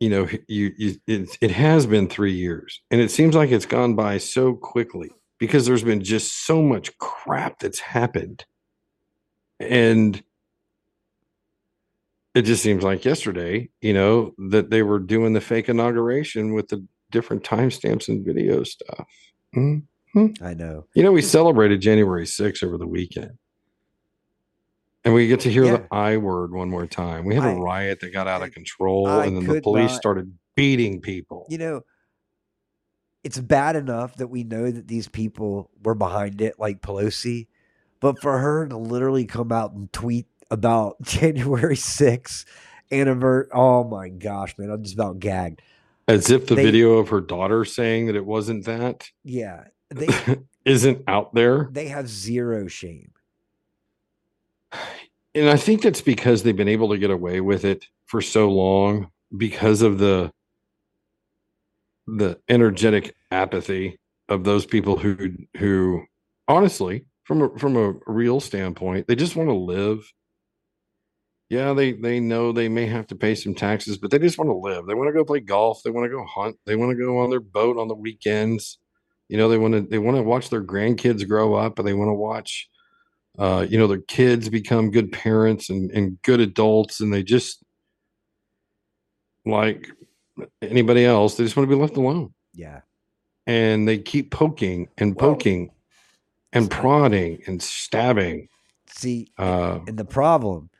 [0.00, 3.66] you know, you, you it, it has been three years, and it seems like it's
[3.66, 8.44] gone by so quickly because there's been just so much crap that's happened,
[9.60, 10.22] and
[12.34, 16.68] it just seems like yesterday, you know, that they were doing the fake inauguration with
[16.68, 19.06] the different timestamps and video stuff.
[19.54, 19.84] Mm.
[20.14, 20.40] Mhm.
[20.42, 20.86] I know.
[20.94, 23.32] You know, we celebrated January 6th over the weekend.
[25.04, 25.76] And we get to hear Yeah.
[25.78, 27.24] the I word one more time.
[27.26, 29.90] We had a I- riot that got out of control, I and then the police
[29.90, 31.46] not- started beating people.
[31.50, 31.80] You know,
[33.22, 37.48] it's bad enough that we know that these people were behind it, like Pelosi,
[38.00, 42.44] but for her to literally come out and tweet about January 6th
[42.92, 45.60] anniversary, oh my gosh, man, I'm just about gagged.
[46.08, 49.64] As if the They- video of her daughter saying that it wasn't that Yeah,
[49.96, 51.68] they isn't out there.
[51.72, 53.12] they have zero shame.
[55.36, 58.48] And I think that's because they've been able to get away with it for so
[58.48, 60.32] long because of the
[62.06, 63.98] the energetic apathy
[64.28, 66.04] of those people who who
[66.46, 70.12] honestly from a from a real standpoint they just want to live.
[71.48, 74.50] Yeah they they know they may have to pay some taxes but they just want
[74.50, 74.86] to live.
[74.86, 75.82] They want to go play golf.
[75.82, 76.58] They want to go hunt.
[76.64, 78.78] They want to go on their boat on the weekends
[79.28, 81.94] you know they want to they want to watch their grandkids grow up and they
[81.94, 82.68] want to watch
[83.38, 87.62] uh, you know, their kids become good parents and, and good adults, and they just
[89.44, 89.90] like
[90.62, 92.32] anybody else, they just want to be left alone.
[92.54, 92.80] Yeah.
[93.46, 95.70] And they keep poking and poking
[96.52, 98.48] and prodding and stabbing.
[98.86, 100.70] See, Uh, and the problem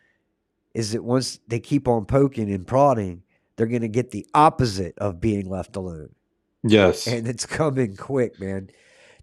[0.72, 3.22] is that once they keep on poking and prodding,
[3.56, 6.14] they're going to get the opposite of being left alone.
[6.64, 8.70] Yes, And it's coming quick, man.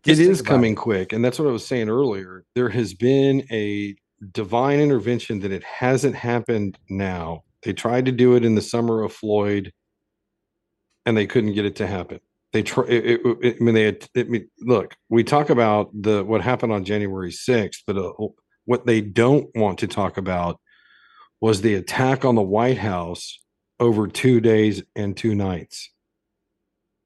[0.06, 0.78] it Just think is coming it.
[0.78, 1.14] quick.
[1.14, 2.46] And that's what I was saying earlier.
[2.56, 3.96] There has been a
[4.32, 7.44] divine intervention that it hasn't happened now.
[7.64, 9.72] They tried to do it in the summer of Floyd
[11.06, 12.20] and they couldn't get it to happen.
[12.54, 12.86] They try.
[12.88, 13.84] It, it, it- I mean, they.
[13.86, 14.96] Had, I mean, look.
[15.10, 18.12] We talk about the what happened on January sixth, but uh,
[18.66, 20.60] what they don't want to talk about
[21.40, 23.40] was the attack on the White House
[23.80, 25.90] over two days and two nights.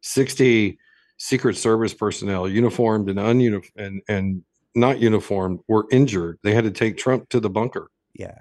[0.05, 0.77] 60
[1.17, 4.43] Secret Service personnel, uniformed and ununiformed and, and
[4.75, 6.37] not uniformed, were injured.
[6.43, 7.89] They had to take Trump to the bunker.
[8.13, 8.37] Yeah.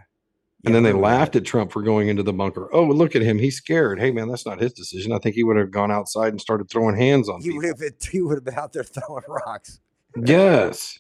[0.67, 2.69] And then they laughed at Trump for going into the bunker.
[2.73, 3.39] Oh, look at him.
[3.39, 4.01] He's scared.
[4.01, 5.13] Hey, man, that's not his decision.
[5.13, 7.59] I think he would have gone outside and started throwing hands on He people.
[7.59, 9.81] would have been, he would have been out there throwing rocks.
[10.25, 10.99] Yes.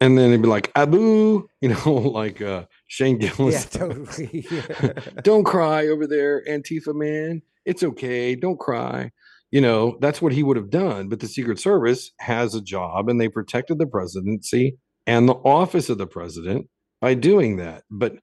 [0.00, 3.66] And then he'd be like, Abu, you know, like uh, Shane Yeah, Gillis.
[3.66, 4.46] totally.
[5.22, 7.42] don't cry over there, Antifa man.
[7.66, 8.34] It's okay.
[8.34, 9.12] Don't cry.
[9.52, 11.08] You know, that's what he would have done.
[11.08, 14.76] But the Secret Service has a job and they protected the presidency
[15.06, 16.68] and the office of the president
[17.00, 17.84] by doing that.
[17.90, 18.16] But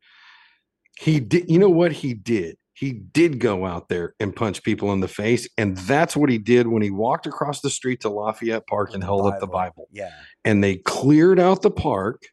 [0.99, 2.57] he did, you know what he did?
[2.73, 5.47] He did go out there and punch people in the face.
[5.57, 9.03] And that's what he did when he walked across the street to Lafayette Park and
[9.03, 10.09] held up the Bible Yeah.
[10.45, 12.23] and they cleared out the park,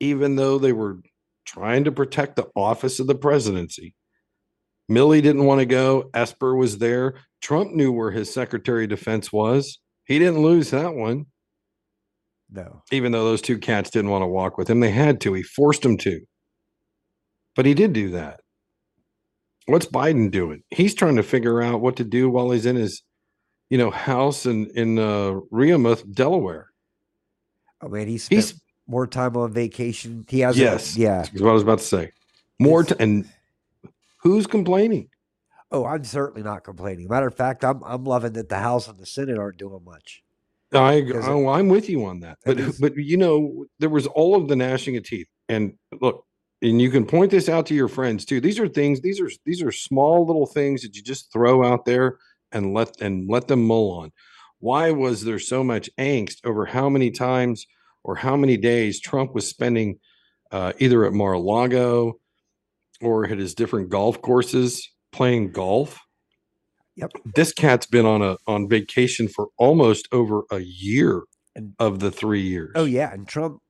[0.00, 0.98] even though they were
[1.46, 3.94] trying to protect the office of the presidency.
[4.90, 6.10] Milley didn't want to go.
[6.14, 7.14] Esper was there.
[7.40, 9.78] Trump knew where his Secretary of Defense was.
[10.04, 11.26] He didn't lose that one,
[12.50, 12.82] No.
[12.92, 14.80] even though those two cats didn't want to walk with him.
[14.80, 15.32] They had to.
[15.34, 16.20] He forced them to.
[17.56, 18.40] But he did do that.
[19.66, 20.62] What's Biden doing?
[20.70, 23.02] He's trying to figure out what to do while he's in his,
[23.68, 26.68] you know, house in in uh, Rehoboth, Delaware.
[27.80, 30.24] Oh man, he spent He's more time on vacation.
[30.28, 30.58] He has.
[30.58, 30.96] Yes.
[30.96, 31.18] Yeah.
[31.22, 32.10] That's what I was about to say.
[32.58, 33.28] More to, and
[34.18, 35.08] who's complaining?
[35.72, 37.08] Oh, I'm certainly not complaining.
[37.08, 40.22] Matter of fact, I'm I'm loving that the House and the Senate aren't doing much.
[40.72, 42.38] I, oh, I'm with you on that.
[42.44, 45.26] That But is- but you know, there was all of the gnashing of teeth.
[45.48, 46.24] And look,
[46.62, 48.40] and you can point this out to your friends too.
[48.40, 49.00] These are things.
[49.00, 52.18] These are these are small little things that you just throw out there
[52.52, 54.12] and let and let them mull on.
[54.58, 57.66] Why was there so much angst over how many times
[58.04, 59.98] or how many days Trump was spending
[60.50, 62.18] uh, either at Mar-a-Lago
[63.00, 65.98] or at his different golf courses playing golf?
[66.96, 67.12] Yep.
[67.34, 71.22] This cat's been on a on vacation for almost over a year
[71.54, 72.72] And- of the three years.
[72.74, 73.60] Oh yeah, and Trump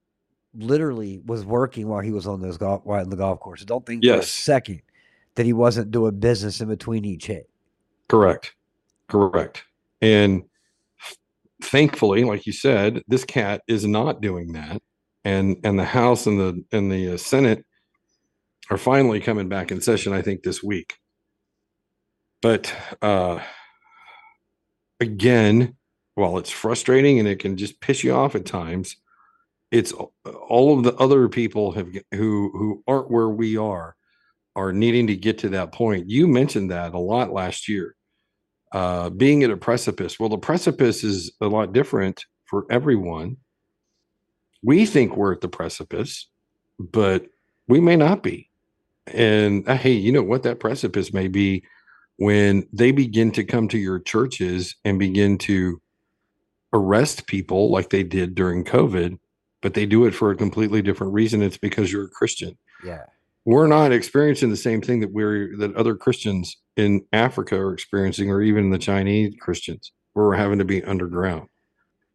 [0.55, 3.65] literally was working while he was on those golf while in the golf course.
[3.65, 4.83] Don't think for a second
[5.37, 7.49] that he wasn't doing business in between each hit.
[8.09, 8.55] Correct.
[9.09, 9.63] Correct.
[10.01, 10.43] And
[11.63, 14.83] thankfully, like you said, this cat is not doing that.
[15.25, 17.65] And and the House and the and the uh, Senate
[18.71, 20.95] are finally coming back in session I think this week.
[22.43, 23.41] But uh
[25.01, 25.77] again,
[26.15, 28.97] while it's frustrating and it can just piss you off at times,
[29.71, 33.97] it's all of the other people have who who aren't where we are
[34.57, 36.11] are needing to get to that point.
[36.11, 37.95] You mentioned that a lot last year
[38.73, 40.19] uh, being at a precipice.
[40.19, 43.37] Well, the precipice is a lot different for everyone.
[44.63, 46.29] We think we're at the precipice,
[46.79, 47.27] but
[47.69, 48.51] we may not be.
[49.07, 50.43] And hey, you know what?
[50.43, 51.65] That precipice may be
[52.21, 55.81] when they begin to come to your churches and begin to
[56.75, 59.19] arrest people like they did during COVID,
[59.63, 61.41] but they do it for a completely different reason.
[61.41, 63.05] It's because you're a Christian Yeah.
[63.47, 68.31] we're not experiencing the same thing that we're that other Christians in Africa are experiencing,
[68.31, 71.49] or even the Chinese Christians, where we're having to be underground.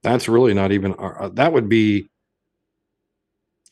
[0.03, 2.09] That's really not even our, uh, that would be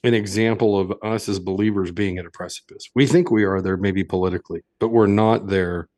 [0.03, 2.89] an example of us as believers being at a precipice.
[2.95, 5.89] We think we are there, maybe politically, but we're not there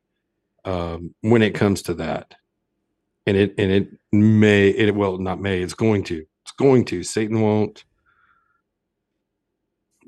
[0.66, 2.34] um, when it comes to that.
[3.28, 7.02] And it and it may it well not may it's going to it's going to
[7.02, 7.84] Satan won't.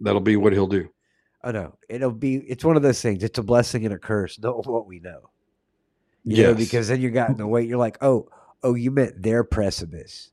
[0.01, 0.89] That'll be what he'll do.
[1.43, 3.25] Oh no, It'll be it's one of those things.
[3.25, 4.39] It's a blessing and a curse.
[4.43, 5.31] Know what we know.
[6.25, 8.29] You know, because then you got in the way, you're like, oh,
[8.63, 10.31] oh, you meant their precipice.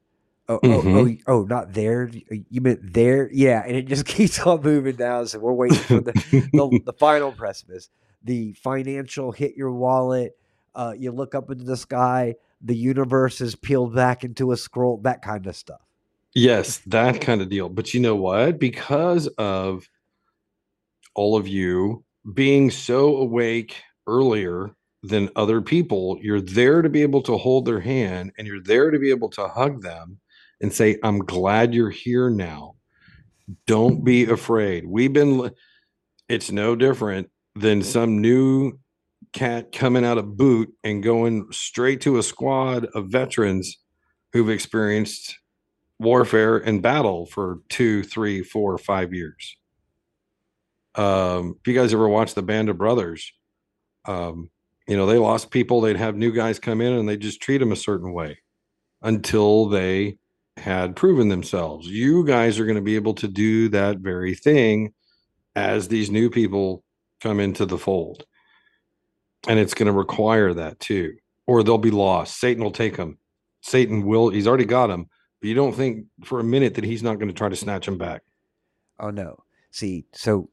[0.50, 1.20] Oh, Mhm.
[1.28, 2.12] oh, oh, oh, not there.
[2.50, 3.30] You meant there.
[3.32, 3.64] Yeah.
[3.66, 5.28] And it just keeps on moving down.
[5.28, 7.90] So we're waiting for the, the, the final precipice.
[8.26, 10.38] The financial hit your wallet.
[10.74, 12.36] Uh, you look up into the sky.
[12.62, 14.98] The universe is peeled back into a scroll.
[14.98, 15.80] That kind of stuff.
[16.34, 17.70] Yes, that kind of deal.
[17.70, 18.60] But you know what?
[18.60, 19.88] Because of
[21.14, 22.04] all of you
[22.34, 27.80] being so awake earlier than other people, you're there to be able to hold their
[27.80, 30.20] hand and you're there to be able to hug them
[30.60, 32.76] and say, I'm glad you're here now.
[33.68, 34.86] Don't be afraid.
[34.86, 35.52] We've been,
[36.28, 38.80] it's no different than some new
[39.34, 43.78] cat coming out of boot and going straight to a squad of veterans
[44.34, 45.38] who've experienced
[46.00, 49.58] warfare and battle for two, three, four, five years.
[50.96, 53.34] Um, if you guys ever watched the Band of Brothers,
[54.06, 54.50] um,
[54.88, 57.58] you know, they lost people, they'd have new guys come in and they just treat
[57.58, 58.40] them a certain way
[59.02, 60.18] until they
[60.58, 61.88] had proven themselves.
[61.88, 64.94] You guys are going to be able to do that very thing
[65.56, 66.85] as these new people
[67.26, 68.24] come into the fold.
[69.48, 71.16] And it's going to require that too.
[71.48, 72.40] or they'll be lost.
[72.40, 73.18] Satan will take them.
[73.62, 75.08] Satan will, he's already got them,
[75.40, 77.86] but you don't think for a minute that he's not going to try to snatch
[77.86, 78.24] them back.
[79.00, 79.44] Oh no.
[79.72, 80.50] See, so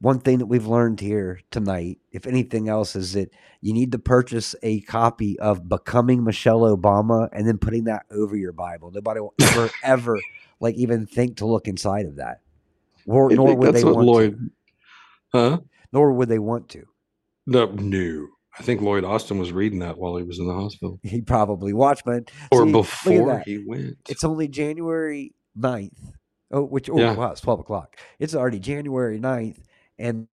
[0.00, 3.30] one thing that we've learned here tonight, if anything else, is that
[3.60, 8.36] you need to purchase a copy of Becoming Michelle Obama and then putting that over
[8.36, 8.90] your Bible.
[8.90, 10.20] Nobody will ever, ever
[10.60, 12.40] like even think to look inside of that.
[13.06, 14.50] Or, nor would they want Lloyd,
[15.32, 15.38] to.
[15.38, 15.58] huh?
[15.94, 16.84] Nor would they want to.
[17.46, 18.26] No, no.
[18.58, 21.72] I think Lloyd Austin was reading that while he was in the hospital He probably
[21.72, 22.26] watched, man.
[22.52, 23.96] or See, before he went.
[24.08, 26.12] It's only January 9th.
[26.52, 27.14] Oh, which, oh, Yeah.
[27.14, 27.96] wow, it's 12 o'clock.
[28.18, 29.58] It's already January 9th.
[29.98, 30.28] And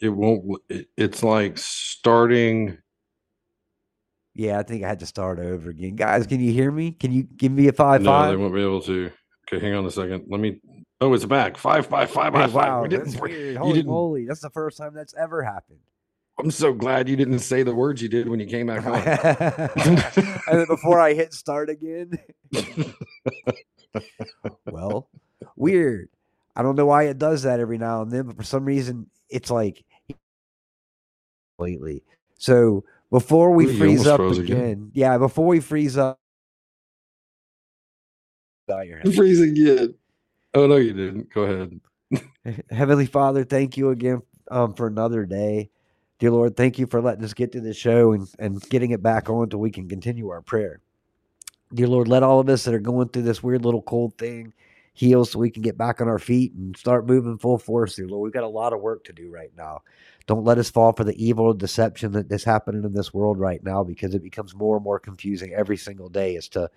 [0.00, 0.60] It won't,
[0.96, 2.78] it's like starting.
[4.34, 5.96] yeah, I think I had to start over again.
[5.96, 6.92] Guys, can you hear me?
[6.92, 8.30] Can you give me a five no, five?
[8.30, 9.10] they won't be able to.
[9.52, 10.24] Okay, hang on a second.
[10.28, 10.60] Let me.
[11.00, 11.56] Oh, it's back.
[11.56, 12.68] Five, five, five, Hey, five, five.
[12.68, 13.52] wow, We didn't that's weird.
[13.54, 15.78] you Holy didn't- moly, that's the first time that's ever happened.
[16.38, 18.94] I'm so glad you didn't say the words you did when you came back on.
[20.48, 22.10] and then before I hit start again,
[24.66, 25.08] well,
[25.56, 26.08] weird.
[26.56, 29.10] I don't know why it does that every now and then, but for some reason,
[29.28, 29.84] it's like
[31.58, 32.02] lately.
[32.38, 34.90] So before we Ooh, freeze up again, again.
[34.94, 36.18] yeah, before we freeze up,
[38.66, 39.14] bow your head.
[39.14, 39.94] Freezing again.
[40.54, 41.32] Oh no, you didn't.
[41.32, 41.80] Go ahead.
[42.70, 45.70] Heavenly Father, thank you again um, for another day.
[46.18, 49.02] Dear Lord, thank you for letting us get to the show and, and getting it
[49.02, 50.80] back on so we can continue our prayer.
[51.74, 54.54] Dear Lord, let all of us that are going through this weird little cold thing
[54.96, 58.08] heal so we can get back on our feet and start moving full force, dear
[58.08, 58.24] Lord.
[58.24, 59.82] We've got a lot of work to do right now.
[60.26, 63.62] Don't let us fall for the evil deception that is happening in this world right
[63.62, 66.70] now because it becomes more and more confusing every single day as to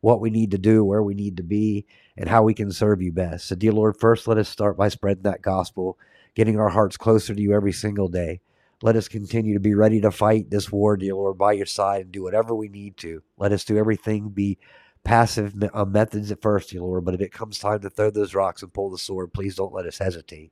[0.00, 1.84] what we need to do, where we need to be,
[2.16, 3.46] and how we can serve you best.
[3.46, 5.98] So, dear Lord, first let us start by spreading that gospel,
[6.34, 8.40] getting our hearts closer to you every single day.
[8.82, 12.02] Let us continue to be ready to fight this war, dear Lord, by your side
[12.02, 13.22] and do whatever we need to.
[13.36, 14.58] Let us do everything be
[15.06, 18.34] passive uh, methods at first, dear Lord, but if it comes time to throw those
[18.34, 20.50] rocks and pull the sword, please don't let us hesitate.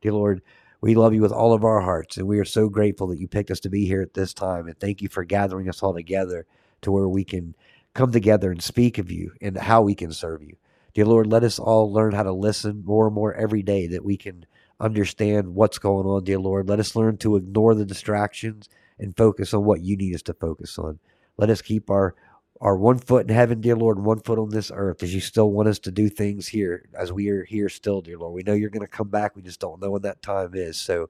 [0.00, 0.40] Dear Lord,
[0.80, 3.28] we love you with all of our hearts, and we are so grateful that you
[3.28, 4.66] picked us to be here at this time.
[4.66, 6.46] And thank you for gathering us all together
[6.80, 7.54] to where we can
[7.92, 10.56] come together and speak of you and how we can serve you.
[10.94, 14.02] Dear Lord, let us all learn how to listen more and more every day that
[14.02, 14.46] we can
[14.80, 16.70] understand what's going on, dear Lord.
[16.70, 20.32] Let us learn to ignore the distractions and focus on what you need us to
[20.32, 21.00] focus on.
[21.36, 22.14] Let us keep our
[22.60, 25.20] our one foot in heaven, dear Lord, and one foot on this earth, as you
[25.20, 28.34] still want us to do things here, as we are here still, dear Lord.
[28.34, 29.34] We know you're going to come back.
[29.36, 30.78] We just don't know when that time is.
[30.78, 31.08] So,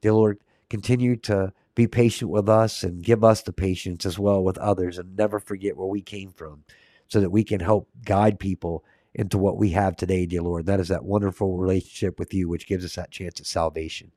[0.00, 0.38] dear Lord,
[0.70, 4.98] continue to be patient with us and give us the patience as well with others
[4.98, 6.64] and never forget where we came from
[7.08, 8.84] so that we can help guide people
[9.14, 10.66] into what we have today, dear Lord.
[10.66, 14.12] That is that wonderful relationship with you, which gives us that chance at salvation.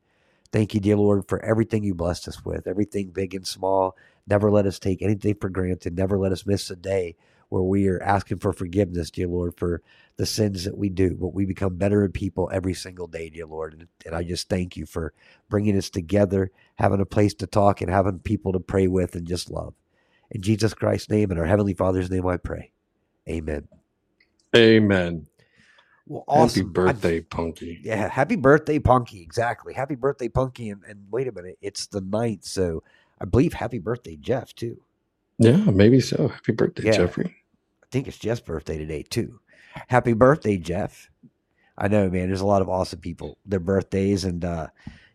[0.51, 3.97] Thank you, dear Lord, for everything you blessed us with, everything big and small.
[4.27, 5.97] Never let us take anything for granted.
[5.97, 7.15] Never let us miss a day
[7.49, 9.81] where we are asking for forgiveness, dear Lord, for
[10.17, 13.73] the sins that we do, but we become better people every single day, dear Lord.
[13.73, 15.13] And, and I just thank you for
[15.49, 19.25] bringing us together, having a place to talk, and having people to pray with and
[19.27, 19.73] just love.
[20.31, 22.71] In Jesus Christ's name and our Heavenly Father's name, I pray.
[23.29, 23.67] Amen.
[24.55, 25.27] Amen.
[26.05, 26.67] Well, Happy awesome.
[26.69, 27.79] I- birthday, Punky.
[27.83, 29.21] yeah, happy birthday, Punky.
[29.21, 29.73] Exactly.
[29.73, 30.69] Happy birthday, Punky.
[30.69, 32.43] And, and wait a minute, it's the ninth.
[32.45, 32.83] So
[33.19, 34.81] I believe happy birthday, Jeff, too.
[35.39, 36.27] Yeah, maybe so.
[36.29, 36.91] Happy birthday, Yeah.
[36.93, 37.35] Jeffrey.
[37.83, 39.39] I think it's Jeff's birthday today, too.
[39.87, 41.09] Happy birthday, Jeff.
[41.77, 42.27] I know, man.
[42.27, 44.23] There's a lot of awesome people, their birthdays.
[44.25, 44.67] And, uh,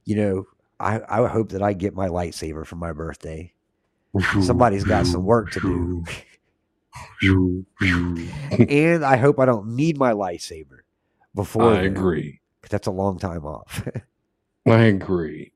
[0.05, 0.47] you know,
[0.79, 3.53] I, I hope that I get my lightsaber for my birthday.
[4.43, 6.05] Somebody's got some work to do.
[8.69, 10.81] and I hope I don't need my lightsaber
[11.35, 11.73] before.
[11.73, 12.41] I then, agree.
[12.69, 13.87] that's a long time off.
[14.67, 15.53] I agree.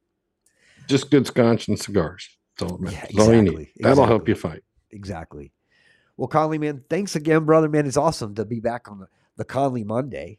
[0.89, 2.36] Just good scotch and cigars.
[2.63, 3.01] All, Yeah, matters.
[3.15, 3.49] That's all you need.
[3.53, 4.63] exactly, That'll help you fight.
[4.91, 5.53] exactly.
[6.17, 7.69] Well, Conlee, man, thanks again, brother.
[7.69, 10.39] Man, it's awesome to be back on the, the Conlee Monday.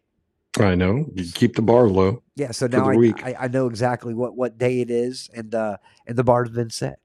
[0.60, 1.06] I know.
[1.14, 2.24] You keep the bar low.
[2.36, 3.24] Yeah, so now I, week.
[3.24, 5.78] I I know exactly what what day it is, and uh
[6.08, 7.00] and the bar's been set.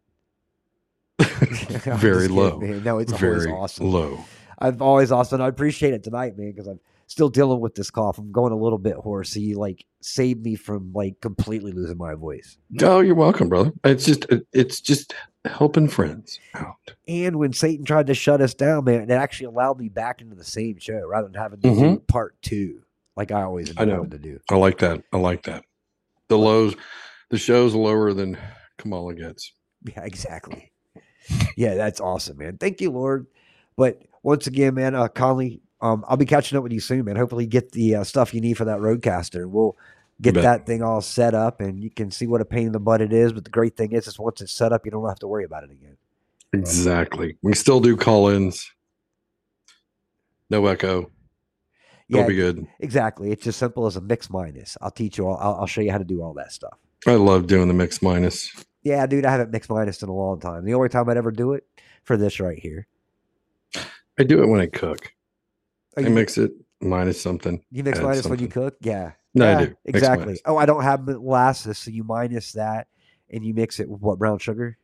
[1.20, 2.59] Very kidding, low.
[2.59, 2.82] man.
[2.82, 3.86] No, it's always Very awesome.
[3.90, 4.24] low.
[4.59, 5.40] I've always awesome.
[5.43, 6.80] I appreciate it tonight, man, because I'm
[7.12, 8.18] still dealing with this cough.
[8.18, 9.30] I'm going a little bit hoarse.
[9.30, 12.56] So you like saved me from like completely losing my voice.
[12.82, 13.72] Oh, you're welcome, brother.
[13.84, 15.14] It's just it's just
[15.44, 16.94] helping friends out.
[17.06, 20.34] And when Satan tried to shut us down, man, it actually allowed me back into
[20.34, 22.06] the same show rather than having to do Mhm.
[22.09, 22.82] part two,
[23.16, 23.98] like I always I know.
[23.98, 24.40] wanted to do.
[24.51, 25.02] I like that.
[25.12, 25.64] I like that.
[26.28, 26.74] The lows,
[27.30, 28.39] the show's lower than
[28.78, 29.52] Kamala gets.
[29.84, 30.72] Yeah, exactly.
[31.56, 32.56] Yeah, that's awesome, man.
[32.59, 33.26] Thank you, Lord.
[33.76, 37.16] But once again, man, uh, Conlee, um, I'll be catching up with you soon, man.
[37.16, 39.46] Hopefully, get the uh, stuff you need for that RodeCaster.
[39.46, 39.76] We'll
[40.20, 42.80] get that thing all set up, and you can see what a pain in the
[42.80, 43.32] butt it is.
[43.32, 45.44] But the great thing is, is once it's set up, you don't have to worry
[45.44, 45.96] about it again.
[46.52, 47.36] Exactly.
[47.42, 48.70] We still do call-ins.
[50.50, 51.10] No echo.
[52.09, 52.66] Yeah, It'll be good.
[52.78, 53.32] exactly.
[53.32, 54.76] It's as simple as a mix minus.
[54.82, 55.38] I'll teach you all.
[55.38, 56.78] I'll, I'll show you how to do all that stuff.
[57.06, 58.52] I love doing the mix minus.
[58.82, 60.64] Yeah, dude, I haven't mixed minus in a long time.
[60.64, 61.64] The only time I'd ever do it
[62.04, 62.86] for this right here.
[64.18, 65.12] I do it when I cook.
[65.97, 67.62] Oh, I you, mix it minus something.
[67.70, 68.77] you mix minus when you cook?
[68.81, 69.12] Yeah.
[69.35, 69.66] No, Yeah, I do.
[69.70, 70.24] Mix Exactly.
[70.27, 70.40] minus.
[70.47, 72.89] Oh, I don't have molasses, so you minus that
[73.31, 74.78] and you mix it with what brown sugar?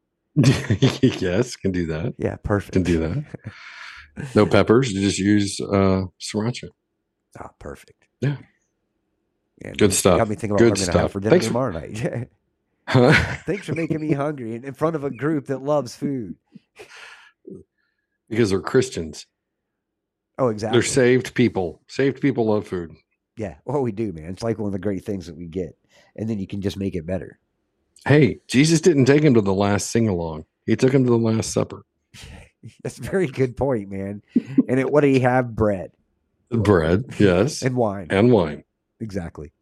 [0.36, 2.14] yes, can do that.
[2.18, 2.72] Yeah, perfect.
[2.72, 3.24] Can do that.
[4.34, 4.92] No peppers.
[4.92, 6.68] You just use uh, sriracha.
[7.38, 8.06] Ah, perfect.
[8.20, 8.36] Yeah.
[9.64, 10.18] Yeah, Good stuff.
[10.18, 11.12] Got me thinking about Good what I'm have stuff.
[11.12, 12.28] for dinner Thanks for- tomorrow night.
[12.88, 13.12] Huh?
[13.46, 16.34] Thanks for making me hungry in, in front of a group that loves food.
[18.28, 19.26] because they're Christians.
[20.38, 20.76] Oh, exactly.
[20.76, 21.80] They're saved people.
[21.86, 22.96] Saved people love food.
[23.36, 24.30] Yeah, well, we do, man.
[24.30, 25.76] It's like one of the great things that we get,
[26.16, 27.38] and then you can just make it better.
[28.06, 30.44] Hey, Jesus didn't take him to the last sing along.
[30.66, 31.84] He took him to the last supper.
[32.82, 34.22] That's a very good point, man.
[34.68, 35.54] And it, what did he have?
[35.54, 35.92] Bread
[36.50, 38.06] Bread, yes, and wine.
[38.10, 38.64] and wine.
[39.00, 39.52] Exactly.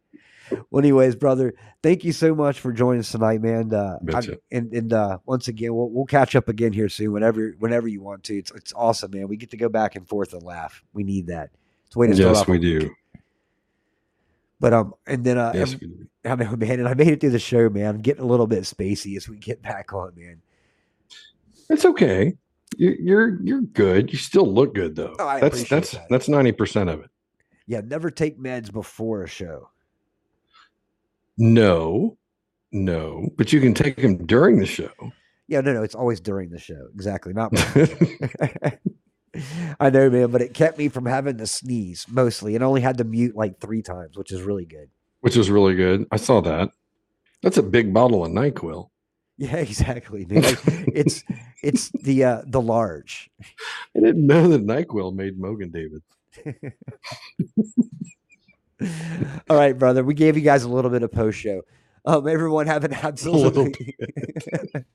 [0.51, 3.73] Well, anyways, brother, thank you so much for joining us tonight, man.
[3.73, 3.97] Uh,
[4.51, 8.01] and and uh, once again, we'll, we'll catch up again here soon, whenever whenever you
[8.01, 8.37] want to.
[8.37, 9.27] It's it's awesome, man.
[9.27, 10.83] We get to go back and forth and laugh.
[10.93, 11.51] We need that.
[11.87, 12.93] It's a way to Yes, we do.
[14.59, 16.07] But um, and then uh, Yes, every- we do.
[16.25, 17.95] I know, man, and I made it through the show, man.
[17.95, 20.41] I'm getting a little bit spacey as we get back on, man.
[21.69, 22.33] It's okay.
[22.77, 24.11] You're you're you're good.
[24.11, 25.15] You still look good though.
[25.19, 26.07] Oh, I that's that's that.
[26.09, 27.09] that's ninety percent of it.
[27.67, 29.69] Yeah, never take meds before a show.
[31.37, 32.17] No,
[32.71, 34.91] no, but you can take them during the show.
[35.47, 36.87] Yeah, no, no, it's always during the show.
[36.93, 37.51] Exactly, not.
[39.79, 42.97] I know, man, but it kept me from having to sneeze mostly, and only had
[42.99, 44.89] to mute like three times, which is really good.
[45.21, 46.05] which is really good.
[46.11, 46.69] I saw that.
[47.41, 48.89] That's a big bottle of Nyquil.
[49.37, 50.25] Yeah, exactly.
[50.25, 51.23] Like, it's
[51.63, 53.29] it's the uh the large.
[53.95, 56.03] I didn't know that Nyquil made Mogen David.
[59.49, 60.03] All right, brother.
[60.03, 61.61] We gave you guys a little bit of post show.
[62.05, 63.95] Um, everyone have an absolutely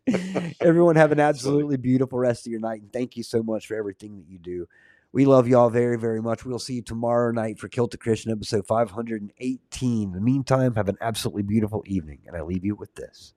[0.61, 3.77] everyone have an absolutely beautiful rest of your night, and thank you so much for
[3.77, 4.67] everything that you do.
[5.11, 6.45] We love y'all very, very much.
[6.45, 10.03] We'll see you tomorrow night for Kilted Christian episode 518.
[10.03, 13.33] In the meantime, have an absolutely beautiful evening, and I leave you with this.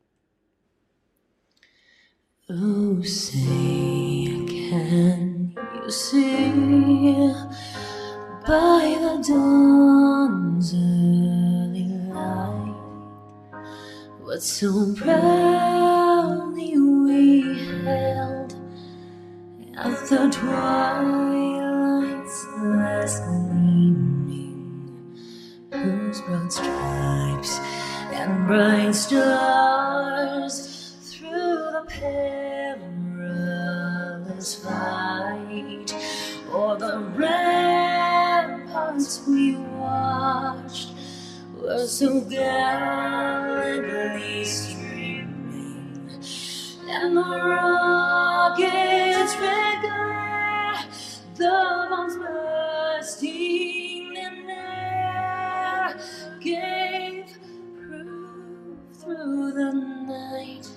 [2.50, 3.40] Oh, say,
[4.46, 7.34] can you see
[8.48, 12.74] by the dawn's early light
[14.20, 17.42] what so proudly we
[17.86, 18.56] held
[19.78, 25.16] at the twilight's last gleaming,
[25.72, 27.60] whose broad stripes
[28.12, 32.80] and bright stars through the perilous
[34.56, 35.51] fight
[39.12, 40.90] as we watched
[41.60, 46.10] were so gallantly streaming,
[46.88, 49.82] and the rockets red
[51.36, 56.00] the bombs bursting in air,
[56.40, 57.38] gave
[57.76, 59.74] proof through the
[60.08, 60.70] night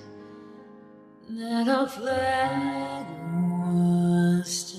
[1.29, 3.05] that our flag
[3.61, 4.74] was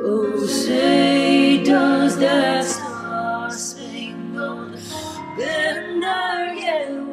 [0.00, 4.78] Oh, say does that star-spangled
[5.36, 7.08] banner yet wave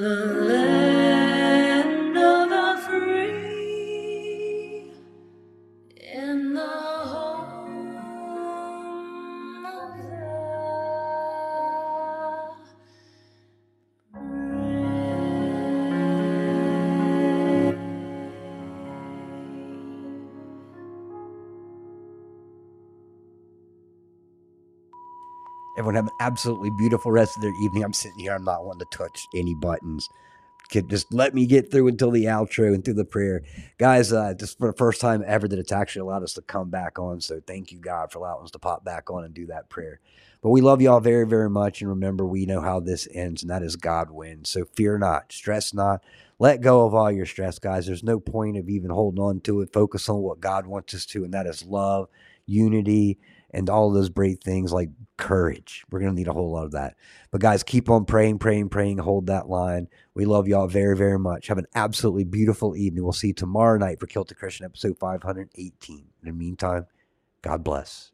[0.00, 0.33] the
[25.84, 27.84] Everyone have an absolutely beautiful rest of their evening.
[27.84, 28.32] I'm sitting here.
[28.32, 30.08] I'm not wanting to touch any buttons.
[30.70, 33.42] Could just let me get through until the outro and through the prayer,
[33.76, 34.10] guys.
[34.10, 36.98] Uh, just for the first time ever that it's actually allowed us to come back
[36.98, 37.20] on.
[37.20, 40.00] So thank you, God, for allowing us to pop back on and do that prayer.
[40.40, 43.50] But we love y'all very, very much, and remember, we know how this ends, and
[43.50, 44.48] that is God wins.
[44.48, 46.02] So fear not, stress not.
[46.38, 47.84] Let go of all your stress, guys.
[47.84, 49.74] There's no point of even holding on to it.
[49.74, 52.08] Focus on what God wants us to, and that is love,
[52.46, 53.18] unity,
[53.54, 55.84] and all those great things like courage.
[55.90, 56.96] We're going to need a whole lot of that.
[57.30, 58.98] But guys, keep on praying, praying, praying.
[58.98, 59.86] Hold that line.
[60.12, 61.46] We love y'all very, very much.
[61.46, 63.04] Have an absolutely beautiful evening.
[63.04, 65.98] We'll see you tomorrow night for Kilted Christian episode 518.
[65.98, 66.86] In the meantime,
[67.42, 68.13] God bless.